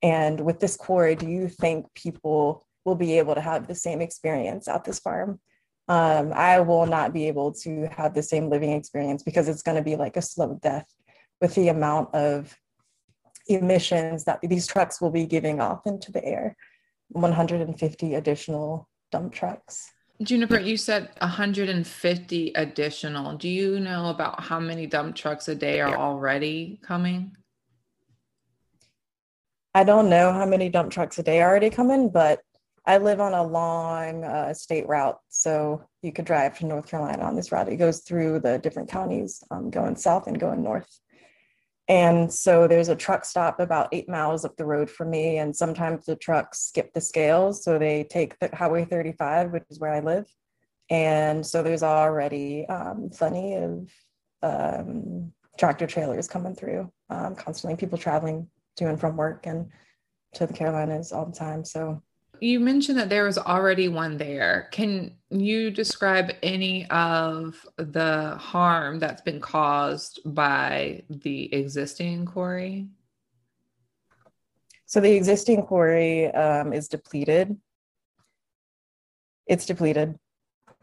And 0.02 0.40
with 0.40 0.62
this 0.62 0.78
quarry, 0.78 1.16
do 1.16 1.28
you 1.28 1.50
think 1.50 1.94
people 1.96 2.66
will 2.86 2.96
be 2.96 3.18
able 3.18 3.36
to 3.36 3.42
have 3.42 3.68
the 3.68 3.76
same 3.76 4.00
experience 4.00 4.70
at 4.70 4.86
this 4.86 5.00
farm? 5.00 5.42
Um, 5.88 6.32
I 6.34 6.60
will 6.60 6.86
not 6.86 7.14
be 7.14 7.28
able 7.28 7.52
to 7.54 7.88
have 7.92 8.14
the 8.14 8.24
same 8.24 8.50
living 8.50 8.72
experience 8.72 9.24
because 9.24 9.48
it's 9.48 9.62
going 9.62 9.78
to 9.78 9.84
be 9.84 9.96
like 9.96 10.18
a 10.18 10.22
slow 10.22 10.60
death 10.62 10.92
with 11.42 11.54
the 11.56 11.68
amount 11.68 12.14
of 12.16 12.58
emissions 13.48 14.24
that 14.24 14.40
these 14.42 14.66
trucks 14.66 15.00
will 15.00 15.12
be 15.12 15.26
giving 15.26 15.60
off 15.60 15.86
into 15.86 16.12
the 16.12 16.24
air. 16.24 16.56
150 17.10 18.16
additional 18.16 18.90
dump 19.12 19.32
trucks. 19.32 19.92
Juniper, 20.24 20.60
you 20.60 20.78
said 20.78 21.10
150 21.20 22.52
additional. 22.56 23.38
Do 23.38 23.50
you 23.50 23.80
know 23.80 24.10
about 24.10 24.42
how 24.42 24.60
many 24.60 24.88
dump 24.88 25.16
trucks 25.16 25.48
a 25.50 25.56
day 25.56 25.82
are 25.82 25.96
already 25.96 26.80
coming? 26.82 27.36
I 29.76 29.84
don't 29.84 30.10
know 30.10 30.32
how 30.32 30.46
many 30.46 30.70
dump 30.70 30.92
trucks 30.92 31.20
a 31.20 31.24
day 31.24 31.42
are 31.42 31.50
already 31.50 31.70
coming, 31.70 32.10
but 32.10 32.40
I 32.88 32.98
live 32.98 33.20
on 33.20 33.34
a 33.34 33.44
long 33.44 34.24
uh, 34.24 34.54
state 34.54 34.88
route. 34.88 35.18
So 35.30 35.84
you 36.04 36.12
could 36.12 36.26
drive 36.26 36.58
to 36.60 36.66
North 36.66 36.88
Carolina 36.88 37.24
on 37.24 37.36
this 37.36 37.52
route. 37.52 37.70
It 37.70 37.78
goes 37.78 38.02
through 38.02 38.42
the 38.42 38.60
different 38.60 38.90
counties, 38.90 39.44
um, 39.50 39.72
going 39.72 39.96
south 39.96 40.28
and 40.28 40.40
going 40.40 40.62
north. 40.62 41.00
And 41.88 42.32
so 42.32 42.68
there's 42.68 42.90
a 42.90 42.96
truck 42.96 43.26
stop 43.26 43.60
about 43.60 43.90
eight 43.92 44.10
miles 44.10 44.46
up 44.46 44.56
the 44.56 44.66
road 44.66 44.90
from 44.90 45.10
me. 45.10 45.38
And 45.38 45.56
sometimes 45.56 46.06
the 46.06 46.16
trucks 46.16 46.62
skip 46.62 46.94
the 46.94 47.02
scales. 47.02 47.64
So 47.64 47.78
they 47.78 48.04
take 48.04 48.38
the 48.40 48.50
Highway 48.54 48.86
35, 48.86 49.52
which 49.52 49.66
is 49.70 49.80
where 49.80 49.94
I 49.94 50.00
live. 50.00 50.26
And 50.90 51.46
so 51.46 51.64
there's 51.64 51.84
already 51.84 52.68
um, 52.68 53.10
plenty 53.12 53.56
of 53.56 53.90
um, 54.44 55.32
tractor 55.58 55.88
trailers 55.88 56.28
coming 56.28 56.56
through, 56.56 56.92
um, 57.10 57.36
constantly 57.36 57.78
people 57.78 57.98
traveling 57.98 58.48
to 58.78 58.88
and 58.88 59.00
from 59.00 59.16
work 59.16 59.48
and 59.48 59.70
to 60.36 60.46
the 60.46 60.54
Carolinas 60.54 61.12
all 61.12 61.26
the 61.26 61.32
time. 61.32 61.66
So 61.66 62.04
you 62.46 62.60
mentioned 62.60 63.00
that 63.00 63.10
there 63.10 63.24
was 63.24 63.40
already 63.40 63.88
one 63.88 64.18
there. 64.18 64.68
Can 64.72 65.16
you 65.32 65.72
describe 65.72 66.32
any 66.44 66.88
of 66.92 67.66
the 67.78 68.36
harm 68.38 69.00
that's 69.00 69.24
been 69.24 69.42
caused 69.42 70.20
by 70.24 71.02
the 71.10 71.54
existing 71.54 72.26
quarry? 72.26 72.88
So 74.86 75.00
the 75.00 75.14
existing 75.14 75.64
quarry 75.64 76.28
um, 76.28 76.72
is 76.72 76.88
depleted. 76.88 77.58
It's 79.48 79.66
depleted. 79.66 80.20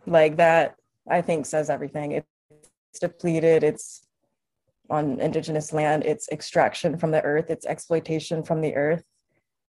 Like 0.05 0.39
that, 0.39 0.75
I 1.09 1.23
think 1.23 1.47
says 1.47 1.71
everything. 1.71 2.13
It's 2.51 2.99
depleted. 3.01 3.63
It's 3.63 4.05
on 4.91 5.21
indigenous 5.21 5.73
land. 5.73 6.05
It's 6.05 6.29
extraction 6.31 6.99
from 6.99 7.13
the 7.13 7.23
earth. 7.23 7.51
It's 7.51 7.67
exploitation 7.67 8.43
from 8.43 8.61
the 8.61 8.75
earth. 8.75 9.05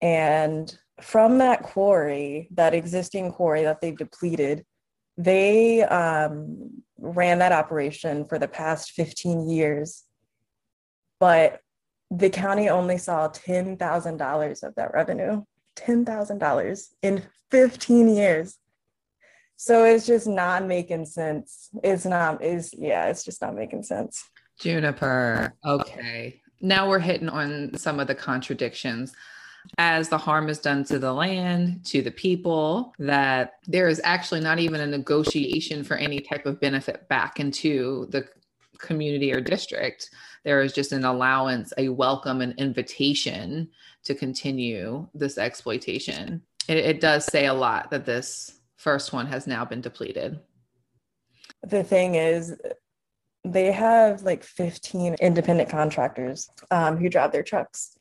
And 0.00 0.74
from 1.00 1.38
that 1.38 1.62
quarry, 1.62 2.48
that 2.52 2.74
existing 2.74 3.32
quarry 3.32 3.62
that 3.62 3.80
they've 3.80 3.96
depleted, 3.96 4.64
they 5.16 5.82
um, 5.82 6.82
ran 6.98 7.38
that 7.38 7.52
operation 7.52 8.24
for 8.24 8.38
the 8.38 8.48
past 8.48 8.92
15 8.92 9.48
years. 9.48 10.04
But 11.18 11.60
the 12.10 12.30
county 12.30 12.68
only 12.68 12.98
saw 12.98 13.28
$10,000 13.28 14.62
of 14.62 14.74
that 14.74 14.92
revenue, 14.92 15.42
$10,000 15.76 16.84
in 17.02 17.22
15 17.50 18.14
years. 18.14 18.58
So 19.56 19.84
it's 19.84 20.06
just 20.06 20.26
not 20.26 20.66
making 20.66 21.06
sense. 21.06 21.68
It's 21.84 22.04
not, 22.04 22.42
is 22.42 22.74
yeah, 22.76 23.06
it's 23.06 23.24
just 23.24 23.40
not 23.40 23.54
making 23.54 23.84
sense. 23.84 24.24
Juniper. 24.58 25.54
Okay. 25.64 26.40
Now 26.60 26.88
we're 26.88 26.98
hitting 26.98 27.28
on 27.28 27.76
some 27.76 28.00
of 28.00 28.08
the 28.08 28.14
contradictions 28.14 29.12
as 29.78 30.08
the 30.08 30.18
harm 30.18 30.48
is 30.48 30.58
done 30.58 30.84
to 30.84 30.98
the 30.98 31.12
land, 31.12 31.84
to 31.86 32.02
the 32.02 32.10
people, 32.10 32.94
that 32.98 33.54
there 33.66 33.88
is 33.88 34.00
actually 34.04 34.40
not 34.40 34.58
even 34.58 34.80
a 34.80 34.86
negotiation 34.86 35.84
for 35.84 35.96
any 35.96 36.20
type 36.20 36.46
of 36.46 36.60
benefit 36.60 37.08
back 37.08 37.40
into 37.40 38.06
the 38.10 38.26
community 38.78 39.32
or 39.32 39.40
district. 39.40 40.10
There 40.44 40.62
is 40.62 40.72
just 40.72 40.92
an 40.92 41.04
allowance, 41.04 41.72
a 41.78 41.88
welcome, 41.88 42.40
an 42.40 42.54
invitation 42.58 43.70
to 44.04 44.14
continue 44.14 45.06
this 45.14 45.38
exploitation. 45.38 46.42
It, 46.68 46.78
it 46.78 47.00
does 47.00 47.24
say 47.24 47.46
a 47.46 47.54
lot 47.54 47.90
that 47.90 48.04
this 48.04 48.60
first 48.76 49.12
one 49.12 49.26
has 49.26 49.46
now 49.46 49.64
been 49.64 49.80
depleted. 49.80 50.40
The 51.62 51.84
thing 51.84 52.16
is, 52.16 52.56
they 53.44 53.72
have 53.72 54.22
like 54.22 54.42
15 54.42 55.16
independent 55.20 55.68
contractors 55.68 56.50
um, 56.70 56.96
who 56.96 57.08
drive 57.08 57.32
their 57.32 57.42
trucks 57.42 57.96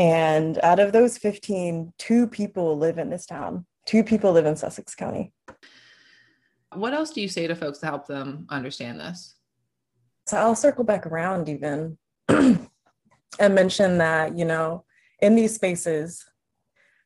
and 0.00 0.58
out 0.62 0.80
of 0.80 0.92
those 0.92 1.18
15, 1.18 1.92
two 1.98 2.26
people 2.26 2.78
live 2.78 2.96
in 2.96 3.10
this 3.10 3.26
town. 3.26 3.66
Two 3.84 4.02
people 4.02 4.32
live 4.32 4.46
in 4.46 4.56
Sussex 4.56 4.94
County. 4.94 5.30
What 6.72 6.94
else 6.94 7.10
do 7.10 7.20
you 7.20 7.28
say 7.28 7.46
to 7.46 7.54
folks 7.54 7.80
to 7.80 7.86
help 7.86 8.06
them 8.06 8.46
understand 8.48 8.98
this? 8.98 9.34
So 10.26 10.38
I'll 10.38 10.54
circle 10.54 10.84
back 10.84 11.04
around 11.04 11.50
even 11.50 11.98
and 12.28 12.68
mention 13.38 13.98
that, 13.98 14.38
you 14.38 14.46
know, 14.46 14.86
in 15.20 15.34
these 15.34 15.54
spaces, 15.54 16.24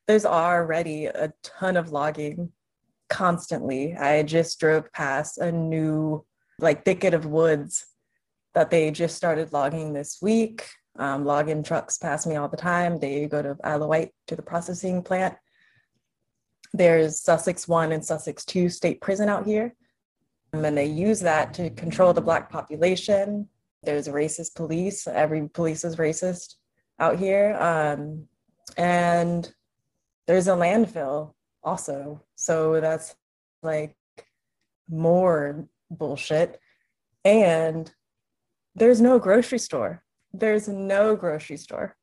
there's 0.07 0.25
already 0.25 1.07
a 1.07 1.33
ton 1.43 1.75
of 1.75 1.91
logging 1.91 2.53
constantly. 3.09 3.93
I 3.97 4.23
just 4.23 4.57
drove 4.57 4.89
past 4.93 5.37
a 5.37 5.51
new 5.51 6.25
like 6.59 6.85
thicket 6.85 7.13
of 7.13 7.25
woods 7.25 7.87
that 8.53 8.69
they 8.69 8.89
just 8.89 9.17
started 9.17 9.51
logging 9.51 9.91
this 9.91 10.19
week. 10.21 10.65
Um, 10.97 11.25
log-in 11.25 11.61
trucks 11.61 11.97
pass 11.97 12.25
me 12.25 12.35
all 12.35 12.47
the 12.47 12.57
time. 12.57 12.99
They 12.99 13.27
go 13.27 13.41
to 13.41 13.57
Isle 13.63 13.83
of 13.83 13.89
Wight 13.89 14.11
to 14.27 14.35
the 14.35 14.41
processing 14.41 15.03
plant. 15.03 15.35
There's 16.73 17.19
Sussex 17.19 17.67
1 17.67 17.91
and 17.91 18.03
Sussex 18.03 18.45
2 18.45 18.69
state 18.69 19.01
prison 19.01 19.29
out 19.29 19.45
here. 19.45 19.75
And 20.53 20.77
they 20.77 20.85
use 20.85 21.19
that 21.21 21.53
to 21.55 21.69
control 21.71 22.13
the 22.13 22.21
Black 22.21 22.49
population. 22.49 23.49
There's 23.83 24.07
racist 24.07 24.55
police. 24.55 25.05
Every 25.05 25.49
police 25.49 25.83
is 25.83 25.97
racist 25.97 26.55
out 26.99 27.19
here. 27.19 27.55
Um, 27.59 28.27
and 28.77 29.53
there's 30.27 30.47
a 30.47 30.51
landfill 30.51 31.33
also. 31.63 32.23
So 32.35 32.79
that's 32.79 33.15
like 33.61 33.97
more 34.89 35.67
bullshit. 35.91 36.59
And 37.25 37.91
there's 38.75 39.01
no 39.01 39.19
grocery 39.19 39.59
store 39.59 40.04
there's 40.39 40.67
no 40.67 41.15
grocery 41.15 41.57
store. 41.57 41.95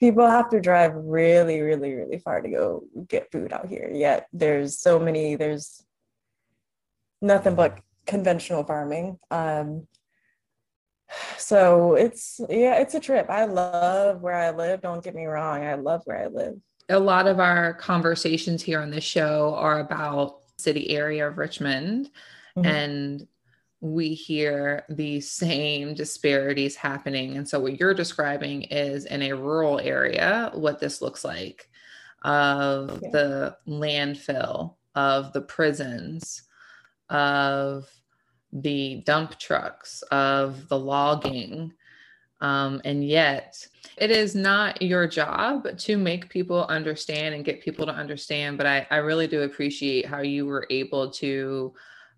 People 0.00 0.28
have 0.28 0.50
to 0.50 0.60
drive 0.60 0.92
really, 0.94 1.60
really, 1.60 1.94
really 1.94 2.18
far 2.18 2.40
to 2.40 2.48
go 2.48 2.84
get 3.08 3.30
food 3.30 3.52
out 3.52 3.68
here. 3.68 3.90
Yet 3.92 4.26
there's 4.32 4.78
so 4.78 4.98
many, 4.98 5.36
there's 5.36 5.84
nothing 7.22 7.54
but 7.54 7.78
conventional 8.06 8.64
farming. 8.64 9.18
Um, 9.30 9.86
so 11.38 11.94
it's, 11.94 12.40
yeah, 12.50 12.76
it's 12.76 12.94
a 12.94 13.00
trip. 13.00 13.30
I 13.30 13.44
love 13.44 14.20
where 14.20 14.34
I 14.34 14.50
live. 14.50 14.82
Don't 14.82 15.02
get 15.02 15.14
me 15.14 15.26
wrong. 15.26 15.64
I 15.64 15.74
love 15.74 16.02
where 16.04 16.18
I 16.18 16.26
live. 16.26 16.56
A 16.88 16.98
lot 16.98 17.26
of 17.26 17.40
our 17.40 17.74
conversations 17.74 18.62
here 18.62 18.80
on 18.80 18.90
this 18.90 19.04
show 19.04 19.54
are 19.54 19.80
about 19.80 20.40
city 20.58 20.90
area 20.90 21.26
of 21.26 21.38
Richmond 21.38 22.10
mm-hmm. 22.56 22.66
and 22.66 23.26
we 23.84 24.14
hear 24.14 24.86
the 24.88 25.20
same 25.20 25.92
disparities 25.92 26.74
happening. 26.74 27.36
And 27.36 27.46
so, 27.46 27.60
what 27.60 27.78
you're 27.78 27.92
describing 27.92 28.62
is 28.62 29.04
in 29.04 29.20
a 29.20 29.34
rural 29.34 29.78
area, 29.78 30.50
what 30.54 30.80
this 30.80 31.02
looks 31.02 31.22
like 31.22 31.68
of 32.22 32.98
the 33.12 33.54
landfill, 33.68 34.76
of 34.94 35.34
the 35.34 35.42
prisons, 35.42 36.44
of 37.10 37.90
the 38.54 39.02
dump 39.04 39.38
trucks, 39.38 40.00
of 40.10 40.66
the 40.68 40.78
logging. 40.78 41.70
Um, 42.40 42.80
and 42.86 43.06
yet, 43.06 43.66
it 43.98 44.10
is 44.10 44.34
not 44.34 44.80
your 44.80 45.06
job 45.06 45.76
to 45.76 45.98
make 45.98 46.30
people 46.30 46.64
understand 46.70 47.34
and 47.34 47.44
get 47.44 47.60
people 47.60 47.84
to 47.84 47.92
understand. 47.92 48.56
But 48.56 48.66
I, 48.66 48.86
I 48.90 48.96
really 48.96 49.26
do 49.26 49.42
appreciate 49.42 50.06
how 50.06 50.22
you 50.22 50.46
were 50.46 50.66
able 50.70 51.10
to 51.10 51.74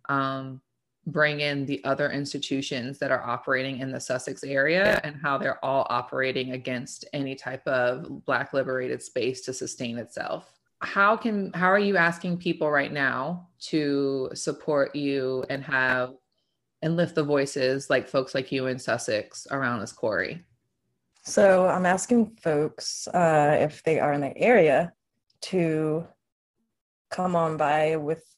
um, 0.08 0.60
bring 1.06 1.40
in 1.40 1.64
the 1.66 1.82
other 1.84 2.10
institutions 2.10 2.98
that 2.98 3.12
are 3.12 3.24
operating 3.24 3.78
in 3.78 3.92
the 3.92 4.00
Sussex 4.00 4.42
area 4.42 5.00
and 5.04 5.16
how 5.16 5.38
they're 5.38 5.64
all 5.64 5.86
operating 5.88 6.52
against 6.52 7.04
any 7.12 7.34
type 7.34 7.66
of 7.66 8.24
black 8.24 8.52
liberated 8.52 9.02
space 9.02 9.42
to 9.42 9.52
sustain 9.52 9.98
itself. 9.98 10.52
How 10.80 11.16
can 11.16 11.52
how 11.54 11.68
are 11.68 11.78
you 11.78 11.96
asking 11.96 12.38
people 12.38 12.70
right 12.70 12.92
now 12.92 13.48
to 13.60 14.30
support 14.34 14.94
you 14.94 15.44
and 15.48 15.62
have 15.62 16.14
and 16.82 16.96
lift 16.96 17.14
the 17.14 17.22
voices 17.22 17.88
like 17.88 18.08
folks 18.08 18.34
like 18.34 18.52
you 18.52 18.66
in 18.66 18.78
Sussex 18.78 19.46
around 19.50 19.80
this 19.80 19.92
quarry? 19.92 20.44
So 21.22 21.66
I'm 21.66 21.86
asking 21.86 22.36
folks 22.40 23.08
uh, 23.08 23.56
if 23.60 23.82
they 23.84 23.98
are 23.98 24.12
in 24.12 24.20
the 24.20 24.36
area 24.36 24.92
to 25.42 26.06
come 27.10 27.34
on 27.34 27.56
by 27.56 27.96
with 27.96 28.35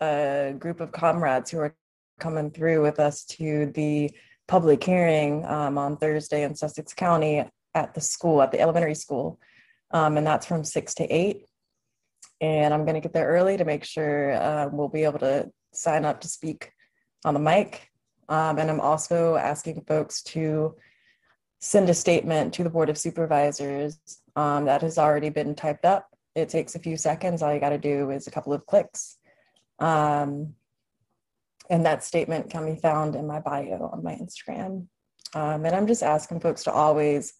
a 0.00 0.54
group 0.58 0.80
of 0.80 0.92
comrades 0.92 1.50
who 1.50 1.58
are 1.58 1.74
coming 2.18 2.50
through 2.50 2.82
with 2.82 3.00
us 3.00 3.24
to 3.24 3.66
the 3.74 4.10
public 4.46 4.82
hearing 4.82 5.44
um, 5.44 5.78
on 5.78 5.96
Thursday 5.96 6.42
in 6.42 6.54
Sussex 6.54 6.94
County 6.94 7.44
at 7.74 7.94
the 7.94 8.00
school, 8.00 8.42
at 8.42 8.50
the 8.50 8.60
elementary 8.60 8.94
school. 8.94 9.38
Um, 9.90 10.16
and 10.16 10.26
that's 10.26 10.46
from 10.46 10.64
six 10.64 10.94
to 10.94 11.04
eight. 11.04 11.46
And 12.40 12.72
I'm 12.72 12.84
going 12.84 12.94
to 12.94 13.00
get 13.00 13.12
there 13.12 13.28
early 13.28 13.56
to 13.56 13.64
make 13.64 13.84
sure 13.84 14.32
uh, 14.32 14.68
we'll 14.70 14.88
be 14.88 15.04
able 15.04 15.18
to 15.20 15.50
sign 15.72 16.04
up 16.04 16.20
to 16.20 16.28
speak 16.28 16.72
on 17.24 17.34
the 17.34 17.40
mic. 17.40 17.90
Um, 18.28 18.58
and 18.58 18.70
I'm 18.70 18.80
also 18.80 19.36
asking 19.36 19.84
folks 19.86 20.22
to 20.24 20.76
send 21.60 21.88
a 21.88 21.94
statement 21.94 22.54
to 22.54 22.62
the 22.62 22.70
Board 22.70 22.88
of 22.88 22.98
Supervisors 22.98 23.98
um, 24.36 24.66
that 24.66 24.82
has 24.82 24.98
already 24.98 25.30
been 25.30 25.54
typed 25.54 25.84
up. 25.84 26.08
It 26.34 26.48
takes 26.48 26.74
a 26.74 26.78
few 26.78 26.96
seconds. 26.96 27.42
All 27.42 27.52
you 27.52 27.58
got 27.58 27.70
to 27.70 27.78
do 27.78 28.10
is 28.10 28.26
a 28.26 28.30
couple 28.30 28.52
of 28.52 28.64
clicks. 28.66 29.16
Um, 29.78 30.54
and 31.70 31.84
that 31.84 32.04
statement 32.04 32.50
can 32.50 32.64
be 32.64 32.80
found 32.80 33.14
in 33.14 33.26
my 33.26 33.40
bio 33.40 33.90
on 33.92 34.02
my 34.02 34.14
Instagram. 34.14 34.86
Um, 35.34 35.64
and 35.64 35.74
I'm 35.74 35.86
just 35.86 36.02
asking 36.02 36.40
folks 36.40 36.64
to 36.64 36.72
always 36.72 37.34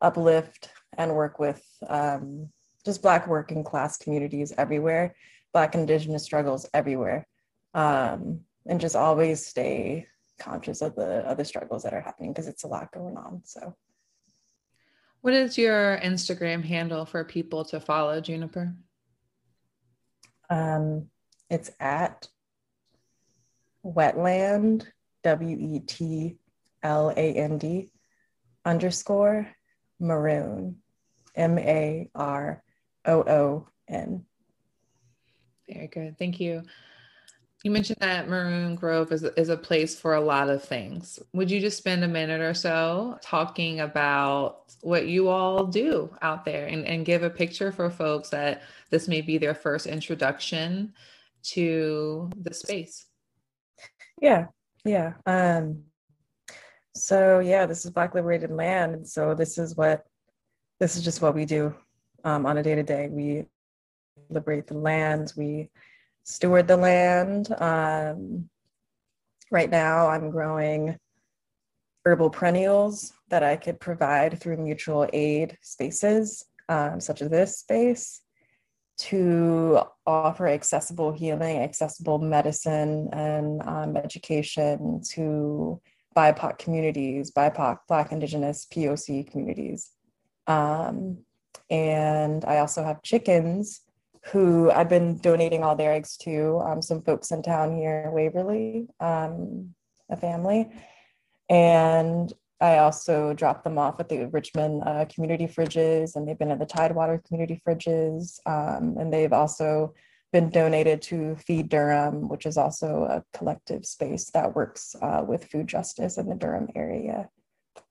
uplift 0.00 0.70
and 0.96 1.14
work 1.14 1.38
with 1.38 1.62
um, 1.88 2.48
just 2.84 3.02
Black 3.02 3.26
working 3.26 3.64
class 3.64 3.98
communities 3.98 4.52
everywhere, 4.56 5.14
Black 5.52 5.74
Indigenous 5.74 6.24
struggles 6.24 6.68
everywhere, 6.72 7.26
um, 7.74 8.40
and 8.66 8.80
just 8.80 8.96
always 8.96 9.44
stay 9.44 10.06
conscious 10.38 10.82
of 10.82 10.94
the 10.94 11.26
other 11.28 11.44
struggles 11.44 11.82
that 11.82 11.92
are 11.92 12.00
happening 12.00 12.32
because 12.32 12.48
it's 12.48 12.64
a 12.64 12.68
lot 12.68 12.92
going 12.92 13.16
on. 13.16 13.42
So, 13.44 13.74
what 15.20 15.34
is 15.34 15.58
your 15.58 15.98
Instagram 15.98 16.64
handle 16.64 17.04
for 17.04 17.24
people 17.24 17.64
to 17.66 17.80
follow, 17.80 18.20
Juniper? 18.20 18.74
Um, 20.48 21.08
it's 21.50 21.70
at 21.80 22.28
wetland, 23.84 24.86
W 25.22 25.56
E 25.58 25.80
T 25.80 26.36
L 26.82 27.10
A 27.10 27.32
N 27.34 27.58
D 27.58 27.90
underscore 28.64 29.48
maroon, 30.00 30.76
M 31.34 31.58
A 31.58 32.10
R 32.14 32.62
O 33.04 33.20
O 33.20 33.68
N. 33.88 34.24
Very 35.68 35.88
good. 35.88 36.18
Thank 36.18 36.40
you. 36.40 36.62
You 37.64 37.72
mentioned 37.72 37.98
that 38.00 38.28
Maroon 38.28 38.76
Grove 38.76 39.10
is, 39.10 39.24
is 39.24 39.48
a 39.48 39.56
place 39.56 39.98
for 39.98 40.14
a 40.14 40.20
lot 40.20 40.50
of 40.50 40.62
things. 40.62 41.18
Would 41.32 41.50
you 41.50 41.58
just 41.58 41.78
spend 41.78 42.04
a 42.04 42.08
minute 42.08 42.40
or 42.40 42.54
so 42.54 43.18
talking 43.22 43.80
about 43.80 44.72
what 44.82 45.08
you 45.08 45.28
all 45.28 45.64
do 45.64 46.14
out 46.22 46.44
there 46.44 46.66
and, 46.66 46.86
and 46.86 47.04
give 47.04 47.24
a 47.24 47.30
picture 47.30 47.72
for 47.72 47.90
folks 47.90 48.28
that 48.28 48.62
this 48.90 49.08
may 49.08 49.20
be 49.20 49.38
their 49.38 49.54
first 49.54 49.86
introduction 49.86 50.92
to 51.52 52.30
the 52.40 52.54
space? 52.54 53.06
Yeah, 54.20 54.46
yeah. 54.84 55.14
Um, 55.26 55.84
so 56.94 57.40
yeah, 57.40 57.66
this 57.66 57.84
is 57.84 57.90
Black 57.90 58.14
Liberated 58.14 58.50
Land, 58.50 58.94
and 58.94 59.08
so 59.08 59.34
this 59.34 59.58
is 59.58 59.76
what 59.76 60.06
this 60.80 60.96
is 60.96 61.04
just 61.04 61.22
what 61.22 61.34
we 61.34 61.44
do 61.44 61.74
um, 62.24 62.46
on 62.46 62.58
a 62.58 62.62
day 62.62 62.74
to 62.74 62.82
day. 62.82 63.08
We 63.08 63.46
liberate 64.30 64.66
the 64.66 64.78
land. 64.78 65.32
We 65.36 65.70
steward 66.24 66.68
the 66.68 66.76
land. 66.76 67.54
Um, 67.58 68.48
right 69.50 69.70
now, 69.70 70.08
I'm 70.08 70.30
growing 70.30 70.98
herbal 72.04 72.30
perennials 72.30 73.12
that 73.28 73.42
I 73.42 73.56
could 73.56 73.80
provide 73.80 74.40
through 74.40 74.58
mutual 74.58 75.08
aid 75.12 75.58
spaces, 75.60 76.44
um, 76.68 77.00
such 77.00 77.20
as 77.20 77.30
this 77.30 77.58
space, 77.58 78.22
to 78.98 79.80
offer 80.06 80.46
accessible 80.48 81.12
healing, 81.12 81.58
accessible 81.58 82.18
medicine, 82.18 83.08
and 83.12 83.62
um, 83.66 83.96
education 83.96 85.00
to 85.12 85.80
BIPOC 86.16 86.58
communities, 86.58 87.30
BIPOC, 87.30 87.78
Black, 87.88 88.12
Indigenous, 88.12 88.66
POC 88.72 89.30
communities. 89.30 89.90
Um, 90.46 91.18
and 91.68 92.44
I 92.44 92.58
also 92.58 92.84
have 92.84 93.02
chickens 93.02 93.82
who 94.32 94.70
I've 94.70 94.88
been 94.88 95.18
donating 95.18 95.62
all 95.62 95.76
their 95.76 95.92
eggs 95.92 96.16
to 96.18 96.60
um, 96.66 96.82
some 96.82 97.02
folks 97.02 97.30
in 97.30 97.42
town 97.42 97.76
here, 97.76 98.10
Waverly, 98.12 98.88
um, 98.98 99.74
a 100.10 100.16
family. 100.16 100.68
And 101.48 102.32
I 102.60 102.78
also 102.78 103.34
dropped 103.34 103.64
them 103.64 103.78
off 103.78 104.00
at 104.00 104.08
the 104.08 104.26
Richmond 104.26 104.82
uh, 104.86 105.04
community 105.06 105.46
fridges, 105.46 106.16
and 106.16 106.26
they've 106.26 106.38
been 106.38 106.50
at 106.50 106.58
the 106.58 106.66
Tidewater 106.66 107.22
community 107.26 107.60
fridges. 107.66 108.40
Um, 108.46 108.96
and 108.98 109.12
they've 109.12 109.32
also 109.32 109.94
been 110.32 110.50
donated 110.50 111.02
to 111.02 111.36
Feed 111.36 111.68
Durham, 111.68 112.28
which 112.28 112.46
is 112.46 112.56
also 112.56 113.04
a 113.04 113.24
collective 113.36 113.84
space 113.84 114.30
that 114.30 114.54
works 114.54 114.96
uh, 115.02 115.22
with 115.26 115.44
food 115.44 115.66
justice 115.66 116.16
in 116.18 116.28
the 116.28 116.34
Durham 116.34 116.68
area. 116.74 117.28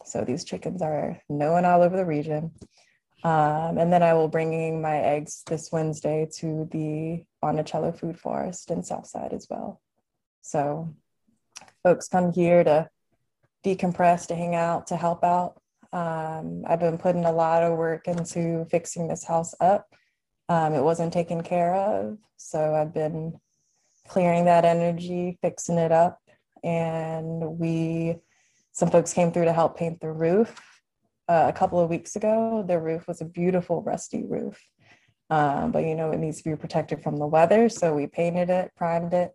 So 0.04 0.24
these 0.24 0.44
chickens 0.44 0.82
are 0.82 1.22
known 1.30 1.66
all 1.66 1.82
over 1.82 1.96
the 1.96 2.06
region. 2.06 2.52
Um, 3.24 3.78
and 3.78 3.92
then 3.92 4.04
I 4.04 4.14
will 4.14 4.28
bringing 4.28 4.82
my 4.82 4.98
eggs 4.98 5.44
this 5.48 5.72
Wednesday 5.72 6.28
to 6.38 6.68
the 6.72 7.24
Monticello 7.42 7.92
Food 7.92 8.20
Forest 8.20 8.70
in 8.70 8.84
Southside 8.84 9.34
as 9.34 9.48
well. 9.50 9.82
So 10.42 10.94
folks 11.82 12.08
come 12.08 12.34
here 12.34 12.64
to 12.64 12.88
decompress, 13.66 14.28
to 14.28 14.36
hang 14.36 14.56
out, 14.56 14.88
to 14.88 14.96
help 14.96 15.24
out. 15.24 15.60
Um, 15.92 16.64
I've 16.68 16.80
been 16.80 16.98
putting 16.98 17.26
a 17.26 17.32
lot 17.32 17.64
of 17.64 17.78
work 17.78 18.08
into 18.08 18.66
fixing 18.70 19.08
this 19.08 19.24
house 19.24 19.56
up. 19.60 19.88
Um, 20.50 20.74
it 20.74 20.84
wasn't 20.84 21.12
taken 21.12 21.42
care 21.42 21.74
of, 21.74 22.18
so 22.38 22.76
I've 22.76 22.94
been 22.94 23.40
clearing 24.08 24.46
that 24.46 24.66
energy, 24.66 25.40
fixing 25.42 25.78
it 25.78 25.92
up, 25.92 26.20
and 26.64 27.58
we 27.58 28.18
some 28.72 28.92
folks 28.92 29.14
came 29.14 29.32
through 29.32 29.46
to 29.46 29.54
help 29.54 29.78
paint 29.78 30.02
the 30.02 30.12
roof 30.12 30.60
uh, 31.30 31.46
a 31.48 31.54
couple 31.54 31.80
of 31.80 31.90
weeks 31.90 32.18
ago. 32.18 32.64
The 32.68 32.78
roof 32.78 33.08
was 33.08 33.22
a 33.22 33.26
beautiful 33.26 33.82
rusty 33.82 34.24
roof, 34.24 34.62
um, 35.30 35.72
but 35.72 35.86
you 35.86 35.96
know 35.96 36.12
it 36.12 36.20
needs 36.20 36.42
to 36.42 36.50
be 36.50 36.56
protected 36.56 37.02
from 37.02 37.18
the 37.18 37.26
weather. 37.26 37.70
So 37.70 37.96
we 37.96 38.06
painted 38.06 38.50
it, 38.50 38.72
primed 38.76 39.14
it, 39.14 39.32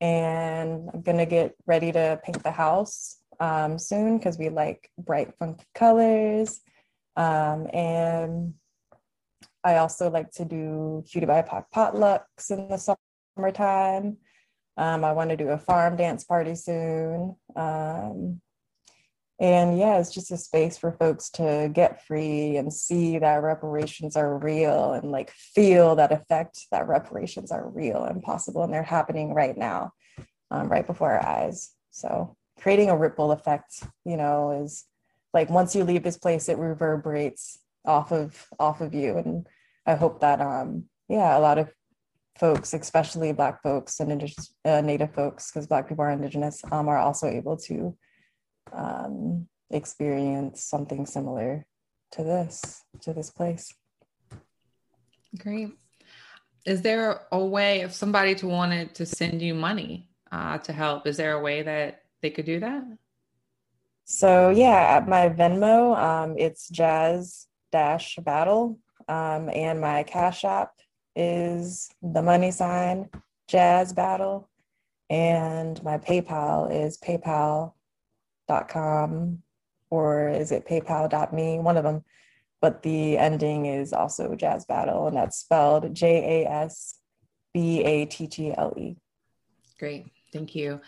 and 0.00 0.90
I'm 0.92 1.02
gonna 1.02 1.26
get 1.26 1.54
ready 1.66 1.92
to 1.92 2.18
paint 2.24 2.42
the 2.42 2.50
house 2.50 3.18
um, 3.40 3.78
soon 3.78 4.18
because 4.18 4.38
we 4.38 4.48
like 4.48 4.90
bright, 4.98 5.34
funky 5.38 5.64
colors. 5.74 6.60
Um, 7.16 7.68
and 7.72 8.54
I 9.64 9.76
also 9.76 10.10
like 10.10 10.30
to 10.32 10.44
do 10.44 11.04
cutie 11.10 11.26
BIPOC 11.26 11.64
potlucks 11.74 12.50
in 12.50 12.68
the 12.68 12.94
summertime. 13.36 14.18
Um, 14.76 15.04
I 15.04 15.12
want 15.12 15.30
to 15.30 15.36
do 15.36 15.48
a 15.48 15.58
farm 15.58 15.96
dance 15.96 16.24
party 16.24 16.54
soon. 16.54 17.34
Um, 17.56 18.40
and 19.40 19.78
yeah, 19.78 19.98
it's 19.98 20.12
just 20.12 20.32
a 20.32 20.36
space 20.36 20.78
for 20.78 20.92
folks 20.92 21.30
to 21.30 21.70
get 21.72 22.04
free 22.04 22.56
and 22.56 22.72
see 22.72 23.18
that 23.18 23.42
reparations 23.42 24.16
are 24.16 24.38
real 24.38 24.92
and 24.92 25.12
like 25.12 25.30
feel 25.30 25.94
that 25.96 26.10
effect 26.10 26.66
that 26.72 26.88
reparations 26.88 27.52
are 27.52 27.68
real 27.68 28.02
and 28.04 28.22
possible 28.22 28.64
and 28.64 28.72
they're 28.72 28.82
happening 28.82 29.34
right 29.34 29.56
now, 29.56 29.92
um, 30.50 30.68
right 30.68 30.86
before 30.86 31.12
our 31.12 31.24
eyes. 31.24 31.70
So 31.90 32.36
creating 32.60 32.90
a 32.90 32.96
ripple 32.96 33.32
effect, 33.32 33.82
you 34.04 34.16
know, 34.16 34.62
is 34.62 34.84
like 35.32 35.50
once 35.50 35.74
you 35.74 35.84
leave 35.84 36.02
this 36.02 36.18
place, 36.18 36.48
it 36.48 36.58
reverberates 36.58 37.58
off 37.84 38.12
of 38.12 38.46
off 38.58 38.80
of 38.80 38.94
you. 38.94 39.16
And 39.18 39.46
I 39.86 39.94
hope 39.94 40.20
that 40.20 40.40
um 40.40 40.84
yeah, 41.08 41.36
a 41.36 41.40
lot 41.40 41.58
of 41.58 41.72
folks, 42.38 42.72
especially 42.72 43.32
Black 43.32 43.62
folks 43.62 43.98
and 44.00 44.12
indigenous, 44.12 44.54
uh, 44.64 44.80
Native 44.80 45.12
folks, 45.14 45.50
because 45.50 45.66
Black 45.66 45.88
people 45.88 46.04
are 46.04 46.10
Indigenous, 46.10 46.62
um, 46.70 46.86
are 46.86 46.98
also 46.98 47.26
able 47.26 47.56
to 47.56 47.96
um, 48.72 49.48
experience 49.70 50.62
something 50.62 51.06
similar 51.06 51.66
to 52.12 52.22
this 52.22 52.84
to 53.02 53.12
this 53.12 53.30
place 53.30 53.74
great 55.38 55.70
is 56.64 56.80
there 56.82 57.22
a 57.32 57.44
way 57.44 57.82
if 57.82 57.92
somebody 57.92 58.34
to 58.34 58.46
wanted 58.46 58.94
to 58.94 59.04
send 59.04 59.42
you 59.42 59.54
money 59.54 60.08
uh, 60.32 60.56
to 60.58 60.72
help 60.72 61.06
is 61.06 61.18
there 61.18 61.34
a 61.34 61.40
way 61.40 61.62
that 61.62 62.02
they 62.20 62.30
could 62.30 62.46
do 62.46 62.60
that? 62.60 62.84
So 64.04 64.48
yeah 64.50 64.96
at 64.96 65.06
my 65.06 65.28
venmo 65.28 65.96
um, 65.98 66.34
it's 66.38 66.68
jazz 66.68 67.46
dash 67.70 68.16
battle 68.16 68.78
um, 69.06 69.50
and 69.50 69.80
my 69.80 70.02
cash 70.02 70.44
app 70.44 70.72
is 71.14 71.90
the 72.02 72.22
money 72.22 72.50
sign 72.50 73.10
jazz 73.48 73.92
battle 73.92 74.48
and 75.10 75.82
my 75.82 75.98
paypal 75.98 76.72
is 76.72 76.96
PayPal.com 76.98 77.72
or 79.90 80.28
is 80.28 80.52
it 80.52 80.66
paypal.me 80.66 81.58
one 81.58 81.76
of 81.76 81.84
them 81.84 82.02
but 82.60 82.82
the 82.82 83.18
ending 83.18 83.66
is 83.66 83.92
also 83.92 84.34
jazz 84.34 84.64
battle 84.64 85.06
and 85.08 85.16
that's 85.16 85.36
spelled 85.38 85.92
j-a-s-b-a-t-t-l-e 85.94 86.96
great. 89.78 90.06
Thank 90.32 90.54
you 90.54 90.80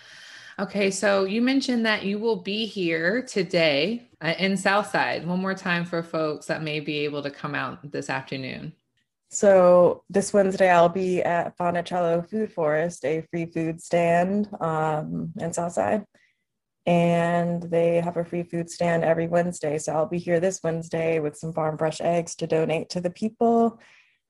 okay 0.60 0.90
so 0.90 1.24
you 1.24 1.40
mentioned 1.42 1.84
that 1.86 2.04
you 2.04 2.18
will 2.18 2.36
be 2.36 2.66
here 2.66 3.22
today 3.22 4.08
uh, 4.20 4.34
in 4.38 4.56
southside 4.56 5.26
one 5.26 5.40
more 5.40 5.54
time 5.54 5.84
for 5.84 6.02
folks 6.02 6.46
that 6.46 6.62
may 6.62 6.80
be 6.80 6.98
able 6.98 7.22
to 7.22 7.30
come 7.30 7.54
out 7.54 7.78
this 7.90 8.10
afternoon 8.10 8.72
so 9.32 10.02
this 10.10 10.32
Wednesday, 10.32 10.68
I'll 10.68 10.88
be 10.88 11.22
at 11.22 11.54
Monticello 11.56 12.22
Food 12.22 12.52
Forest, 12.52 13.04
a 13.04 13.24
free 13.30 13.46
food 13.46 13.80
stand 13.80 14.48
um, 14.60 15.32
in 15.38 15.52
Southside 15.52 16.04
and 16.86 17.62
they 17.62 18.00
have 18.00 18.16
a 18.16 18.24
free 18.24 18.42
food 18.42 18.68
stand 18.68 19.04
every 19.04 19.28
Wednesday. 19.28 19.78
So 19.78 19.92
I'll 19.92 20.08
be 20.08 20.18
here 20.18 20.40
this 20.40 20.60
Wednesday 20.64 21.20
with 21.20 21.36
some 21.36 21.52
farm 21.52 21.78
fresh 21.78 22.00
eggs 22.00 22.34
to 22.36 22.48
donate 22.48 22.90
to 22.90 23.00
the 23.00 23.10
people. 23.10 23.78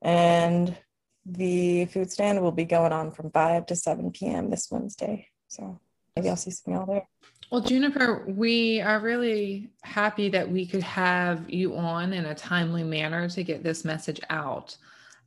And 0.02 0.76
the 1.24 1.86
food 1.86 2.10
stand 2.10 2.42
will 2.42 2.52
be 2.52 2.66
going 2.66 2.92
on 2.92 3.12
from 3.12 3.30
5 3.30 3.66
to 3.66 3.76
7 3.76 4.10
p.m. 4.10 4.50
this 4.50 4.68
Wednesday. 4.70 5.28
So 5.48 5.80
maybe 6.16 6.28
I'll 6.28 6.36
see 6.36 6.50
some 6.50 6.74
y'all 6.74 6.86
there. 6.86 7.06
Well, 7.50 7.60
Juniper, 7.60 8.24
we 8.28 8.80
are 8.80 9.00
really 9.00 9.70
happy 9.82 10.28
that 10.28 10.48
we 10.48 10.66
could 10.66 10.84
have 10.84 11.50
you 11.50 11.76
on 11.76 12.12
in 12.12 12.26
a 12.26 12.34
timely 12.34 12.84
manner 12.84 13.28
to 13.28 13.42
get 13.42 13.64
this 13.64 13.84
message 13.84 14.20
out. 14.30 14.76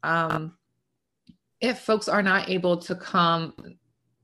Um, 0.04 0.56
if 1.60 1.80
folks 1.80 2.08
are 2.08 2.24
not 2.24 2.50
able 2.50 2.78
to 2.78 2.96
come 2.96 3.54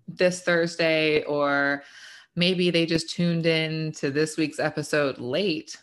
this 0.07 0.43
Thursday, 0.43 1.24
or 1.24 1.84
maybe 2.36 2.70
they 2.70 2.86
just 2.86 3.10
tuned 3.10 3.45
in 3.45 3.91
to 3.93 4.12
this 4.12 4.38
week's 4.38 4.60
episode 4.60 5.20
late, 5.20 5.78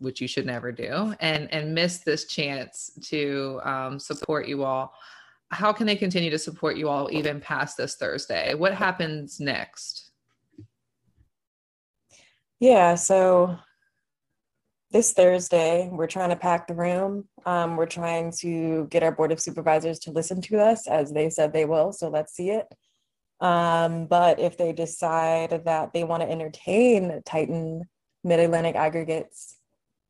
which 0.00 0.20
you 0.20 0.28
should 0.28 0.46
never 0.46 0.72
do, 0.72 1.14
and 1.20 1.52
and 1.52 1.74
miss 1.74 1.98
this 1.98 2.24
chance 2.26 2.92
to 3.02 3.60
um, 3.64 3.98
support 3.98 4.46
you 4.46 4.64
all, 4.64 4.94
how 5.52 5.72
can 5.72 5.86
they 5.86 5.96
continue 5.96 6.30
to 6.30 6.38
support 6.38 6.76
you 6.76 6.88
all 6.88 7.12
even 7.12 7.40
past 7.40 7.76
this 7.76 7.94
Thursday? 7.96 8.54
What 8.54 8.74
happens 8.74 9.38
next? 9.38 10.10
Yeah, 12.58 12.94
so 12.94 13.58
this 14.92 15.12
Thursday, 15.12 15.90
we're 15.92 16.06
trying 16.06 16.30
to 16.30 16.36
pack 16.36 16.66
the 16.66 16.74
room. 16.74 17.28
Um, 17.44 17.76
we're 17.76 17.86
trying 17.86 18.32
to 18.40 18.86
get 18.90 19.02
our 19.02 19.12
board 19.12 19.32
of 19.32 19.40
supervisors 19.40 19.98
to 20.00 20.10
listen 20.10 20.40
to 20.42 20.58
us 20.58 20.86
as 20.86 21.12
they 21.12 21.28
said 21.28 21.52
they 21.52 21.66
will. 21.66 21.92
So 21.92 22.08
let's 22.08 22.34
see 22.34 22.50
it. 22.50 22.66
Um, 23.40 24.06
but 24.06 24.38
if 24.38 24.56
they 24.56 24.72
decide 24.72 25.62
that 25.64 25.92
they 25.92 26.04
want 26.04 26.22
to 26.22 26.30
entertain 26.30 27.20
Titan 27.26 27.82
Mid 28.24 28.38
Atlantic 28.38 28.76
aggregates, 28.76 29.56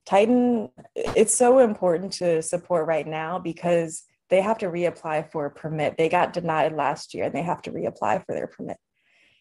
Titan, 0.04 0.68
it's 0.94 1.34
so 1.36 1.58
important 1.58 2.12
to 2.14 2.42
support 2.42 2.86
right 2.86 3.06
now 3.06 3.38
because 3.38 4.04
they 4.32 4.40
have 4.40 4.56
to 4.56 4.66
reapply 4.66 5.30
for 5.30 5.44
a 5.44 5.50
permit. 5.50 5.98
They 5.98 6.08
got 6.08 6.32
denied 6.32 6.72
last 6.72 7.12
year 7.12 7.24
and 7.24 7.34
they 7.34 7.42
have 7.42 7.60
to 7.62 7.70
reapply 7.70 8.24
for 8.24 8.34
their 8.34 8.46
permit. 8.46 8.78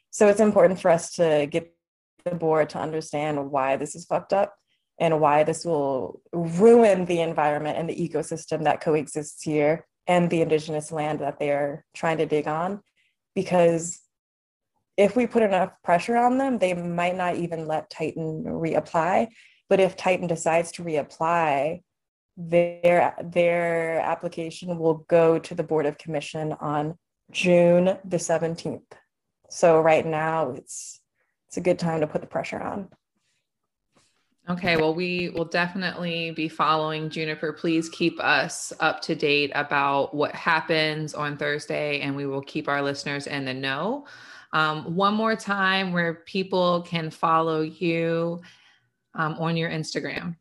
So 0.10 0.28
it's 0.28 0.42
important 0.42 0.82
for 0.82 0.92
us 0.92 1.14
to 1.14 1.48
get 1.50 1.74
the 2.26 2.36
board 2.36 2.72
to 2.72 2.78
understand 2.78 3.52
why 3.52 3.78
this 3.78 3.96
is 3.96 4.04
fucked 4.04 4.34
up 4.34 4.54
and 5.00 5.22
why 5.22 5.44
this 5.44 5.64
will 5.64 6.22
ruin 6.34 7.06
the 7.06 7.22
environment 7.22 7.78
and 7.78 7.89
the 7.89 7.96
ecosystem 7.96 8.66
that 8.66 8.82
coexists 8.82 9.42
here 9.42 9.88
and 10.08 10.30
the 10.30 10.42
indigenous 10.42 10.92
land 10.92 11.20
that 11.20 11.39
they're 11.39 11.86
trying 11.96 12.18
to 12.18 12.26
dig 12.26 12.50
on. 12.50 12.82
Because 13.34 14.02
if 14.98 15.16
we 15.16 15.26
put 15.26 15.42
enough 15.42 15.72
pressure 15.86 16.18
on 16.18 16.38
them, 16.38 16.60
they 16.60 16.74
might 16.74 17.16
not 17.16 17.38
even 17.38 17.66
let 17.66 17.89
Titan 17.89 18.44
reapply. 18.44 19.30
But 19.70 19.80
if 19.80 19.96
Titan 19.96 20.28
decides 20.28 20.74
to 20.74 20.84
reapply, 20.84 21.82
their 22.50 23.16
their 23.24 24.00
application 24.00 24.78
will 24.78 25.06
go 25.08 25.39
to 25.39 25.56
the 25.56 25.64
Board 25.64 25.86
of 25.86 25.98
Commission 25.98 26.54
on 26.54 26.98
June 27.32 27.98
the 28.06 28.18
17th. 28.18 28.82
So 29.50 29.82
right 29.82 30.06
now 30.06 30.52
it's 30.52 31.00
it's 31.48 31.58
a 31.58 31.62
good 31.62 31.80
time 31.80 32.02
to 32.02 32.08
put 32.08 32.22
the 32.22 32.28
pressure 32.28 32.60
on. 32.60 32.89
Okay, 34.50 34.76
well, 34.76 34.94
we 34.94 35.30
will 35.30 35.46
definitely 35.46 36.32
be 36.32 36.50
following 36.50 37.10
Juniper. 37.10 37.54
Please 37.54 37.89
keep 37.89 38.20
us 38.20 38.74
up 38.80 39.02
to 39.02 39.16
date 39.16 39.52
about 39.54 40.16
what 40.16 40.34
happens 40.34 41.14
on 41.14 41.38
Thursday, 41.38 42.00
and 42.00 42.16
we 42.16 42.26
will 42.26 42.42
keep 42.42 42.68
our 42.68 42.82
listeners 42.82 43.28
in 43.28 43.46
the 43.46 43.54
know. 43.54 44.08
Um, 44.52 44.96
one 44.96 45.14
more 45.14 45.36
time, 45.36 45.94
where 45.94 46.16
people 46.26 46.82
can 46.82 47.12
follow 47.12 47.62
you 47.62 48.42
um, 49.14 49.36
on 49.36 49.56
your 49.56 49.70
Instagram. 49.70 50.36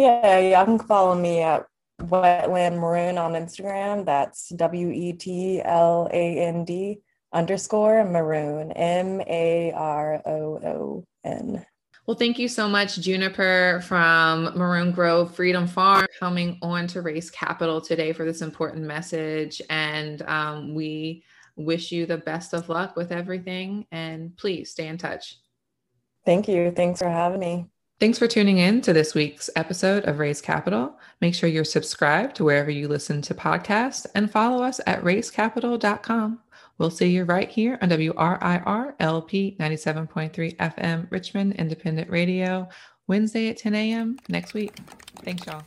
Yeah, 0.00 0.38
y'all 0.38 0.64
can 0.64 0.78
follow 0.78 1.14
me 1.14 1.42
at 1.42 1.66
Wetland 2.00 2.78
Maroon 2.78 3.18
on 3.18 3.32
Instagram. 3.32 4.06
That's 4.06 4.48
W 4.48 4.90
E 4.90 5.12
T 5.12 5.60
L 5.62 6.08
A 6.10 6.38
N 6.38 6.64
D 6.64 7.02
underscore 7.34 8.02
maroon, 8.04 8.72
M 8.72 9.20
A 9.20 9.72
R 9.76 10.22
O 10.24 10.58
O 10.64 11.04
N. 11.22 11.66
Well, 12.06 12.16
thank 12.16 12.38
you 12.38 12.48
so 12.48 12.66
much, 12.66 12.98
Juniper 12.98 13.82
from 13.84 14.44
Maroon 14.56 14.90
Grove 14.90 15.34
Freedom 15.34 15.66
Farm, 15.66 16.06
coming 16.18 16.58
on 16.62 16.86
to 16.86 17.02
Race 17.02 17.28
Capital 17.28 17.78
today 17.78 18.14
for 18.14 18.24
this 18.24 18.40
important 18.40 18.86
message. 18.86 19.60
And 19.68 20.22
um, 20.22 20.74
we 20.74 21.24
wish 21.56 21.92
you 21.92 22.06
the 22.06 22.16
best 22.16 22.54
of 22.54 22.70
luck 22.70 22.96
with 22.96 23.12
everything. 23.12 23.84
And 23.92 24.34
please 24.34 24.70
stay 24.70 24.86
in 24.86 24.96
touch. 24.96 25.36
Thank 26.24 26.48
you. 26.48 26.70
Thanks 26.70 27.00
for 27.00 27.10
having 27.10 27.40
me. 27.40 27.66
Thanks 28.00 28.18
for 28.18 28.26
tuning 28.26 28.56
in 28.56 28.80
to 28.80 28.94
this 28.94 29.14
week's 29.14 29.50
episode 29.56 30.06
of 30.06 30.18
Raise 30.18 30.40
Capital. 30.40 30.98
Make 31.20 31.34
sure 31.34 31.50
you're 31.50 31.64
subscribed 31.64 32.34
to 32.36 32.44
wherever 32.44 32.70
you 32.70 32.88
listen 32.88 33.20
to 33.20 33.34
podcasts 33.34 34.06
and 34.14 34.30
follow 34.30 34.62
us 34.62 34.80
at 34.86 35.02
raisecapital.com. 35.04 36.40
We'll 36.78 36.90
see 36.90 37.10
you 37.10 37.24
right 37.24 37.50
here 37.50 37.78
on 37.82 37.90
WRIR 37.90 38.94
LP 39.00 39.54
97.3 39.60 40.56
FM 40.56 41.10
Richmond 41.10 41.56
Independent 41.56 42.08
Radio, 42.08 42.70
Wednesday 43.06 43.50
at 43.50 43.58
10 43.58 43.74
a.m. 43.74 44.16
next 44.30 44.54
week. 44.54 44.78
Thanks, 45.22 45.44
y'all. 45.44 45.62